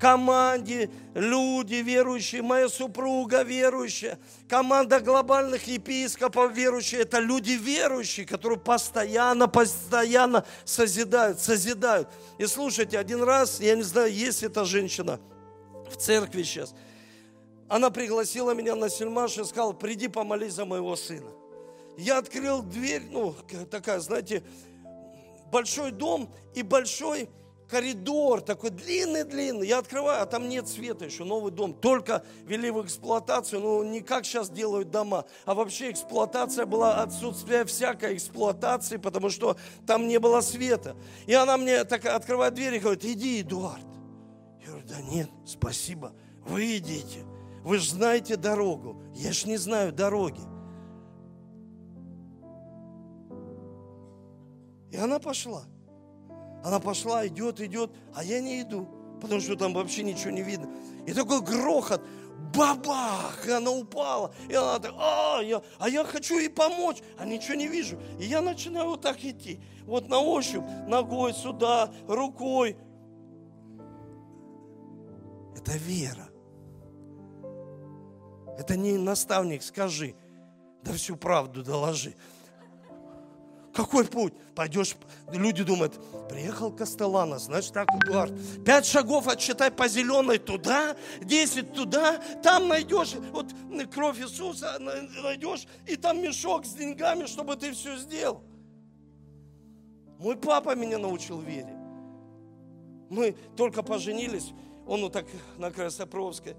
Команде, 0.00 0.90
люди 1.14 1.76
верующие, 1.76 2.42
моя 2.42 2.68
супруга 2.68 3.42
верующая, 3.42 4.18
команда 4.48 5.00
глобальных 5.00 5.66
епископов 5.66 6.52
верующие, 6.52 7.02
это 7.02 7.20
люди 7.20 7.52
верующие, 7.52 8.26
которые 8.26 8.58
постоянно, 8.58 9.46
постоянно 9.46 10.44
созидают, 10.64 11.40
созидают. 11.40 12.08
И 12.38 12.46
слушайте, 12.46 12.98
один 12.98 13.22
раз, 13.22 13.60
я 13.60 13.76
не 13.76 13.82
знаю, 13.82 14.12
есть 14.12 14.42
эта 14.42 14.64
женщина 14.64 15.20
в 15.88 15.96
церкви 15.96 16.42
сейчас, 16.42 16.74
она 17.68 17.90
пригласила 17.90 18.52
меня 18.52 18.74
на 18.74 18.88
сельмаш 18.88 19.38
и 19.38 19.44
сказала, 19.44 19.72
приди 19.72 20.08
помолись 20.08 20.54
за 20.54 20.64
моего 20.64 20.96
сына. 20.96 21.30
Я 21.96 22.18
открыл 22.18 22.62
дверь, 22.62 23.02
ну, 23.10 23.34
такая, 23.70 24.00
знаете, 24.00 24.42
большой 25.50 25.92
дом 25.92 26.32
и 26.54 26.62
большой 26.62 27.28
коридор, 27.68 28.40
такой 28.40 28.70
длинный-длинный. 28.70 29.66
Я 29.66 29.78
открываю, 29.78 30.22
а 30.22 30.26
там 30.26 30.48
нет 30.48 30.68
света 30.68 31.06
еще, 31.06 31.24
новый 31.24 31.50
дом. 31.50 31.74
Только 31.74 32.24
вели 32.42 32.70
в 32.70 32.84
эксплуатацию, 32.84 33.60
ну, 33.60 33.82
не 33.82 34.00
как 34.00 34.24
сейчас 34.24 34.50
делают 34.50 34.90
дома, 34.90 35.24
а 35.44 35.54
вообще 35.54 35.90
эксплуатация 35.90 36.66
была, 36.66 37.02
отсутствие 37.02 37.64
всякой 37.64 38.16
эксплуатации, 38.16 38.96
потому 38.96 39.30
что 39.30 39.56
там 39.86 40.06
не 40.08 40.18
было 40.18 40.40
света. 40.40 40.96
И 41.26 41.34
она 41.34 41.56
мне 41.56 41.84
так 41.84 42.04
открывает 42.04 42.54
дверь 42.54 42.74
и 42.74 42.78
говорит, 42.78 43.04
иди, 43.04 43.40
Эдуард. 43.40 43.86
Я 44.60 44.68
говорю, 44.68 44.86
да 44.86 45.00
нет, 45.00 45.30
спасибо, 45.46 46.12
вы 46.46 46.76
идите. 46.76 47.24
Вы 47.64 47.78
же 47.78 47.90
знаете 47.90 48.36
дорогу. 48.36 49.02
Я 49.14 49.32
же 49.32 49.48
не 49.48 49.56
знаю 49.56 49.90
дороги. 49.90 50.42
И 54.90 54.96
она 54.96 55.18
пошла. 55.18 55.64
Она 56.62 56.78
пошла, 56.78 57.26
идет, 57.26 57.60
идет, 57.60 57.90
а 58.14 58.22
я 58.22 58.40
не 58.40 58.62
иду, 58.62 58.88
потому 59.20 59.40
что 59.40 59.56
там 59.56 59.74
вообще 59.74 60.02
ничего 60.02 60.30
не 60.30 60.42
видно. 60.42 60.68
И 61.06 61.12
такой 61.12 61.40
грохот, 61.40 62.02
бабах, 62.54 63.46
и 63.46 63.50
она 63.50 63.70
упала. 63.70 64.34
И 64.48 64.54
она 64.54 64.78
так, 64.78 64.94
а 64.96 65.40
я, 65.42 65.62
а 65.78 65.88
я 65.88 66.04
хочу 66.04 66.38
ей 66.38 66.48
помочь, 66.48 67.02
а 67.18 67.26
ничего 67.26 67.54
не 67.54 67.66
вижу. 67.66 67.98
И 68.18 68.24
я 68.24 68.40
начинаю 68.40 68.90
вот 68.90 69.02
так 69.02 69.22
идти, 69.24 69.60
вот 69.84 70.08
на 70.08 70.20
ощупь, 70.20 70.64
ногой 70.86 71.32
сюда, 71.34 71.92
рукой. 72.06 72.76
Это 75.56 75.72
вера. 75.72 76.28
Это 78.58 78.76
не 78.76 78.96
наставник, 78.96 79.62
скажи, 79.62 80.14
да 80.82 80.92
всю 80.92 81.16
правду 81.16 81.62
доложи. 81.62 82.14
Какой 83.74 84.04
путь? 84.04 84.32
Пойдешь, 84.54 84.94
люди 85.32 85.64
думают, 85.64 86.00
приехал 86.28 86.70
Костелана, 86.70 87.38
значит 87.40 87.72
так, 87.72 87.88
Эдуард, 87.92 88.32
пять 88.64 88.86
шагов 88.86 89.26
отсчитай 89.26 89.72
по 89.72 89.88
зеленой 89.88 90.38
туда, 90.38 90.96
десять 91.20 91.72
туда, 91.72 92.22
там 92.44 92.68
найдешь, 92.68 93.14
вот 93.32 93.46
кровь 93.92 94.20
Иисуса 94.20 94.76
найдешь, 94.78 95.66
и 95.88 95.96
там 95.96 96.22
мешок 96.22 96.66
с 96.66 96.74
деньгами, 96.74 97.26
чтобы 97.26 97.56
ты 97.56 97.72
все 97.72 97.96
сделал. 97.96 98.44
Мой 100.20 100.36
папа 100.36 100.76
меня 100.76 100.98
научил 100.98 101.40
вере. 101.40 101.76
Мы 103.10 103.32
только 103.56 103.82
поженились, 103.82 104.52
он 104.86 105.00
вот 105.02 105.12
так 105.12 105.26
на 105.58 105.72
Красопровской, 105.72 106.54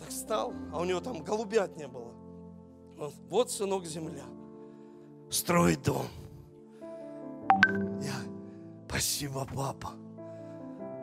так 0.00 0.10
стал, 0.10 0.52
а 0.72 0.80
у 0.80 0.84
него 0.84 1.00
там 1.00 1.22
голубят 1.22 1.76
не 1.76 1.86
было. 1.86 2.12
Он, 2.98 3.12
вот, 3.28 3.50
сынок, 3.50 3.84
земля. 3.84 4.24
Строй 5.30 5.76
дом. 5.76 6.06
Я, 8.02 8.14
спасибо, 8.88 9.46
папа. 9.54 9.92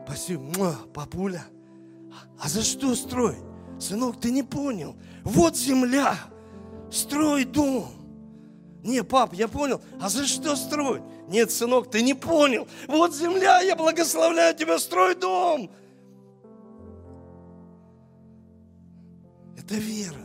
Спасибо, 0.05 0.43
Муа, 0.57 0.75
папуля. 0.93 1.43
А 2.39 2.49
за 2.49 2.63
что 2.63 2.95
строить? 2.95 3.43
Сынок, 3.79 4.19
ты 4.19 4.31
не 4.31 4.43
понял. 4.43 4.95
Вот 5.23 5.55
земля. 5.55 6.17
Строй 6.91 7.45
дом. 7.45 7.87
Не, 8.83 9.03
пап, 9.03 9.33
я 9.33 9.47
понял. 9.47 9.81
А 9.99 10.09
за 10.09 10.25
что 10.25 10.55
строить? 10.55 11.03
Нет, 11.27 11.51
сынок, 11.51 11.91
ты 11.91 12.01
не 12.01 12.13
понял. 12.13 12.67
Вот 12.87 13.13
земля, 13.13 13.59
я 13.61 13.75
благословляю 13.75 14.55
тебя, 14.55 14.79
строй 14.79 15.15
дом. 15.15 15.69
Это 19.67 19.75
вера. 19.75 20.21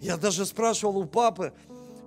Я 0.00 0.16
даже 0.16 0.44
спрашивал 0.44 0.98
у 0.98 1.06
папы, 1.06 1.52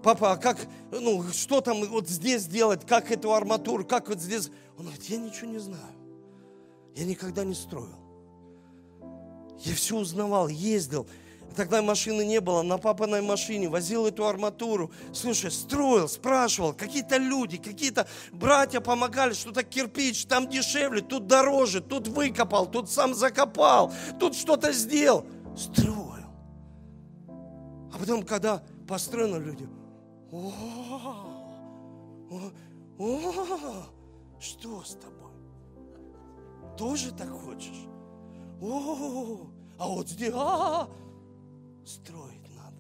папа, 0.04 0.34
а 0.34 0.36
как, 0.36 0.58
ну, 0.92 1.24
что 1.32 1.62
там 1.62 1.86
вот 1.86 2.10
здесь 2.10 2.48
делать, 2.48 2.86
как 2.86 3.12
эту 3.12 3.34
арматуру, 3.34 3.86
как 3.86 4.10
вот 4.10 4.20
здесь? 4.20 4.50
Он 4.78 4.88
говорит, 4.88 5.04
я 5.06 5.18
ничего 5.18 5.50
не 5.50 5.60
знаю. 5.60 5.96
Я 6.96 7.06
никогда 7.06 7.46
не 7.46 7.54
строил. 7.54 7.96
Я 9.60 9.74
все 9.74 9.96
узнавал, 9.96 10.50
ездил. 10.50 11.08
Тогда 11.56 11.82
машины 11.82 12.26
не 12.26 12.42
было, 12.42 12.62
на 12.62 12.78
папиной 12.78 13.22
машине 13.22 13.70
возил 13.70 14.06
эту 14.06 14.28
арматуру. 14.28 14.92
Слушай, 15.14 15.50
строил, 15.50 16.10
спрашивал, 16.10 16.74
какие-то 16.74 17.16
люди, 17.16 17.56
какие-то 17.56 18.06
братья 18.34 18.82
помогали, 18.82 19.32
что-то 19.32 19.64
кирпич, 19.64 20.26
там 20.26 20.50
дешевле, 20.50 21.02
тут 21.02 21.28
дороже, 21.28 21.80
тут 21.80 22.10
выкопал, 22.10 22.70
тут 22.70 22.90
сам 22.90 23.16
закопал, 23.16 23.94
тут 24.20 24.36
что-то 24.36 24.74
сделал. 24.74 25.26
Строил. 25.56 26.32
А 27.94 27.98
потом, 28.00 28.24
когда 28.24 28.64
построено, 28.88 29.38
люди, 29.38 29.68
о, 30.32 30.54
о, 32.30 32.52
о, 32.98 33.84
что 34.40 34.82
с 34.84 34.96
тобой? 34.96 35.32
Тоже 36.78 37.12
так 37.14 37.30
хочешь? 37.30 37.86
О, 38.62 39.48
а 39.78 39.88
вот 39.88 40.08
здесь, 40.08 40.32
а, 40.34 40.90
строить 41.86 42.48
надо. 42.56 42.78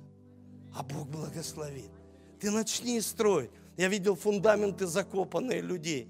А 0.74 0.84
Бог 0.84 1.07
благословит. 1.07 1.91
Ты 2.39 2.51
начни 2.51 3.01
строить. 3.01 3.51
Я 3.78 3.88
видел 3.88 4.15
фундаменты 4.15 4.88
закопанные 4.88 5.61
людей. 5.61 6.07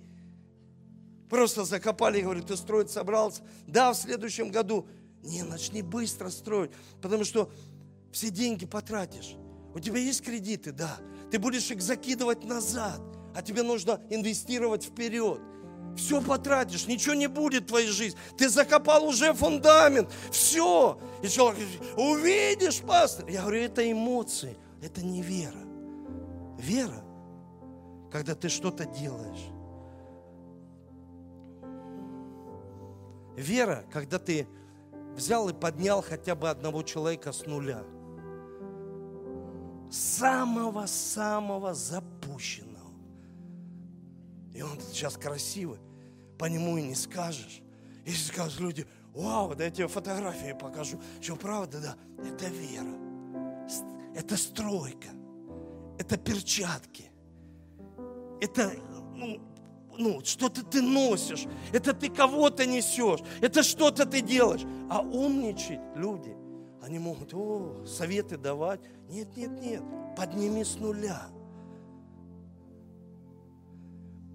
Просто 1.30 1.64
закопали 1.64 2.20
и 2.20 2.22
говорят, 2.22 2.48
ты 2.48 2.58
строить 2.58 2.92
собрался? 2.92 3.42
Да, 3.66 3.94
в 3.94 3.96
следующем 3.96 4.52
году. 4.52 4.86
Не, 5.24 5.44
начни 5.44 5.82
быстро 5.82 6.30
строить, 6.30 6.72
потому 7.02 7.24
что 7.24 7.52
все 8.12 8.30
деньги 8.30 8.66
потратишь. 8.66 9.36
У 9.74 9.80
тебя 9.80 10.00
есть 10.00 10.24
кредиты, 10.24 10.72
да. 10.72 10.98
Ты 11.32 11.40
будешь 11.40 11.70
их 11.72 11.82
закидывать 11.82 12.44
назад, 12.44 13.02
а 13.36 13.42
тебе 13.42 13.64
нужно 13.64 14.02
инвестировать 14.10 14.84
вперед. 14.84 15.40
Все 15.96 16.22
потратишь, 16.22 16.88
ничего 16.88 17.14
не 17.14 17.28
будет 17.28 17.64
в 17.64 17.68
твоей 17.68 17.88
жизни. 17.88 18.18
Ты 18.38 18.50
закопал 18.50 19.06
уже 19.06 19.34
фундамент, 19.34 20.10
все. 20.32 21.00
И 21.22 21.28
человек 21.28 21.60
говорит, 21.60 21.82
увидишь, 21.98 22.80
пастор. 22.80 23.28
Я 23.30 23.42
говорю, 23.42 23.62
это 23.62 23.90
эмоции, 23.92 24.58
это 24.82 25.04
не 25.04 25.22
вера. 25.22 25.60
Вера, 26.58 27.04
когда 28.12 28.36
ты 28.36 28.50
что-то 28.50 28.86
делаешь. 28.86 29.50
Вера, 33.36 33.86
когда 33.92 34.20
ты 34.20 34.48
взял 35.16 35.50
и 35.50 35.54
поднял 35.54 36.02
хотя 36.02 36.36
бы 36.36 36.50
одного 36.50 36.84
человека 36.84 37.32
с 37.32 37.46
нуля– 37.46 37.84
самого-самого 39.92 41.74
запущенного. 41.74 42.92
И 44.54 44.62
он 44.62 44.80
сейчас 44.80 45.18
красивый, 45.18 45.80
по 46.40 46.46
нему 46.46 46.78
и 46.78 46.82
не 46.82 46.96
скажешь. 46.96 47.62
Если 48.06 48.32
скажут 48.32 48.60
люди, 48.60 48.88
вау, 49.14 49.54
да 49.54 49.66
я 49.66 49.70
тебе 49.70 49.88
фотографии 49.88 50.58
покажу. 50.58 51.00
Что 51.20 51.36
правда, 51.36 51.80
да, 51.82 51.96
это 52.26 52.48
вера. 52.48 52.96
Это 54.16 54.38
стройка. 54.38 55.10
Это 56.00 56.18
перчатки. 56.18 57.12
Это, 58.40 58.74
ну, 59.14 59.40
ну, 59.98 60.22
что-то 60.24 60.64
ты 60.64 60.82
носишь. 60.82 61.46
Это 61.72 61.94
ты 61.94 62.10
кого-то 62.10 62.66
несешь. 62.66 63.20
Это 63.42 63.64
что-то 63.64 64.06
ты 64.06 64.22
делаешь. 64.22 64.62
А 64.90 65.02
умничать 65.02 65.80
люди, 65.96 66.36
они 66.82 67.00
могут, 67.00 67.34
о, 67.34 67.86
советы 67.86 68.38
давать. 68.38 68.82
Нет, 69.10 69.36
нет, 69.36 69.52
нет. 69.62 69.84
Подними 70.16 70.64
с 70.64 70.76
нуля. 70.76 71.22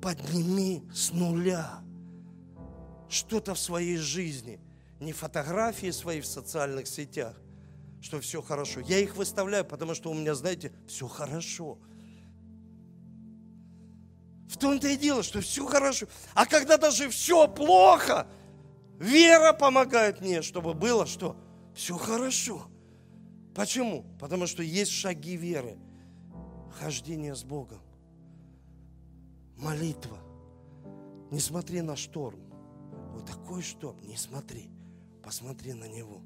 Подними 0.01 0.83
с 0.93 1.13
нуля 1.13 1.83
что-то 3.09 3.55
в 3.55 3.59
своей 3.59 3.97
жизни. 3.97 4.61
Не 5.01 5.13
фотографии 5.13 5.91
свои 5.91 6.21
в 6.21 6.27
социальных 6.27 6.87
сетях, 6.87 7.37
что 8.01 8.21
все 8.21 8.41
хорошо. 8.41 8.81
Я 8.81 8.99
их 8.99 9.17
выставляю, 9.17 9.65
потому 9.65 9.95
что 9.95 10.11
у 10.11 10.15
меня, 10.15 10.35
знаете, 10.35 10.73
все 10.87 11.07
хорошо. 11.07 11.79
В 14.49 14.59
том-то 14.59 14.89
и 14.89 14.97
дело, 14.97 15.23
что 15.23 15.41
все 15.41 15.67
хорошо. 15.67 16.07
А 16.35 16.47
когда 16.47 16.77
даже 16.77 17.09
все 17.09 17.49
плохо, 17.49 18.27
вера 18.99 19.53
помогает 19.53 20.21
мне, 20.21 20.43
чтобы 20.43 20.75
было 20.75 21.07
что? 21.07 21.37
Все 21.75 21.97
хорошо. 21.97 22.69
Почему? 23.55 24.05
Потому 24.21 24.47
что 24.47 24.63
есть 24.63 24.93
шаги 24.93 25.37
веры. 25.37 25.79
Хождение 26.79 27.35
с 27.35 27.43
Богом. 27.43 27.81
Молитва. 29.57 30.19
Не 31.31 31.41
смотри 31.41 31.81
на 31.81 31.97
шторм. 31.97 32.39
Вот 33.15 33.27
такой 33.27 33.63
шторм. 33.63 34.01
Не 34.03 34.17
смотри. 34.17 34.71
Посмотри 35.23 35.73
на 35.73 35.89
него. 35.89 36.21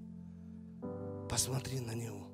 Посмотри 1.28 1.80
на 1.80 1.94
него. 1.94 2.26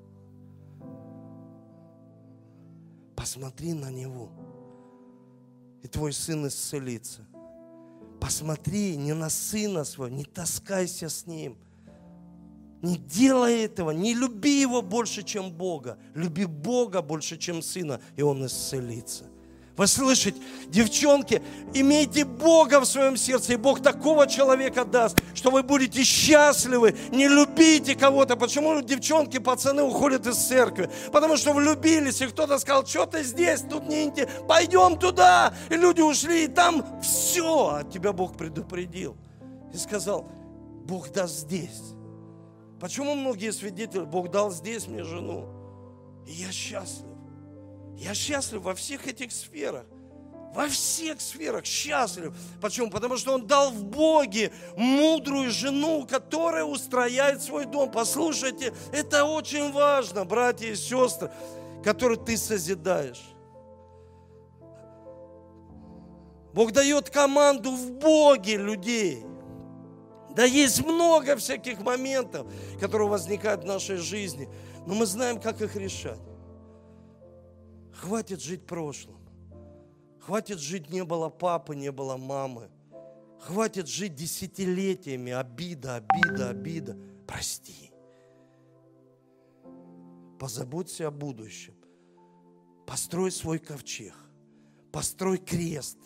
Посмотри 3.15 3.73
на 3.73 3.91
него. 3.91 4.31
И 5.87 5.89
твой 5.89 6.13
сын 6.13 6.49
исцелится. 6.49 7.21
Посмотри 8.21 8.97
не 8.97 9.15
на 9.15 9.31
сына 9.31 9.85
своего, 9.85 10.17
не 10.17 10.25
таскайся 10.25 11.09
с 11.09 11.27
ним– 11.27 11.57
не 12.83 12.97
делай 12.99 13.63
этого, 13.63 13.91
не 13.91 14.15
люби 14.15 14.61
его 14.61 14.83
больше, 14.83 15.23
чем 15.23 15.51
Бога. 15.51 15.99
Люби 16.15 16.45
Бога 16.45 17.03
больше, 17.03 17.37
чем 17.39 17.63
Сына, 17.63 18.01
и 18.17 18.23
Он 18.23 18.45
исцелится. 18.47 19.25
Вы 19.77 19.87
слышите, 19.87 20.41
девчонки, 20.69 21.43
имейте 21.75 22.25
Бога 22.25 22.81
в 22.81 22.87
своем 22.87 23.17
сердце, 23.19 23.53
и 23.53 23.57
Бог 23.57 23.83
такого 23.83 24.27
человека 24.27 24.87
даст, 24.87 25.19
что 25.35 25.51
вы 25.51 25.63
будете 25.63 26.03
счастливы, 26.03 26.97
не 27.11 27.29
любите 27.29 27.95
кого-то. 27.95 28.37
Почему 28.37 28.81
девчонки, 28.81 29.39
пацаны 29.39 29.83
уходят 29.83 30.27
из 30.27 30.37
церкви? 30.37 30.89
Потому 31.13 31.37
что 31.37 31.53
влюбились, 31.53 32.23
и 32.23 32.27
кто-то 32.27 32.59
сказал, 32.59 32.87
что 32.87 33.05
ты 33.05 33.23
здесь, 33.23 33.61
тут 33.61 33.87
не 33.87 34.05
интересно, 34.05 34.47
пойдем 34.47 34.99
туда. 34.99 35.53
И 35.69 35.75
люди 35.75 36.01
ушли, 36.01 36.45
и 36.45 36.49
там 36.49 36.83
все, 37.03 37.77
а 37.77 37.85
тебя 37.85 38.15
Бог 38.15 38.39
предупредил. 38.39 39.15
И 39.75 39.77
сказал, 39.77 40.27
Бог 40.87 41.13
даст 41.13 41.41
здесь. 41.41 41.83
Почему 42.81 43.15
многие 43.15 43.53
свидетели, 43.53 44.05
Бог 44.05 44.31
дал 44.31 44.51
здесь 44.51 44.87
мне 44.87 45.05
жену, 45.05 45.49
и 46.27 46.33
я 46.33 46.51
счастлив. 46.51 47.16
Я 47.97 48.15
счастлив 48.15 48.63
во 48.63 48.75
всех 48.75 49.07
этих 49.07 49.33
сферах. 49.33 49.87
Во 50.55 50.69
всех 50.69 51.21
сферах 51.21 51.67
счастлив. 51.67 52.35
Почему? 52.61 52.91
Потому 52.91 53.17
что 53.17 53.35
Он 53.35 53.47
дал 53.47 53.71
в 53.71 53.85
Боге 53.85 54.53
мудрую 54.77 55.51
жену, 55.51 56.07
которая 56.07 56.65
устрояет 56.65 57.43
свой 57.43 57.67
дом. 57.67 57.91
Послушайте, 57.91 58.73
это 58.93 59.25
очень 59.25 59.73
важно, 59.73 60.25
братья 60.25 60.69
и 60.69 60.75
сестры, 60.75 61.31
которые 61.85 62.19
ты 62.19 62.37
созидаешь. 62.37 63.23
Бог 66.55 66.73
дает 66.73 67.11
команду 67.11 67.71
в 67.71 67.93
Боге 67.93 68.57
людей– 68.57 69.25
да 70.37 70.45
есть 70.45 70.85
много 70.85 71.35
всяких 71.37 71.81
моментов, 71.81 72.47
которые 72.79 73.09
возникают 73.09 73.63
в 73.63 73.67
нашей 73.67 73.97
жизни, 73.97 74.51
но 74.87 74.95
мы 74.95 75.07
знаем, 75.07 75.41
как 75.41 75.63
их 75.63 75.75
решать. 75.77 76.21
Хватит 78.01 78.41
жить 78.41 78.67
прошлым. 78.67 79.17
Хватит 80.21 80.59
жить 80.59 80.91
не 80.91 81.05
было 81.05 81.29
папы, 81.29 81.77
не 81.77 81.93
было 81.93 82.17
мамы. 82.17 82.71
Хватит 83.41 83.89
жить 83.89 84.15
десятилетиями. 84.15 85.33
Обида, 85.33 85.97
обида, 85.97 86.51
обида. 86.51 86.97
Прости. 87.27 87.93
Позаботься 90.39 91.07
о 91.07 91.11
будущем. 91.11 91.75
Построй 92.87 93.31
свой 93.31 93.59
ковчег. 93.59 94.15
Построй 94.93 95.39
крест. 95.39 95.99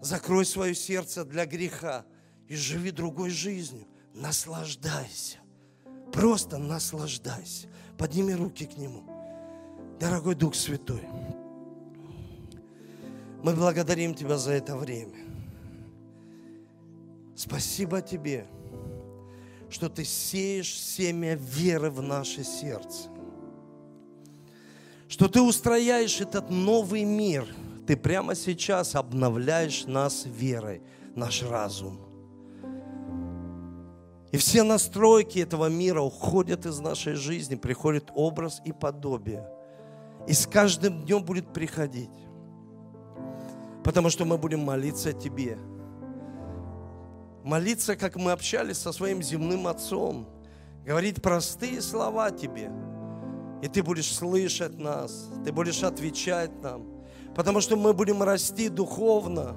Закрой 0.00 0.44
свое 0.44 0.74
сердце 0.74 1.24
для 1.24 1.46
греха 1.46 2.04
и 2.48 2.56
живи 2.56 2.90
другой 2.90 3.30
жизнью. 3.30 3.86
Наслаждайся. 4.14 5.38
Просто 6.12 6.58
наслаждайся. 6.58 7.68
Подними 7.96 8.34
руки 8.34 8.66
к 8.66 8.76
Нему. 8.76 9.09
Дорогой 10.00 10.34
Дух 10.34 10.54
Святой, 10.54 11.02
мы 13.42 13.54
благодарим 13.54 14.14
Тебя 14.14 14.38
за 14.38 14.52
это 14.52 14.74
время. 14.74 15.18
Спасибо 17.36 18.00
Тебе, 18.00 18.46
что 19.68 19.90
Ты 19.90 20.04
сеешь 20.04 20.72
семя 20.72 21.34
веры 21.34 21.90
в 21.90 22.00
наше 22.00 22.44
сердце. 22.44 23.10
Что 25.06 25.28
Ты 25.28 25.42
устрояешь 25.42 26.18
этот 26.22 26.48
новый 26.48 27.04
мир. 27.04 27.46
Ты 27.86 27.94
прямо 27.94 28.34
сейчас 28.34 28.94
обновляешь 28.94 29.84
нас 29.84 30.24
верой, 30.24 30.80
наш 31.14 31.42
разум– 31.42 32.00
и 34.32 34.36
все 34.36 34.62
настройки 34.62 35.40
этого 35.40 35.68
мира 35.68 36.00
уходят 36.00 36.64
из 36.64 36.78
нашей 36.78 37.14
жизни, 37.14 37.56
приходит 37.56 38.12
образ 38.14 38.62
и 38.64 38.70
подобие. 38.70 39.44
И 40.26 40.32
с 40.32 40.46
каждым 40.46 41.02
днем 41.02 41.22
будет 41.22 41.52
приходить. 41.52 42.10
Потому 43.82 44.10
что 44.10 44.24
мы 44.24 44.38
будем 44.38 44.60
молиться 44.60 45.12
Тебе. 45.12 45.58
Молиться, 47.42 47.96
как 47.96 48.16
мы 48.16 48.32
общались 48.32 48.78
со 48.78 48.92
своим 48.92 49.22
земным 49.22 49.66
отцом. 49.66 50.26
говорить 50.84 51.22
простые 51.22 51.80
слова 51.80 52.30
тебе. 52.30 52.70
И 53.62 53.68
ты 53.68 53.82
будешь 53.82 54.12
слышать 54.12 54.78
нас, 54.78 55.28
ты 55.44 55.52
будешь 55.52 55.82
отвечать 55.82 56.50
нам. 56.62 56.86
Потому 57.34 57.60
что 57.60 57.76
мы 57.76 57.92
будем 57.92 58.22
расти 58.22 58.68
духовно. 58.68 59.54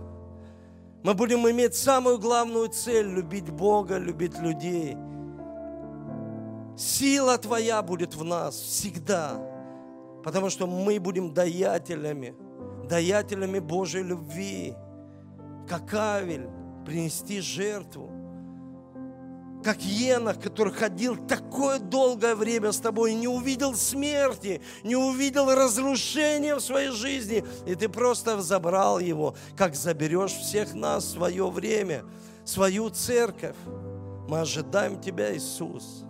Мы 1.03 1.13
будем 1.13 1.49
иметь 1.49 1.75
самую 1.75 2.19
главную 2.19 2.69
цель– 2.69 3.07
любить 3.15 3.49
Бога, 3.49 3.97
любить 3.97 4.37
людей. 4.39 4.95
Сила 6.77 7.37
Твоя 7.37 7.81
будет 7.81 8.15
в 8.15 8.23
нас 8.23 8.55
всегда. 8.55 9.52
Потому 10.23 10.49
что 10.49 10.67
мы 10.67 10.99
будем 10.99 11.33
даятелями, 11.33 12.35
даятелями 12.87 13.59
Божьей 13.59 14.03
любви. 14.03 14.75
Как 15.67 15.93
Авель, 15.93 16.47
принести 16.85 17.39
жертву 17.39 18.23
как 19.63 19.81
Енах, 19.81 20.39
который 20.39 20.73
ходил 20.73 21.15
такое 21.15 21.79
долгое 21.79 22.35
время 22.35 22.71
с 22.71 22.79
тобой 22.79 23.13
не 23.13 23.27
увидел 23.27 23.73
смерти, 23.75 24.61
не 24.83 24.95
увидел 24.95 25.49
разрушения 25.49 26.55
в 26.55 26.59
своей 26.59 26.91
жизни, 26.91 27.43
и 27.65 27.73
ты 27.75 27.89
просто 27.89 28.41
забрал 28.41 28.99
его, 28.99 29.35
как 29.55 29.75
заберешь 29.75 30.33
всех 30.33 30.73
нас 30.73 31.05
в 31.05 31.11
свое 31.11 31.49
время, 31.49 32.03
свою 32.45 32.89
церковь. 32.89 33.55
Мы 34.27 34.41
ожидаем 34.41 34.99
Тебя, 34.99 35.35
Иисус. 35.35 36.03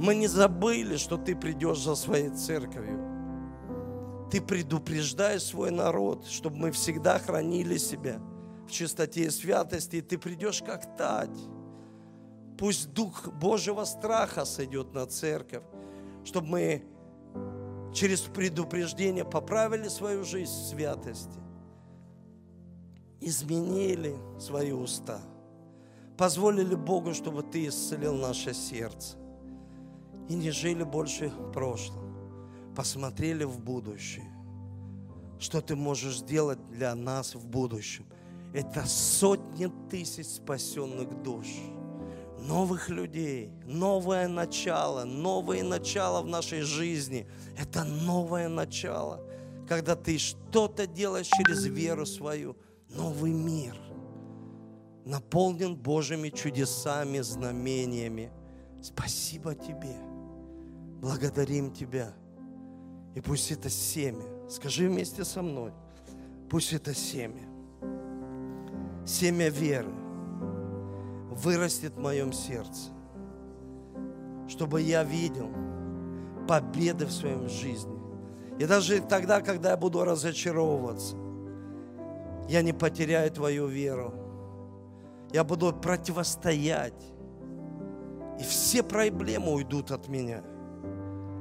Мы 0.00 0.14
не 0.14 0.28
забыли, 0.28 0.96
что 0.96 1.18
Ты 1.18 1.36
придешь 1.36 1.82
за 1.82 1.94
своей 1.94 2.30
церковью. 2.30 2.98
Ты 4.30 4.40
предупреждаешь 4.40 5.42
свой 5.42 5.70
народ, 5.70 6.24
чтобы 6.26 6.56
мы 6.56 6.70
всегда 6.70 7.18
хранили 7.18 7.76
себя 7.76 8.18
в 8.66 8.70
чистоте 8.70 9.24
и 9.24 9.30
святости, 9.30 9.96
и 9.96 10.00
Ты 10.00 10.16
придешь 10.16 10.62
как 10.62 10.96
тать. 10.96 11.38
Пусть 12.56 12.94
Дух 12.94 13.28
Божьего 13.28 13.84
страха 13.84 14.46
сойдет 14.46 14.94
на 14.94 15.04
церковь, 15.04 15.64
чтобы 16.24 16.46
мы 16.46 16.84
через 17.92 18.22
предупреждение 18.22 19.26
поправили 19.26 19.88
свою 19.88 20.24
жизнь 20.24 20.50
в 20.50 20.68
святости, 20.70 21.40
изменили 23.20 24.16
свои 24.38 24.72
уста, 24.72 25.20
позволили 26.16 26.74
Богу, 26.74 27.12
чтобы 27.12 27.42
Ты 27.42 27.66
исцелил 27.68 28.14
наше 28.14 28.54
сердце 28.54 29.19
и 30.30 30.34
не 30.34 30.50
жили 30.50 30.84
больше 30.84 31.30
прошлым, 31.52 32.14
посмотрели 32.74 33.44
в 33.44 33.58
будущее, 33.60 34.32
что 35.38 35.60
Ты 35.60 35.76
можешь 35.76 36.20
сделать 36.20 36.58
для 36.70 36.94
нас 36.94 37.34
в 37.34 37.46
будущем. 37.46 38.06
Это 38.54 38.86
сотни 38.86 39.70
тысяч 39.90 40.26
спасенных 40.26 41.22
душ– 41.22 41.46
новых 42.40 42.88
людей, 42.88 43.50
новое 43.64 44.28
начало, 44.28 45.04
новое 45.04 45.62
начало 45.62 46.22
в 46.22 46.26
нашей 46.26 46.62
жизни. 46.62 47.26
Это 47.58 47.84
новое 47.84 48.48
начало, 48.48 49.20
когда 49.68 49.94
ты 49.94 50.18
что-то 50.18 50.86
делаешь 50.86 51.28
через 51.28 51.64
веру 51.66 52.06
свою. 52.06 52.56
Новый 52.88 53.32
мир 53.32 53.76
наполнен 55.04 55.76
Божьими 55.76 56.30
чудесами, 56.30 57.20
знамениями. 57.20 58.32
Спасибо 58.82 59.54
тебе. 59.54 60.09
Благодарим 61.00 61.72
тебя. 61.72 62.12
И 63.14 63.20
пусть 63.20 63.50
это 63.50 63.70
семя, 63.70 64.22
скажи 64.50 64.86
вместе 64.86 65.24
со 65.24 65.40
мной, 65.40 65.72
пусть 66.50 66.74
это 66.74 66.94
семя, 66.94 67.42
семя 69.06 69.48
веры, 69.48 69.90
вырастет 71.30 71.94
в 71.94 72.00
моем 72.00 72.34
сердце, 72.34 72.90
чтобы 74.46 74.82
я 74.82 75.02
видел 75.02 75.48
победы 76.46 77.06
в 77.06 77.12
своем 77.12 77.48
жизни. 77.48 77.98
И 78.58 78.66
даже 78.66 79.00
тогда, 79.00 79.40
когда 79.40 79.70
я 79.70 79.76
буду 79.78 80.04
разочаровываться, 80.04 81.16
я 82.46 82.60
не 82.60 82.74
потеряю 82.74 83.30
твою 83.30 83.68
веру. 83.68 84.12
Я 85.32 85.44
буду 85.44 85.72
противостоять. 85.72 87.02
И 88.38 88.42
все 88.42 88.82
проблемы 88.82 89.54
уйдут 89.54 89.92
от 89.92 90.08
меня. 90.08 90.42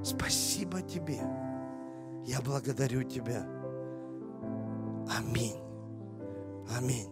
Спасибо 0.04 0.82
тебе. 0.82 1.20
Я 2.26 2.41
благодарю 2.41 3.04
тебя. 3.04 3.45
Аминь. 5.18 5.58
Аминь. 6.78 7.10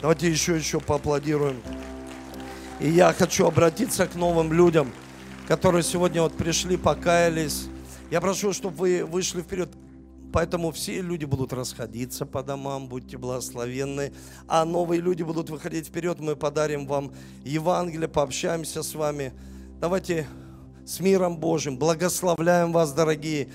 Давайте 0.00 0.30
еще, 0.30 0.56
еще 0.56 0.80
поаплодируем. 0.80 1.60
И 2.80 2.88
я 2.88 3.12
хочу 3.12 3.46
обратиться 3.46 4.06
к 4.06 4.14
новым 4.14 4.52
людям, 4.52 4.90
которые 5.46 5.82
сегодня 5.82 6.22
вот 6.22 6.34
пришли, 6.34 6.78
покаялись. 6.78 7.68
Я 8.10 8.22
прошу, 8.22 8.54
чтобы 8.54 8.76
вы 8.76 9.04
вышли 9.04 9.42
вперед. 9.42 9.68
Поэтому 10.32 10.70
все 10.70 11.00
люди 11.02 11.24
будут 11.24 11.52
расходиться 11.52 12.24
по 12.24 12.42
домам, 12.42 12.88
будьте 12.88 13.18
благословенны. 13.18 14.12
А 14.46 14.64
новые 14.64 15.00
люди 15.00 15.22
будут 15.22 15.50
выходить 15.50 15.88
вперед, 15.88 16.20
мы 16.20 16.36
подарим 16.36 16.86
вам 16.86 17.12
Евангелие, 17.44 18.08
пообщаемся 18.08 18.82
с 18.82 18.94
вами. 18.94 19.32
Давайте 19.80 20.26
с 20.86 21.00
миром 21.00 21.36
Божьим, 21.36 21.78
благословляем 21.78 22.72
вас, 22.72 22.92
дорогие. 22.92 23.48